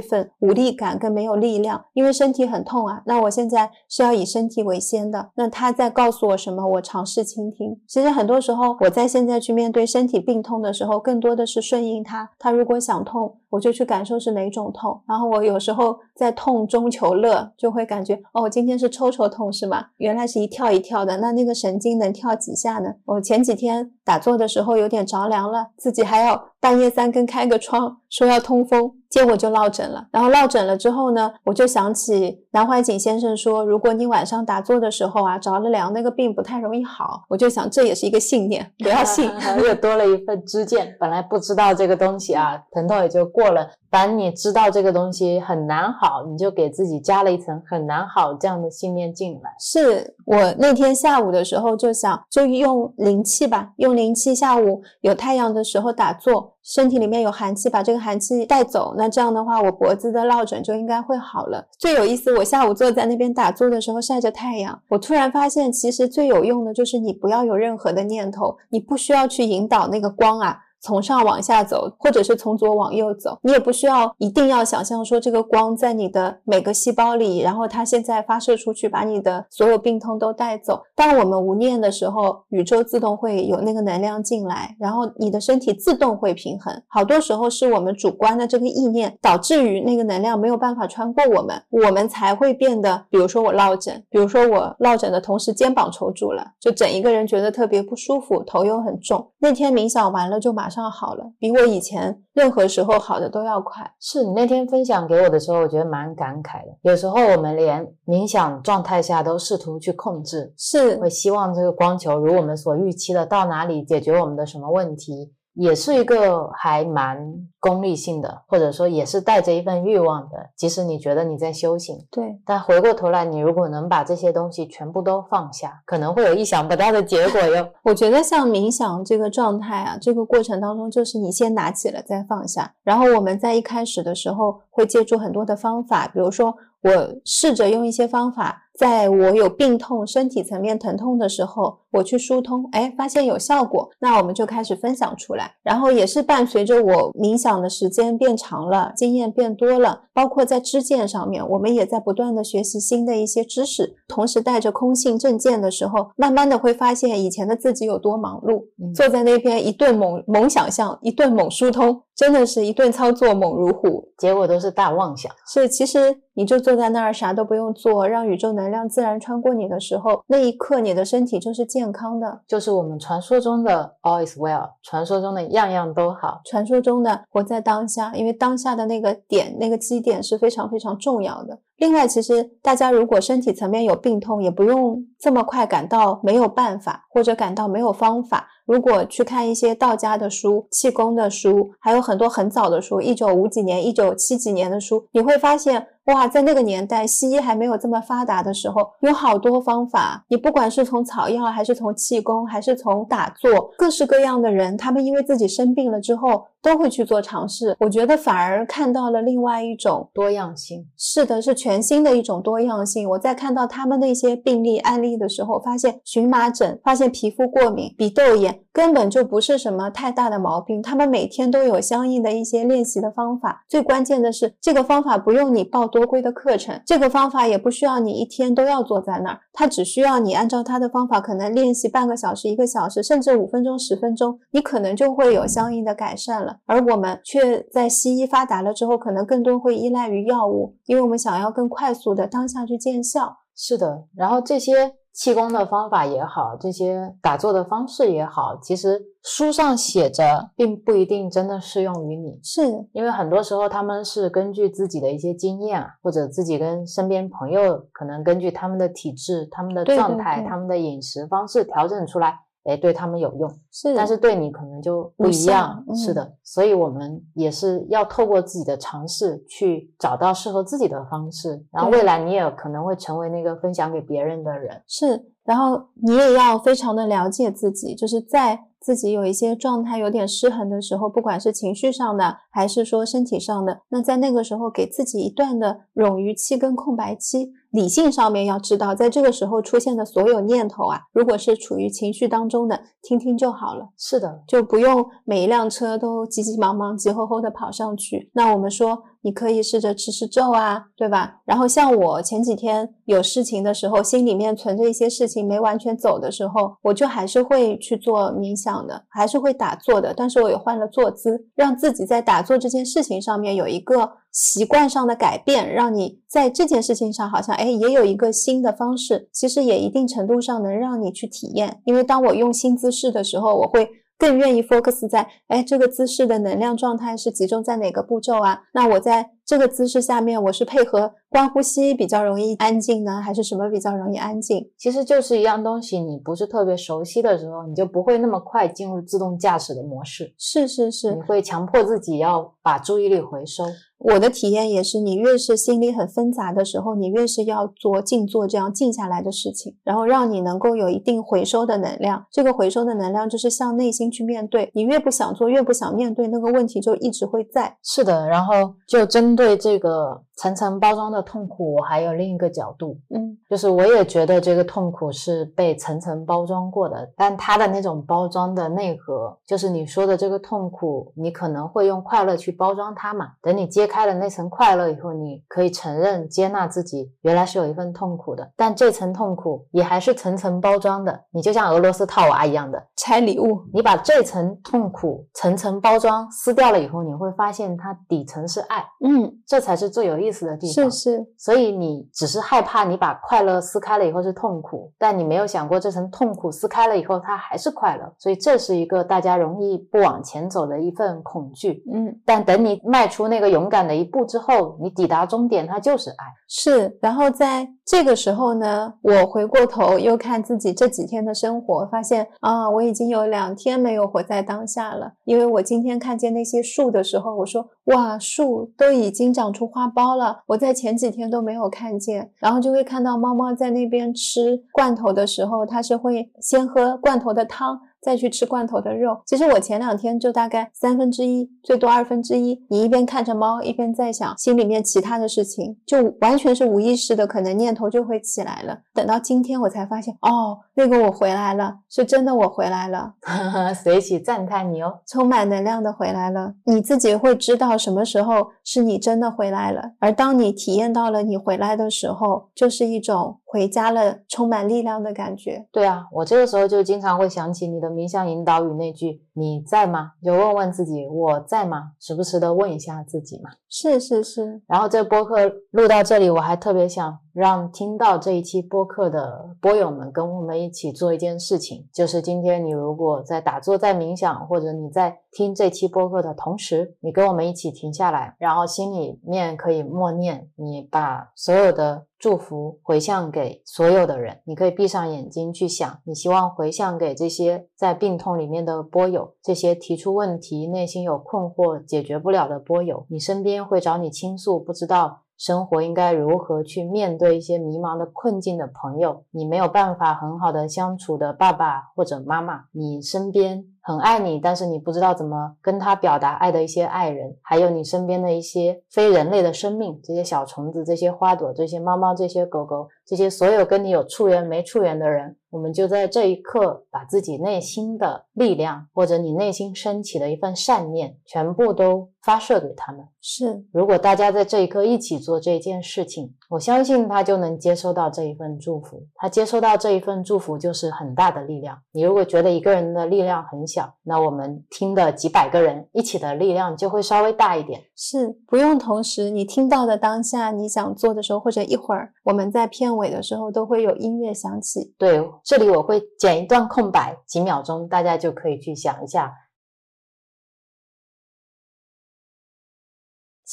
[0.00, 3.00] 份无力感跟没有力量，因为身体很痛啊。
[3.06, 7.80] 那我现在是要以身体为先的，那他在告诉我什么，我尝试倾听。
[7.88, 12.28] 其实很多时候我在现在去面对身体病痛的时候，更多的是顺应它。
[12.36, 19.86] 它如果想痛，我就去感受是哪种痛，然后我有时候在痛中求乐，就会感觉哦，今天是抽抽痛是吗？
[19.98, 22.92] 原来是一跳一跳的，那那个神经能跳几下呢？
[23.04, 30.06] 我前几天打坐的时候有点着凉了，自己还要半夜三更开个窗，说要通风，结果就落枕了。
[30.10, 37.24] 然后落枕了之后呢，我就想起南怀瑾先生说，如果你晚上打坐的时候啊着了凉，那个病不太容易好。
[37.28, 39.30] 我就想这也是一个信念，不要信。
[39.62, 40.96] 又多了一份知见。
[40.98, 43.68] 本来不知道这个东西啊，疼痛也就过了。
[43.90, 49.54] 当你知道这个东西很难好，你就给自己加了一层很难好这样的信念进来。
[49.60, 58.94] 是我那天下午的时候就想，就用灵气吧，用灵气，下午有太阳的时候打坐，身体里面有寒气，把这个寒气带走。
[58.96, 61.68] 那这样的话，我脖子的落枕就应该会好了。
[61.78, 70.58] 最有意思，我下午坐在那边打坐的时候晒着太阳，我突然发现，其实最有用的就是你不要有任何的念头，你不需要去引导那个光啊。
[70.84, 80.82] 从上往下走，或者是从左往右走，你也不需要一定要想象说这个光在你的每个细胞里，然后它现在发射出去，把你的所有病痛都带走。
[80.94, 86.82] 当我们无念的时候，宇宙自动会有那个能量进来，然后你的身体自动会平衡。
[86.86, 99.26] 好多时候是我们主观的这个意念导致于那个能量没有办法穿过我们，我们才会变得，比如说我落枕，比如说我落枕的同时肩膀抽住了，就整一个人觉得特别不舒服，头又很重。
[99.38, 103.88] 那天冥想完了就马上好了，比我以前任何时候好的都要快。
[104.00, 106.76] 是你那天分享给我的时候，我觉得蛮感慨的。
[106.82, 115.32] 有时候我们连冥想状态下都试图去控制，是会希望这个光球如我们所预期的到哪里，解决我们的什么问题。
[115.54, 117.16] 也是一个还蛮
[117.60, 120.50] 功利性的，或者说也是带着一份欲望的。
[120.56, 127.68] 即使你觉得你在修行，对，但回过头来，你如果能把这些东西全部都放下，可能会有意想不到的结果哟。
[127.82, 136.90] 我觉得像冥想这个状态啊，这个过程当中，就是你先拿起了再放下，然后我们在一开始的时候会借助很多的方法，比如说我
[137.24, 138.62] 试着用一些方法。
[138.74, 145.52] 在我有病痛、身体层面疼痛的时候，我去疏通，哎，发现有效果，那我们就开始分享出来。
[145.62, 165.30] 然后也是伴随着我冥想的时间变长了，经验变多了，包括在知见上面，我们也在不断的学习新的一些知识，同时带着空性正见的时候，慢慢的会发现以前的自己有多忙碌，坐在那边一顿猛猛想象，一顿猛疏通，真的是一顿操作猛如虎，结果都是大妄想。
[165.46, 168.64] 所以其实你就坐在那儿啥都不用做，让宇宙能。
[168.64, 181.58] 能量自然穿过你的时候，那一刻你的身体就是健康的，就是我们传说中的 all is well，传说中的样样都好，传说中的活在当下，因为当下的那个点、那个基点是非常非常重要的。
[181.76, 188.48] 另外，其实大家如果身体层面有病痛，也不用这么快感到没有办法，或者感到没有方法。
[188.64, 195.88] 如果去看一些道家的书、气功的书，还有很多很早的书，一九五几年、一九七几年的书，你会发现。
[196.06, 200.22] 哇，在那个年代，西医还没有这么发达的时候，有好多方法。
[200.28, 207.74] 你不管是从草药，还是从气功，还是从打坐，各式各样的人，他们因为自己生病了之后，都会去做尝试。
[207.80, 210.86] 我觉得反而看到了另外一种多样性。
[210.98, 213.08] 是的，是全新的一种多样性。
[213.08, 220.82] 我在看到他们那些病例案例的时候，发现荨麻疹，发现皮肤过敏、鼻窦炎，根本就不是什么太大的毛病。
[220.82, 223.64] 他们每天都有相应的一些练习的方法。
[223.66, 225.88] 最关键的是，这个方法不用你报。
[225.94, 236.56] 多规的课程，这个方法也不需要你一天都要坐在那儿，它只需要你按照它的方法，可能练习半个小时、一个小时，甚至五分钟、十分钟，你可能就会有相应的改善了。
[236.66, 243.36] 而我们却在西医发达了之后，可能更多会依赖于药物，因为我们想要更快速的当下去见效。
[243.54, 244.94] 是的，然后这些。
[245.14, 252.40] 气功的方法也好，这些打坐的方式也好，其实书上写着，并不一定真的适用于你。
[252.42, 252.62] 是
[252.92, 262.40] 因为很多时候他们是根据自己的一些经验，或者自己跟身边朋友，可能根据他们的体质、他们的状态、他们的饮食方式调整出来。
[262.64, 266.34] 哎，对他们有用，是，但是对你可能就不一样，是的。
[266.42, 271.62] 所以，我们也是要透过自己的尝试，去找到适合自己的方式。
[271.70, 274.82] 然后，未来你也可能会成为那个分享给别人的人。
[274.86, 287.52] 是，然后你也要非常的了解自己，就是在自己有一些状态有点失衡的时候，不管是情绪上的，还是说身体上的，那在那个时候给自己一段的冗余期跟空白期。
[287.70, 293.88] 理性上面要知道，在这个时候出现的所有念头啊，如果是处于情绪当中的，听听就好了。
[293.96, 298.30] 是的，就不用每一辆车都急急忙忙、急吼吼的跑上去。
[298.34, 299.02] 那我们说。
[299.24, 301.40] 你可以试着吃吃咒啊，对吧？
[301.46, 310.12] 然后像我前几天有事情的时候，心里面存着一些事情没完全走的时候，我就还是会去做冥想的，还是会打坐的。
[310.14, 319.30] 但是我也换了坐姿，让自己在打坐这件事情上面有一个习惯上的改变，让你在这件事情上好像哎也有一个新的方式。
[319.32, 323.88] 其实也一定程度上能让你去体验，因为当我用新姿势的时候，我会。
[324.18, 328.62] 更愿意 focus 在，哎，这个姿势的能量状态是集中在哪个步骤啊？
[328.72, 334.70] 那我在这个姿势下面，我是配合观呼吸比较容易安静呢，还是什么比较容易安静？
[334.78, 340.32] 其实就是一样东西，你不是特别熟悉的时候，你就不会那么快进入自动驾驶的模式。
[340.38, 343.64] 是是是，你会强迫自己要把注意力回收。
[343.98, 352.26] 我的体验也是，你越是心里很纷杂的时候，你越是要做静坐这样静下来的事情，然后让你能够有一定回收的能量。
[352.30, 354.70] 这个回收的能量就是向内心去面对。
[354.74, 357.78] 你越不想做，越不想面对那个问题，就一直会在。
[357.82, 373.32] 是的，然后就对这个层层包装的痛苦，我还有另一个角度，嗯就是我也觉得这个痛苦是被层层包装过的，但它的那种包装的内核，就是你说的这个痛苦，你可能会用快乐去包装它嘛。
[373.40, 381.20] 等你揭开了那层快乐以后，你可以承认、接纳自己原来是有一份痛苦的，但这层痛苦也还是层层包装的。
[381.30, 390.90] 你就像俄罗斯套娃一样的，拆礼物，你把这层痛苦层层包装撕掉了以后，你会发现它底层是爱，嗯，这才是最有意思的地方。
[390.90, 401.82] 是是，所以你只是害怕你把快乐撕开了以后是痛苦，但你没有想过这层痛苦撕开了以后它还是快乐，所以这是一个大家容易不往前走的一份恐惧。
[401.92, 406.24] 嗯但等你迈出那个勇敢的一步之后，你抵达终点，它就是爱。
[406.48, 406.98] 是。
[407.00, 415.12] 然后在这个时候呢，我回过头又看自己这几天的生活，发现啊，我已经有两天没有活在当下了。
[415.24, 422.30] 因为我今天看见那些树的时候，我说哇，树都已经长出花苞了，我在前几天都没有看见。
[422.38, 427.78] 然后就会看到猫猫在那边吃罐头的时候，它是会先喝罐头的汤。
[428.04, 432.62] 再去吃罐头的肉，其实我前两天就大概三分之一，最多二分之一。
[432.68, 438.78] 你一边看着猫，一边在想心里面其他的事情，就完全是无意识的，可能念头就会起来了。
[438.92, 443.14] 等到今天我才发现，哦，那个我回来了，是真的我回来了，
[443.74, 445.00] 随喜赞叹你哦。
[445.06, 446.54] 充满能量的回来了。
[446.64, 455.66] 你自己会知道什么时候是你真的回来了，而当你体验到了你回来的时候，就是一种回家了，充满力量的感觉。
[455.70, 463.50] 对啊，我这个时候就经常会想起你的冥想引导语那句“你在吗？”就问问自己“我在吗？”时不时的问一下自己嘛。
[463.68, 465.34] 是是是，然后这个播客
[465.72, 484.40] 录到这里，我还特别想让听到这一期播客的播友们跟我们一起做一件事情，就是今天你如果在打坐、在冥想，或者你在听这期播客的同时，你跟我们一起停下来，然后心里面可以默念，你把所有的祝福回向给所有的人。
[484.46, 495.20] 你可以闭上眼睛去想，你希望回向给这些在病痛里面的播友，这些提出问题、内心有困惑、解决不了的播友，你身边会找你倾诉，不知道。
[495.36, 523.06] 生活应该如何去面对一些迷茫的困境的朋友，你没有办法很好的相处的爸爸或者妈妈，你身边很爱你，但是你不知道怎么跟他表达爱的一些爱人，还有你身边的一些非人类的生命，这些小虫子、这些花朵、这些猫猫、这些狗狗，这些所有跟你有触缘没触缘的人，我们就在这一刻把自己内心的力量，或者你内心升起的一份善念，全部都发射给他们。
[523.20, 529.02] 是如果大家在这一刻一起做这件事情，我相信他就能接收到这一份祝福。
[529.14, 531.78] 他接收到这一份祝福就是很大的力量。
[531.92, 537.80] 你如果觉得一个人的力量很小，那我们听的几百个人一起的力量就会稍微大一点。
[537.96, 544.94] 是，不用同时你听到的当下你想做的时候，或者一会儿我们在片尾的时候都会有音乐响起。
[544.98, 549.32] 对，这里我会剪一段空白，几秒钟，大家就可以去想一下。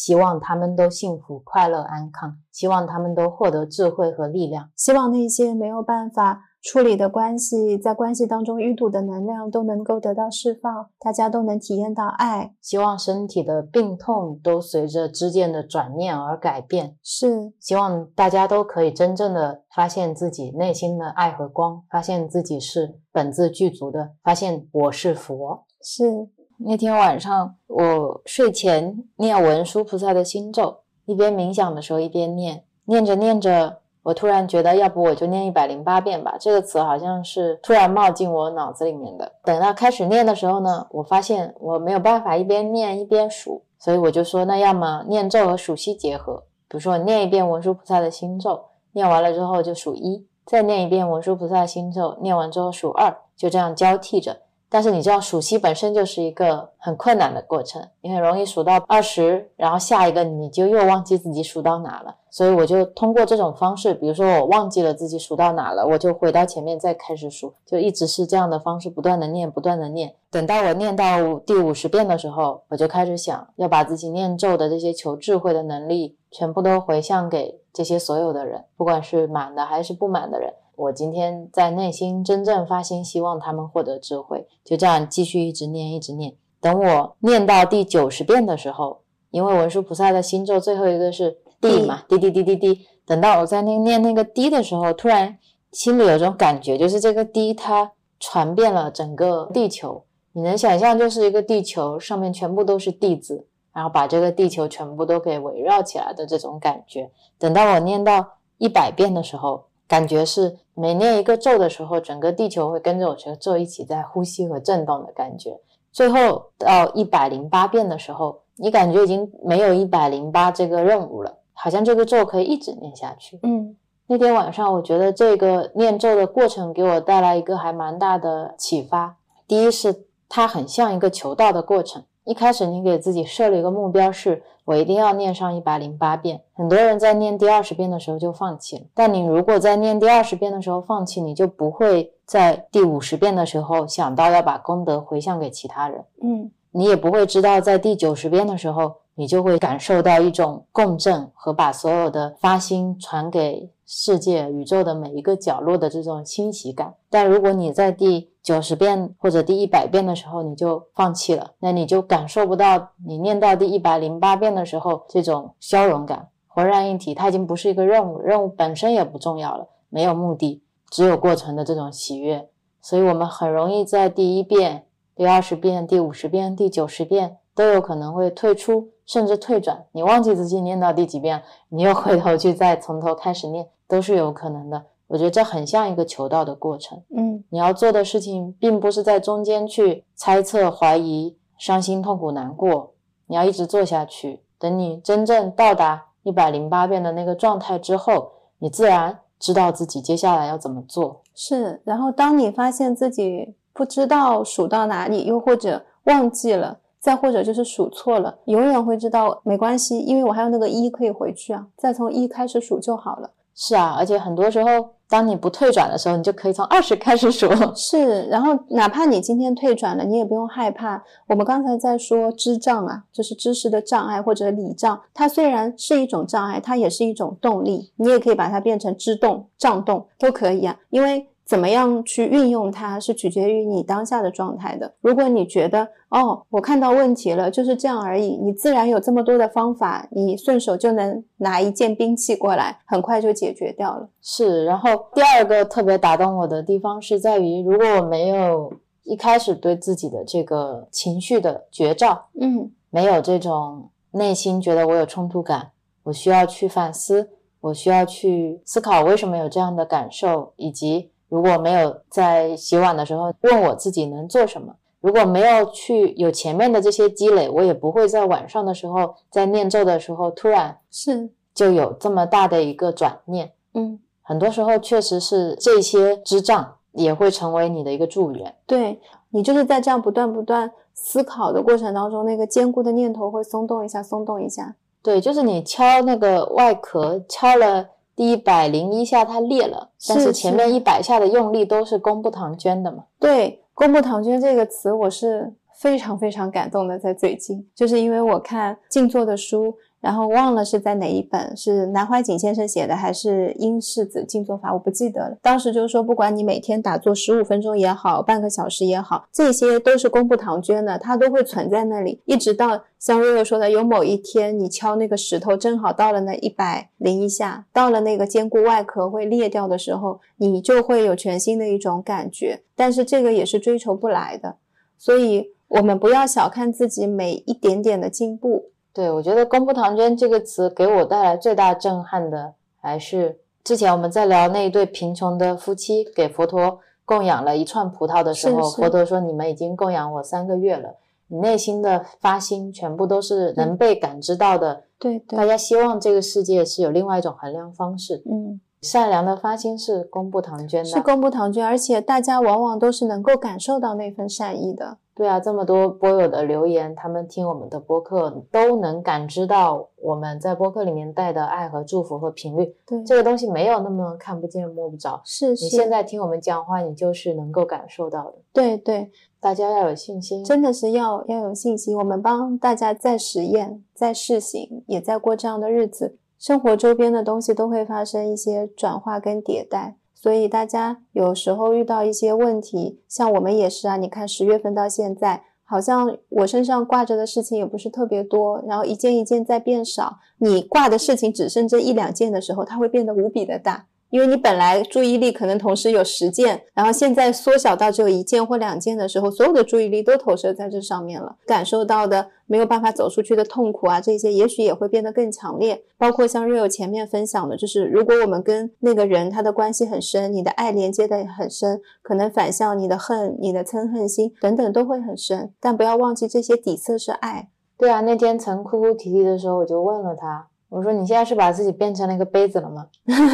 [0.04, 2.40] 希望他们都幸福、快乐、安康。
[2.52, 4.72] 希望他们都获得智慧和力量。
[4.76, 12.56] 希望那些没有办法处理的关系，在关系当中淤堵的能量都能够得到释放，大家都能体验到爱。
[12.60, 16.98] 希望身体的病痛都随着之间的转念而改变。
[17.04, 25.66] 是，希望大家都可以真正的发现自己内心的爱和光，发现自己是本自具足的，发现我是佛。
[25.84, 26.28] 是，
[26.64, 36.36] 那天晚上，我睡前念文殊菩萨的心咒，一边冥想的时候一边念，念着念着，我突然觉得，要不我就念一百零八遍吧。
[36.40, 39.32] 这个词好像是突然冒进我脑子里面的。
[39.44, 54.42] 等到开始念的时候呢，我发现我没有办法一边念一边数，所以我就说，那要么念咒和数息结合，比如说我念一遍文殊菩萨的心咒，念完了之后就数一，再念一遍文殊菩萨的心咒，念完之后数二，就这样交替着。
[54.74, 62.16] 但是你知道，数息本身就是一个很困难的过程，你很容易数到二十，然后下一个你就又忘记自己数到哪了。
[62.30, 70.16] 所以我就通过这种方式，比如说我忘记了自己数到哪了，我就回到前面再开始数，就一直是这样的方式，不断的念，不断的念。
[70.30, 80.54] 等到我念到第五十遍的时候，我就开始想要把自己念咒的这些求智慧的能力，全部都回向给这些所有的人，不管是满的还是不满的人。
[80.82, 86.34] 我今天在内心真正发心，希望他们获得智慧，就这样继续一直念，一直念。
[86.60, 92.88] 等我念到第九十遍的时候，因为文殊菩萨的心咒最后一个是滴嘛，滴滴滴滴滴。
[93.06, 95.38] 等到我在那念那个滴的时候，突然
[95.72, 100.04] 心里有种感觉，就是这个滴它传遍了整个地球。
[100.32, 107.12] 你能想象，就是一个地球上面全部都是弟子，然后把这个地球全部都给围绕起来的这种感觉。
[107.38, 108.26] 等到我念到
[108.58, 115.60] 一百遍的时候，感觉是每念一个咒的时候，整个地球会跟着我这个咒一起在呼吸和震动的感觉。
[115.92, 123.38] 最后到一百零八遍的时候，你感觉已经没有一百零八这个任务了，好像这个咒可以一直念下去。
[123.44, 123.76] 嗯
[124.08, 129.18] 那天晚上，我觉得这个念咒的过程给我带来一个还蛮大的启发。
[129.46, 132.06] 第一是它很像一个求道的过程。
[132.24, 136.42] 一开始你给自己设了一个目标，是我一定要念上一百零八遍。
[136.54, 146.06] 很多人在念第二十遍的时候就放弃了，但你如果在念第二十遍的时候放弃，你就不会在第五十遍的时候想到要把功德回向给其他人。
[146.22, 156.96] 嗯你也不会知道，在第九十遍的时候，你就会感受到一种共振和把所有的发心传给世界、宇宙的每一个角落的这种欣喜感。
[157.10, 167.14] 但如果你在第九十遍或者第一百遍的时候你就放弃了，那你就感受不到你念到第一百零八遍的时候这种消融感，浑然一体。
[167.14, 172.48] 它已经不是一个任务，任务本身也不重要了，没有目的，只有过程的这种喜悦。
[172.82, 174.86] 所以我们很容易在第一遍。
[175.14, 179.84] 第二十遍、第五十遍、第九十遍都有可能会退出，甚至退转。
[179.92, 184.82] 你忘记自己念到第几遍，你又回头去再从头开始念，都是有可能的。
[185.08, 186.98] 我觉得这很像一个求道的过程。
[187.14, 192.94] 嗯你要做的事情，并不是在中间去猜测、怀疑、伤心、痛苦、难过，
[193.28, 194.40] 你要一直做下去。
[194.58, 201.22] 等你真正到达一百零八遍的那个状态之后，你自然知道自己接下来要怎么做。
[201.36, 201.82] 是。
[201.84, 213.32] 然后当你发现自己不知道数到哪里，又或者忘记了，再或者就是数错了，永远会知道没关系，因为我还有那个一可以回去啊，再从一开始数就好了。
[213.56, 214.70] 是啊，而且很多时候，
[215.10, 217.50] 当你不退转的时候，你就可以从二十开始数。
[217.76, 221.04] 是，然后哪怕你今天退转了，你也不用害怕。
[221.28, 231.28] 我们刚才在说知障啊，就是知识的障碍或者理障，它虽然是一种障碍，它也是一种动力，你也可以把它变成知动、障动都可以啊，因为。
[231.52, 234.90] 怎么样去运用它，是取决于你当下的状态的。
[235.02, 244.08] 如果你觉得哦，我看到问题了，就是这样而已，你自然有这么多的方法，你顺手就能拿一件兵器过来，很快就解决掉了。
[244.22, 248.72] 是，然后第二个特别打动我的地方是在于，如果我没有
[249.04, 255.72] 一开始对自己的这个情绪的觉照，嗯没有这种内心觉得我有冲突感，
[256.04, 257.30] 我需要去反思，
[257.60, 261.11] 我需要去思考为什么有这样的感受，以及。
[261.32, 273.54] 如果没有在洗碗的时候问我自己能做什么，如果没有去有前面的这些积累，我也不会在晚上的时候在念咒的时候突然是就有这么大的一个转念。
[273.76, 278.54] 嗯，很多时候确实是这些支障也会成为你的一个助缘。
[278.68, 279.00] 对
[279.30, 284.76] 你就是在这样不断不断思考的过程当中，那个坚固的念头会松动一下，松动一下。
[285.02, 287.88] 对，就是你敲那个外壳，敲了。
[288.16, 293.06] 第一百零一下它裂了，但是前面一百下的用力都是功不唐捐的嘛。
[293.20, 305.38] 对，功不唐捐这个词我是非常非常感动的，在最近，就是因为我看静坐的书，然后忘了是在哪一本，是南怀瑾先生写的还是英世子静坐法，我不记得了。
[305.44, 322.64] 当时就是说，不管你每天打坐十五分钟也好，半个小时也好，这些都是功不唐捐的，它都会存在那里，一直到像瑞瑞说的，有某一天你敲那个石头，正好到了那一百零一下，到了那个坚固外壳会裂掉的时候，你就会有全新的一种感觉。
[322.76, 324.56] 但是这个也是追求不来的，
[324.98, 328.71] 所以我们不要小看自己每一点点的进步。
[328.94, 340.96] 对，我觉得“功不唐捐”这个词给我带来最大震撼的，还是之前我们在聊那一对贫穷的夫妻给佛陀供养了一串葡萄的时候，是是佛陀说：“你们已经供养我三个月了。”
[341.34, 344.84] 你内心的发心全部都是能被感知到的。
[345.00, 348.22] 对对，大家希望这个世界是有另外一种衡量方式。
[348.30, 354.98] 嗯，善良的发心是功不唐捐的，是功不唐捐，而且大家往往都是能够感受到那份善意的。
[355.22, 362.76] 对啊，这么多播友的留言，他们听我们的播客都能感知到我们在播客里面带的爱和祝福和频率。
[362.88, 365.22] 对，这个东西没有那么看不见摸不着。
[365.24, 368.34] 是是，你现在听我们讲话，你就是能够感受到的。
[368.52, 371.96] 对对，大家要有信心，真的是要要有信心。
[371.96, 376.18] 我们帮大家在实验，在试行，也在过这样的日子。
[376.40, 379.98] 生活周边的东西都会发生一些转化跟迭代。
[380.22, 383.98] 所以大家有时候遇到一些问题，像我们也是啊。
[383.98, 390.20] 你看十月份到现在，好像我身上挂着的事情也不是特别多，然后一件一件在变少。
[390.38, 393.88] 你挂的事情只剩这一两件的时候，它会变得无比的大。
[394.12, 405.82] 因为你本来注意力可能同时有十件，然后现在缩小到只有一件或两件的时候，所有的注意力都投射在这上面了，感受到的没有办法走出去的痛苦啊，这些也许也会变得更强烈。
[405.98, 417.50] 包括像瑞友前面分享的，就是如果我们跟那个人他的关系很深，你的爱连接的很深，可能反向你的恨、你的嗔恨心等等都会很深，但不要忘记这些底色是爱。
[417.78, 420.50] 对啊，那天曾哭哭啼啼的时候，我就问了他。
[420.72, 422.88] 我说：“你现在是把自己变成了一个杯子了吗？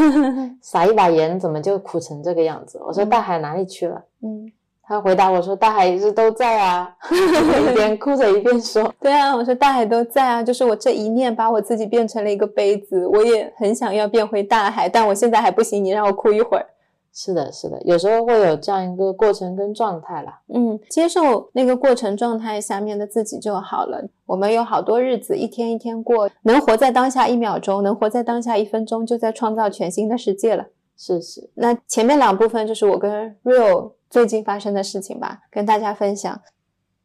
[0.59, 4.51] 撒一把盐，怎么就苦成这个样子？”我说：“大海哪里去了？”嗯，
[4.81, 6.91] 他回答我说：“大海一直都在啊。
[7.71, 16.65] ”一边哭着一边说：“对啊，我说大海都在啊，就是我这一念把我自己变成了一个杯子，我也很想要变回大海，但我现在还不行，你让我哭一会儿。”
[17.19, 20.39] 是的，是的，有时候会有这样一个过程跟状态啦。
[20.53, 24.07] 嗯，接受那个过程状态下面的自己就好了。
[24.27, 30.67] 我们有好多日子，一天一天过，能活在当下一秒钟，能活在当下一分钟，就在创造全新的世界了。
[30.95, 31.49] 是是。
[31.55, 36.39] 那前面两部分就是我跟 Real 最近发生的事情吧，跟大家分享。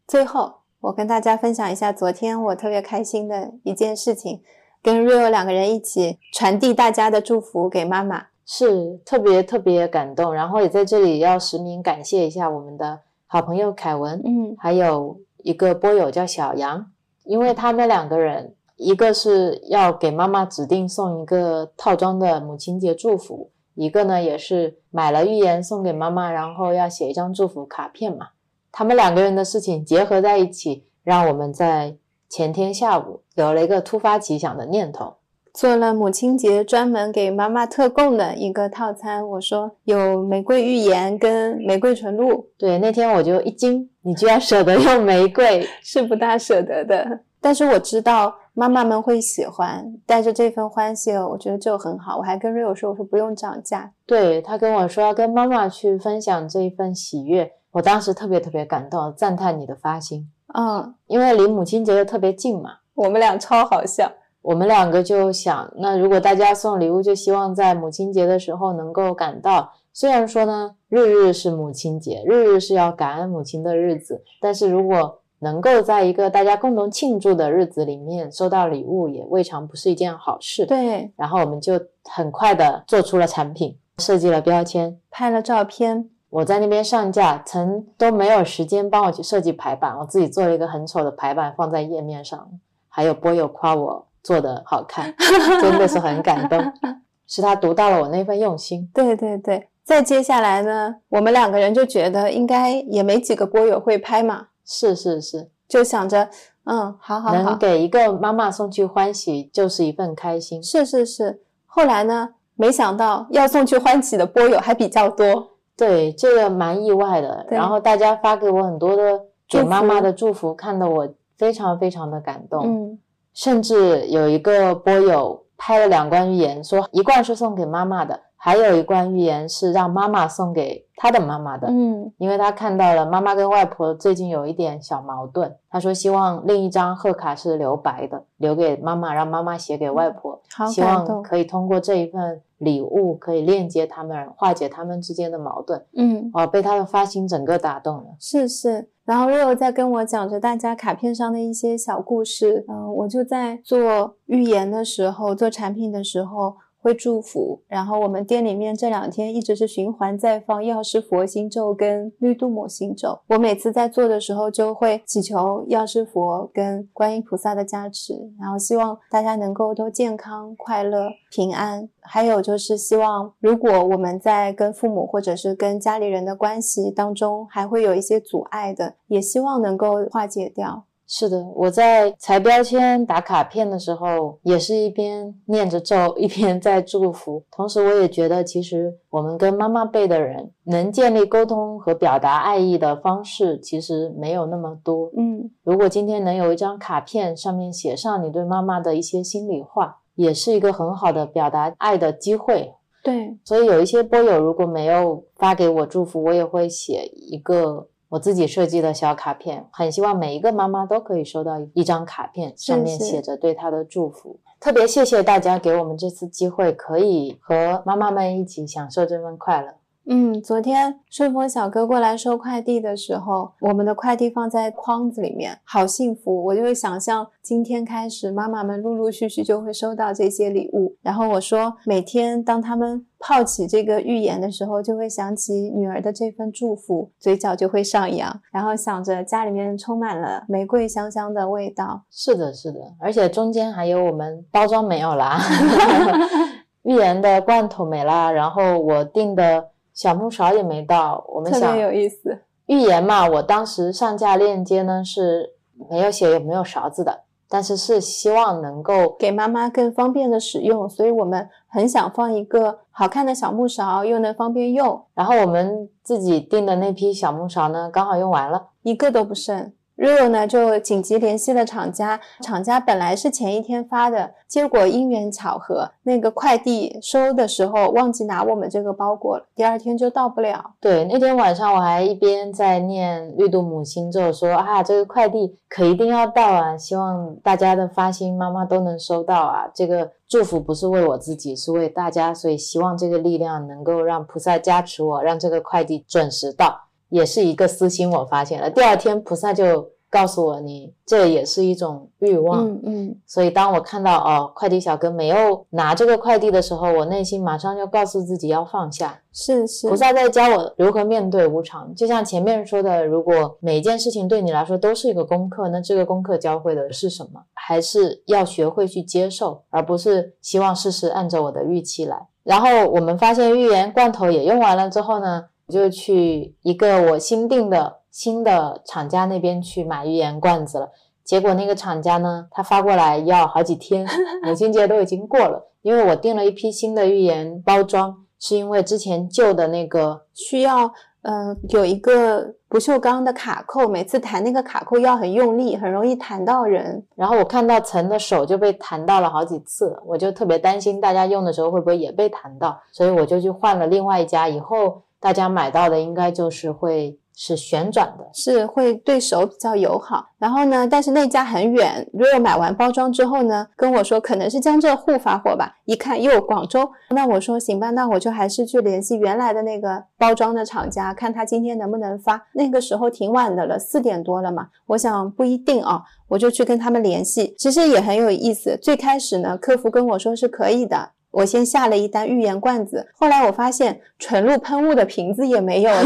[0.06, 4.42] 最后，我跟大家分享一下昨天我特别开心的一件事情，
[4.82, 8.26] 跟 Real 两个人一起传递大家的祝福给妈妈。
[8.54, 16.92] 是特别特别感动，然后也在这里要实名感谢一下我们的好朋友凯文，嗯，还有一个波友叫小杨，
[17.24, 28.28] 因为他们两个人，一个是要给妈妈指定送一个套装的母亲节祝福，一个呢也是买了预言送给妈妈，然后要写一张祝福卡片嘛。
[28.70, 31.96] 他们两个人的事情结合在一起，让我们在
[32.28, 35.14] 前天下午有了一个突发奇想的念头。
[35.52, 42.46] 做了母亲节专门给妈妈特供的一个套餐，我说有玫瑰浴盐跟玫瑰纯露。
[42.56, 47.20] 对，那天我就一惊，你居然舍得用玫瑰， 是不大舍得的。
[47.38, 52.16] 但是我知道妈妈们会喜欢，带着这份欢喜，我觉得就很好。
[52.16, 53.92] 我还跟瑞友说，我说不用涨价。
[54.06, 60.26] 对他跟我说要跟妈妈去分享这一份喜悦，我当时特别特别感动，赞叹你的发心。
[60.54, 64.10] 嗯，因为离母亲节又特别近嘛，我们俩超好笑。
[64.42, 80.66] 我们两个就想，那如果大家送礼物，就希望在母亲节的时候能够赶到，虽然说呢，日日是母亲节，日日是要感恩母亲的日子，但是如果能够在一个大家共同庆祝的日子里面收到礼物，也未尝不是一件好事。
[80.66, 92.48] 对，然后我们就很快的做出了产品，设计了标签，拍了照片，我在那边上架，曾都没有时间帮我去设计排版，我自己做了一个很丑的排版放在页面上，
[92.88, 94.06] 还有波友夸我。
[94.22, 95.12] 做的好看，
[95.60, 96.60] 真的是很感动，
[97.26, 98.88] 是他读到了我那份用心。
[98.94, 106.28] 对对对，再接下来呢，我们两个人就觉得应该也没几个播友会拍嘛，是是是，就想着，
[106.64, 110.62] 嗯，好好好，能给一个妈妈送去欢喜就是一份开心。
[110.62, 117.44] 是是是，后来呢，没想到要送去欢喜的播友还比较多，对，这个蛮意外的。
[117.50, 122.66] 然后大家发给我很多的给妈妈的祝福，看得我非常非常的感动。
[122.66, 122.98] 嗯。
[123.34, 131.68] 甚至有一个波友拍了两罐预言，说一罐是送给妈妈的，还有一罐预言是让妈妈送给他的妈妈的。
[131.68, 145.80] 嗯，因为他看到了妈妈跟外婆最近有一点小矛盾，他说希望另一张贺卡是留白的，留给妈妈，让妈妈写给外婆，希望可以通过这一份礼物可以链接他们，化解他们之间的矛盾。
[145.96, 148.06] 嗯，哦，被他的发心整个打动了。
[148.18, 148.88] 是是。
[149.04, 156.56] 然后 Rio 在跟我讲着大家卡片上的一些小故事，嗯，我就在做预言的时候，做产品的时候。
[156.82, 163.20] 会祝福，然后我们店里面这两天一直是循环在放药师佛心咒跟绿度母心咒。
[163.28, 171.88] 我每次在做的时候就会祈求药师佛跟观音菩萨的加持，然后希望大家能够都健康、快乐、平安。
[172.00, 180.84] 还有就是希望，如果我们在跟父母或者是跟家里人的关系当中还会有一些阻碍的，也希望能够化解掉。
[181.14, 187.44] 是的，我在裁标签、打卡片的时候，也是一边念着咒，一边在祝福。
[187.50, 195.10] 同时，我也觉得，其实我们跟妈妈辈的人能建立沟通和表达爱意的方式，其实没有那么多。
[195.14, 202.72] 嗯，如果今天能有一张卡片，上面写上你对妈妈的一些心里话，也是一个很好的表达爱的机会。
[203.04, 207.88] 对，所以有一些波友如果没有发给我祝福，我也会写一个。
[208.12, 214.38] 我自己设计的小卡片，很希望每一个妈妈都可以收到一张卡片，上面写着对她的祝福。
[214.60, 219.76] 特别谢谢大家给我们这次机会，可以和妈妈们一起享受这份快乐。
[220.04, 226.44] 嗯，昨天顺丰小哥过来收快递的时候，我们的快递放在筐子里面，好幸福。
[226.44, 230.96] 我就会想象今天开始，妈妈们陆陆续续就会收到这些礼物。
[231.02, 242.02] 然后我说，每天当他们泡起这个浴盐的时候，就会想起女儿的这份祝福，嘴角就会上扬，然后想着家里面充满了玫瑰香香的味道。
[242.10, 245.40] 是的，是的，而且中间还有我们包装没有啦，
[246.82, 249.68] 芋盐的罐头没啦，然后我订的。
[250.02, 252.36] 小木勺也没到，我们想有意思。
[252.66, 255.54] 预言嘛，我当时上架链接呢是
[255.88, 265.00] 没有写有没有勺子的，但是是希望能够给妈妈更方便的使用，所以我们很想放一个好看的小木勺，又能方便用。
[265.14, 269.72] 然后我们自己订的那批小木勺呢，刚好用完了，一个都不剩。
[270.02, 280.72] 瑞瑞呢就紧急联系了厂家，厂家本来是前一天发的，结果因缘巧合，那个快递收的时候忘记拿我们这个包裹了，第二天就到不了。
[280.80, 296.88] 对，那天晚上我还一边在念绿度母心咒，说啊，这个快递可一定要到啊，希望大家的发心妈妈都能收到啊，这个祝福不是为我自己，是为大家，所以希望这个力量能够让菩萨加持我，让这个快递准时到。
[297.12, 298.70] 也是一个私心，我发现了。
[298.70, 302.66] 第二天菩萨就告诉我，你这也是一种欲望。
[302.66, 303.16] 嗯嗯。
[303.26, 309.20] 所以当我看到哦，快递小哥没有拿这个快递的时候，我内心马上就告诉自己要放下。
[309.30, 309.88] 是是。
[309.90, 311.94] 菩萨在教我如何面对无常。
[311.94, 317.42] 就像前面说的，如果每一件事情对你来说都是一个功课，那这个功课教会的是什么？
[317.52, 322.16] 还是要学会去接受，而不是希望事事按照我的预期来。
[322.42, 325.44] 然后我们发现，芋圆罐头也用完了之后呢？
[325.72, 330.90] 就去一个我新订的新的厂家那边去买浴盐罐子了，
[331.24, 334.06] 结果那个厂家呢，他发过来要好几天，
[334.44, 335.70] 母亲节都已经过了。
[335.80, 340.92] 因为我订了一批新的浴盐包装，是因为之前旧的那个需要，
[341.22, 347.04] 嗯，有一个不锈钢的卡扣，每次弹那个卡扣要很用力，很容易弹到人。
[347.16, 355.02] 然后我看到陈的手就被弹到了好几次，我就特别担心大家用的时候会不会也被弹到，所以我就去换了另外一家，以后。
[355.22, 360.26] 大家买到的应该就是会是旋转的，是会对手比较友好。
[360.36, 362.06] 然后呢，但是那家很远。
[362.12, 366.90] 如果买完包装之后呢，跟我说可能是江浙沪发货吧，一看又广州。
[367.10, 372.44] 那我说行吧，那我就还是去联系原来的那个包装的厂家，看他今天能不能发。
[372.54, 377.54] 那个时候挺晚的了，四点多了嘛，我想不一定啊，我就去跟他们联系。
[377.56, 378.76] 其实也很有意思。
[378.82, 381.10] 最开始呢，客服跟我说是可以的。
[381.32, 386.04] 我先下了一单浴盐罐子，后来我发现纯露喷雾的瓶子也没有了，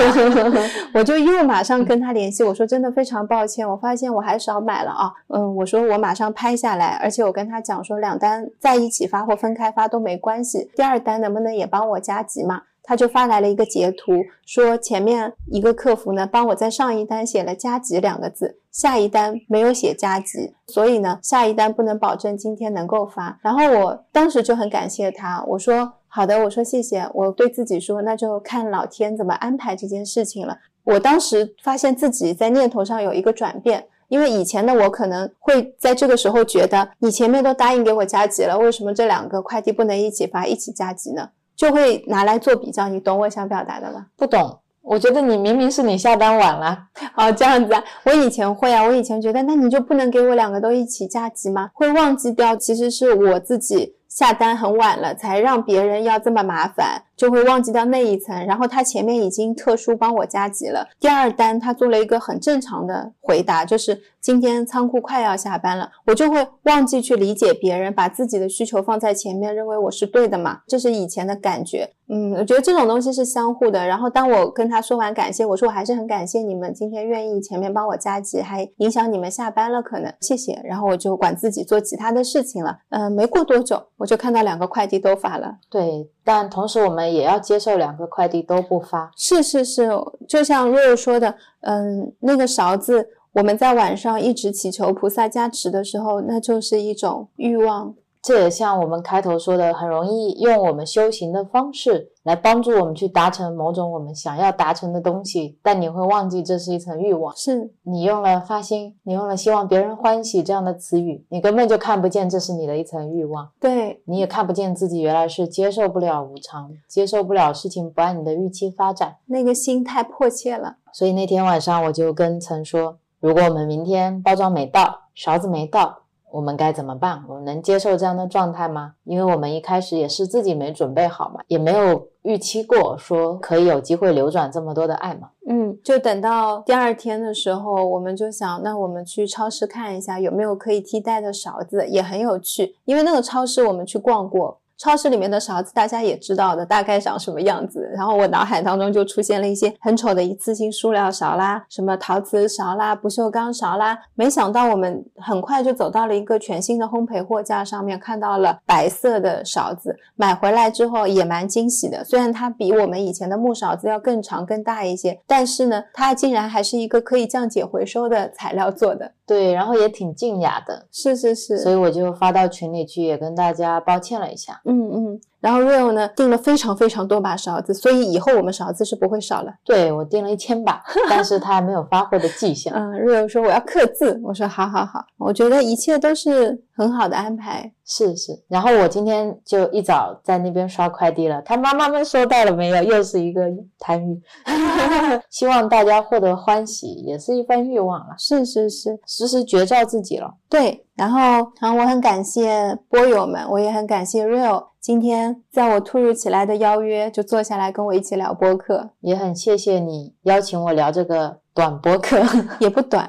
[0.94, 12.62] 我就又马上跟他联系，我说真的非常抱歉，我发现我还少买了啊，嗯，我说我马上拍下来，而且我跟他讲说两单在一起发货分开发都没关系，第二单能不能也帮我加急嘛？
[12.86, 18.60] 他就发来了一个截图，说前面一个客服呢帮我在上一单写了加急两个字。
[18.70, 23.38] 下一单没有写加急，所以呢，下一单不能保证今天能够发。
[23.42, 27.08] 然后我当时就很感谢他，我说好的，我说谢谢。
[27.14, 30.58] 我对自己说，那就看老天怎么安排这件事情了。
[30.84, 41.30] 我当时发现自己在念头上有一个转变，因为以前的我可能会在这个时候觉得，你前面都答应给我加急了，为什么这两个快递不能一起发，一起加急呢？
[41.56, 42.88] 就会拿来做比较。
[42.88, 44.06] 你懂我想表达的吗？
[44.16, 44.60] 不懂。
[44.82, 46.78] 我觉得你明明是你下单晚了，
[47.16, 51.70] 哦，这样子啊，我以前会啊，我以前觉得那你就不能给我两个都一起加急吗？
[51.74, 57.02] 会忘记掉，其实是我自己下单很晚了，才让别人要这么麻烦。
[57.16, 60.86] 就会忘记掉那一层，然后他前面已经特殊帮我加急了。
[61.01, 70.60] 第二单他做了一个很正常的回答，就是今天仓库快要下班了，我就会忘记去理解别人，把自己的需求放在前面，认为我是对的嘛。
[70.66, 73.86] 这是以前的感觉，嗯，我觉得这种东西是相互的。
[73.86, 80.60] 然后当我跟他说完感谢，我说我还是很感谢你们今天愿意前面帮我加急，还影响你们下班了，可能谢谢。
[80.62, 82.76] 然后我就管自己做其他的事情了。
[82.90, 85.58] 嗯，没过多久，我就看到两个快递都发了。
[85.68, 86.08] 对。
[86.24, 89.10] 但同时，我们也要接受两个快递都不发。
[89.16, 89.90] 是是是，
[90.28, 97.94] 就像若若说的，嗯，那个勺子，我们在晚上一直祈求菩萨加持的时候，那就是一种欲望。
[98.22, 107.32] 这也像我们开头说的，很容易用我们修行的方式来帮助我们去达成某种我们想要达成的东西，但你会忘记这是一层欲望。
[107.36, 113.48] 是你用了发心，你用了希望别人欢喜这样的词语，你根本就看不见这是你的一层欲望。
[113.60, 120.78] 对，你也看不见自己原来是接受不了无常，接受不了事情不按你的预期发展，那个心太迫切了。
[120.92, 126.00] 所以那天晚上我就跟曾说，如果我们明天包装没到，勺子没到。
[126.36, 127.24] 我们该怎么办？
[127.26, 128.92] 我们能接受这样的状态吗？
[129.04, 135.30] 因为我们一开始也是自己没准备好嘛，也没有预期过说可以有机会流转这么多的爱嘛。
[135.48, 142.76] 嗯，就等到第二天的时候，我们就想，那我们去超市看一下有没有可以替代的勺子，也很有趣。
[142.84, 144.58] 因为那个超市我们去逛过。
[144.78, 147.80] 超市里面的勺子，大家也知道的，大概长什么样子。
[147.94, 153.98] 然后我脑海当中就出现了一些很丑的一次性塑料勺啦，什么陶瓷勺啦、不锈钢勺啦。
[154.14, 159.96] 没想到我们很快就走到了一个全新的烘焙货架上面，看到了白色的勺子。
[160.14, 169.12] 买回来之后也蛮惊喜的，虽然它比我们以前的木勺子要更长更大一些，但是呢，它竟然还是一个可以降解回收的材料做的。
[169.26, 174.60] 对，然后也挺静雅的，是是是，所以我就发到群里去，也跟大家抱歉了一下。
[174.66, 175.20] 嗯嗯。
[175.40, 179.52] 然后 Real 呢订了非常非常多把勺子，所以以后我们勺子是不会少了。
[179.64, 182.74] 对我订了一千把， 但是他还没有发货的迹象。
[182.74, 187.72] 嗯，Real 说我要刻字，我说好好好，我觉得一切都是很好的安排。
[187.88, 192.82] 是是，然后我今天就一早在那边刷快递了，他妈妈们收到了没有？
[192.82, 193.42] 又是一个
[193.78, 194.20] 贪欲，
[195.30, 198.14] 希望大家获得欢喜，也是一番欲望了。
[198.18, 200.28] 是是是，时时觉照自己了。
[200.48, 201.20] 对，然后
[201.60, 204.64] 然后我很感谢波友们，我也很感谢 Real。
[204.86, 212.22] 今天在我突如其来的邀约，就坐下来跟我一起聊播客，也很谢谢你邀请我聊这个短播客，
[212.60, 213.04] 也不短，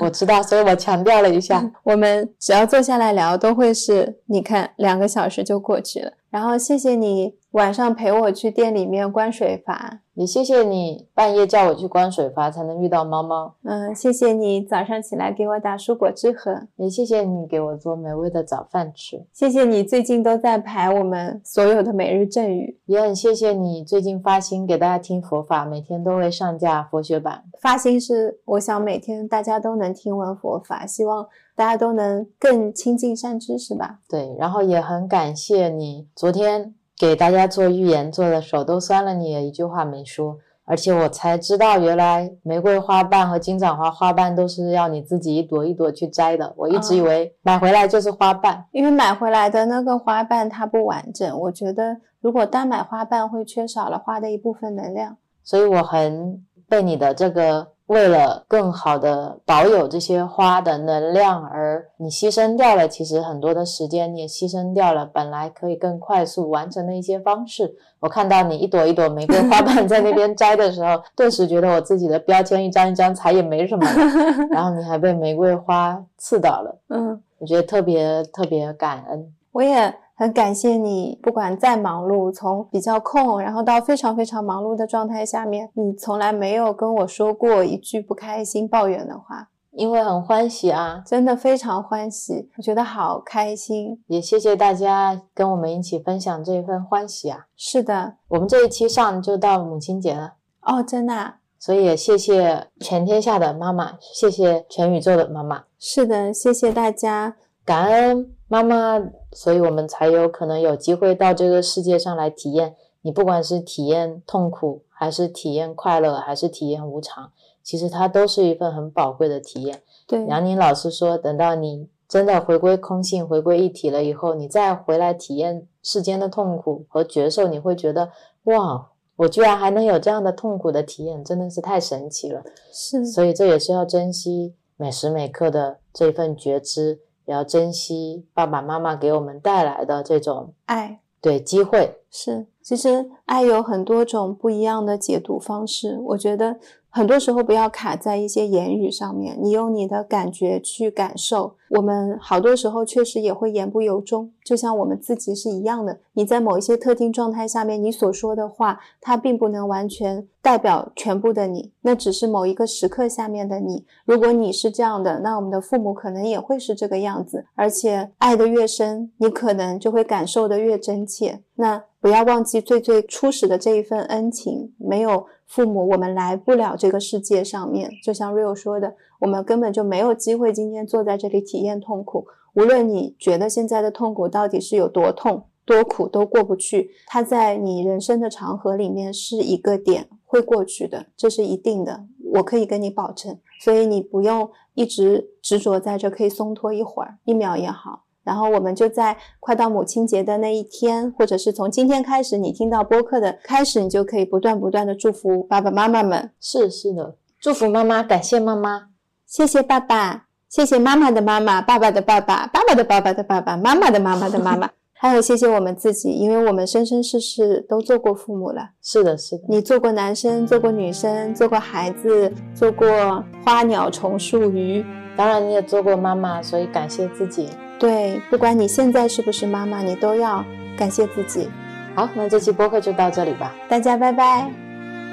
[0.00, 6.12] 我知道，所以我强调了一下， 我们只要坐下来聊，都会是，你看两个小时就过去了。
[6.30, 13.54] 然后谢谢你晚上陪我去店里面关水阀，也谢谢你半夜叫我去关水阀才能遇到猫猫。
[13.62, 19.24] 嗯，谢谢你早上起来给我打蔬果汁喝，也谢谢你给我做美味的早饭吃。
[19.32, 27.42] 谢谢你最近都在排我们所有的每日赠语，也很谢谢你最近发心给大家听佛法，每天都会上架佛学版。
[27.62, 31.26] 发心是我想每天大家都能听闻佛法，希望。
[31.56, 34.00] 大家都能更亲近善知识吧？
[34.10, 57.75] 对，然后也很感谢你昨天给大家做预言，做的手都酸了，你也一句话没说，而且我才知道原来玫瑰花瓣和金盏花花瓣都是要你自己一朵一朵去摘的，我一直以为买回来就是花瓣，因为买回来的那个花瓣它不完整，我觉得如果单买花瓣会缺少了花的一部分能量，所以我很被你的这个。
[57.86, 67.74] 为了更好的保有这些花的能量，而你牺牲掉了，其实很多的时间你也牺牲掉了，本来可以更快速完成的一些方式。
[68.00, 73.86] 我看到你一朵一朵玫瑰花瓣在那边摘的时候， 顿时觉得我自己的标签一张一张裁也没什么，
[74.50, 79.32] 然后你还被玫瑰花刺到了，嗯，我觉得特别特别感恩。
[79.52, 79.94] 我也。
[80.18, 97.46] 很感谢你，不管再忙碌，从比较空，然后到非常非常忙碌的状态下面，你从来没有跟我说过一句不开心、抱怨的话，因为很欢喜啊，真的非常欢喜，我觉得好开心，也谢谢大家跟我们一起分享这一份欢喜啊。
[97.54, 105.64] 是的，我们这一期上就到母亲节了哦，真的，所以也谢谢全天下的妈妈，谢谢全宇宙的妈妈。
[105.78, 107.36] 是的，谢谢大家。
[107.66, 109.02] 感恩妈妈，
[109.32, 112.76] 所以我们才有可能有机会到这个世界上来体验。
[113.02, 117.30] 你不管是体验痛苦，还是体验快乐，还是体验无常，
[117.62, 119.82] 其实它都是一份很宝贵的体验。
[120.08, 128.10] 对，杨宁老师说，等到你真的回归空性、回归一体了以后，你再回来体验世间的痛苦和觉受，你会觉得
[128.44, 132.42] 哇，我居然还能有这样的痛苦的体验，真的是太神奇了。
[132.72, 137.00] 是，所以这也是要珍惜每时每刻的这份觉知。
[137.26, 142.46] 也要珍惜爸爸妈妈给我们带来的这种爱，对机会是。
[142.62, 146.58] 其实爱有很多种不一样的解读方式，我觉得。
[146.96, 151.54] 很多时候不要卡在一些言语上面，你用你的感觉去感受。
[151.68, 155.98] 我们好多时候确实也会言不由衷，就像我们自己是一样的。
[156.14, 163.84] 你在某一些特定状态下面，你所说的话，它并不能完全代表全部的你，那只是某一个时刻下面的你。
[164.06, 167.44] 如果你是这样的，那我们的父母可能也会是这个样子。
[167.54, 171.42] 而且爱的越深，你可能就会感受的越真切。
[171.56, 175.26] 那不要忘记最最初始的这一份恩情，没有。
[175.46, 182.26] 父母，我们来不了这个世界上面，就像 Rio 说的，我们根本就没有机会今天坐在这里体验痛苦。
[182.54, 186.90] 无论你觉得现在的痛苦到底是有多痛、多苦，都过不去。
[187.06, 193.38] 它在你人生的长河里面是一个点，会过去的，这是一定的，我可以跟你保证。
[193.60, 198.05] 所以你不用一直执着在这，可以松脱一会儿，一秒也好。
[198.26, 206.32] 然后我们就在快到母亲节的那一天，或者是从今天开始，你听到播客的开始，你就可以不断不断的祝福爸爸妈妈们。
[206.40, 208.88] 是是的，祝福妈妈，感谢妈妈，
[209.24, 218.70] 谢谢爸爸，谢谢妈妈的妈妈、爸爸的爸爸、爸爸的爸爸的爸爸、妈妈的妈妈的妈妈， 还有谢谢我们自己，因为我们生生世世都做过父母了。
[218.82, 224.84] 是的，是的，你做过男生，做过女生，做过孩子，做过花鸟虫树鱼，
[225.16, 227.48] 当然你也做过妈妈，所以感谢自己。
[227.78, 230.44] 对，不管你现在是不是妈妈，你都要
[230.76, 231.48] 感谢自己。
[231.94, 234.50] 好，那这期播客就到这里吧，大家拜拜。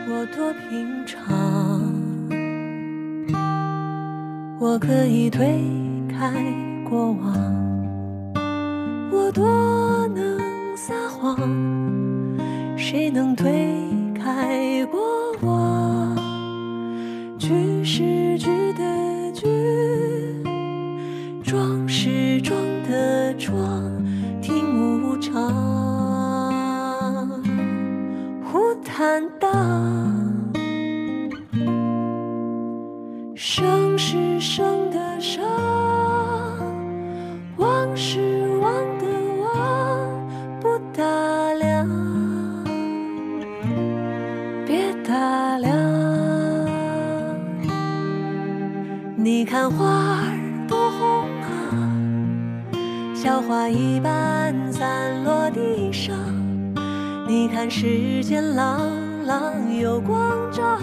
[0.10, 1.20] 我多平常，
[4.60, 5.46] 我可以推
[6.10, 6.30] 开
[6.90, 7.34] 过往，
[9.12, 9.46] 我多
[10.14, 10.38] 能
[10.76, 11.38] 撒谎，
[12.78, 13.50] 谁能推
[14.14, 15.02] 开过
[15.42, 16.18] 往？
[17.40, 18.84] 句是句的
[22.44, 23.56] 装的装，
[24.42, 25.42] 听无常，
[28.44, 29.50] 忽坦荡。
[33.34, 35.42] 生是生的生，
[37.56, 39.06] 忘是忘的
[39.42, 39.98] 忘，
[40.60, 41.04] 不打
[41.54, 41.88] 量，
[44.66, 45.74] 别打量。
[49.16, 50.23] 你看花
[53.24, 56.14] 小花一般散落地上。
[57.26, 58.92] 你看世间朗
[59.24, 60.78] 朗有光照。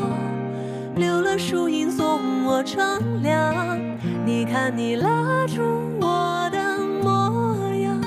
[0.97, 2.83] 留了树荫送我乘
[3.23, 3.79] 凉。
[4.25, 5.61] 你看你拉住
[6.01, 8.01] 我的模样，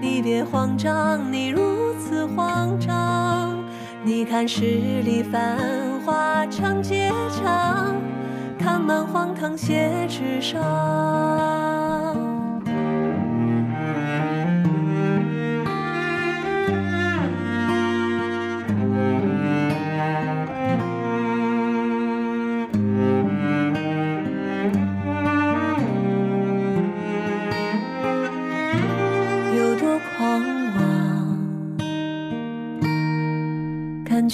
[0.00, 3.58] 你别慌张，你如此慌张。
[4.04, 4.62] 你看十
[5.02, 5.58] 里繁
[6.06, 7.12] 华长街
[7.42, 7.96] 长，
[8.56, 10.60] 看满荒唐写纸上。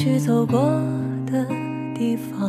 [0.07, 0.61] 去走过
[1.27, 1.45] 的
[1.93, 2.49] 地方，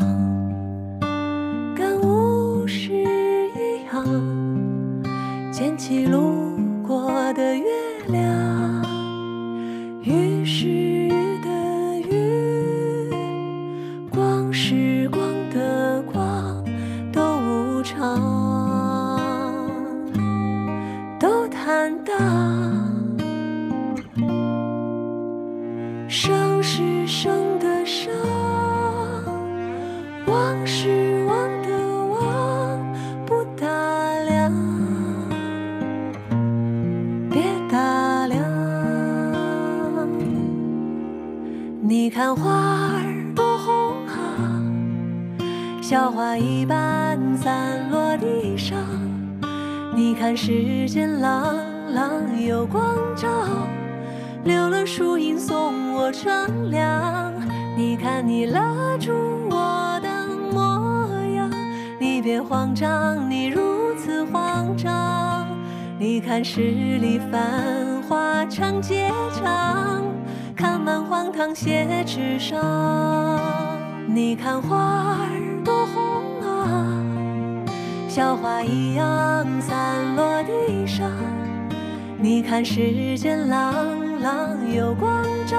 [82.70, 85.58] 世间朗朗有光照，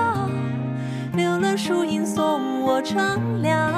[1.15, 3.73] 留了树荫送我乘凉。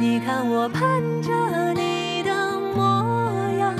[0.00, 0.82] 你看我盼
[1.20, 1.30] 着
[1.74, 3.28] 你的模
[3.58, 3.74] 样，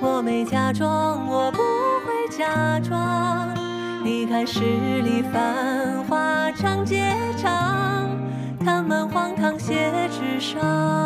[0.00, 3.46] 我没假装，我不会假装。
[4.02, 4.60] 你看十
[5.02, 8.08] 里繁华长街长，
[8.64, 10.99] 看满荒唐写纸上。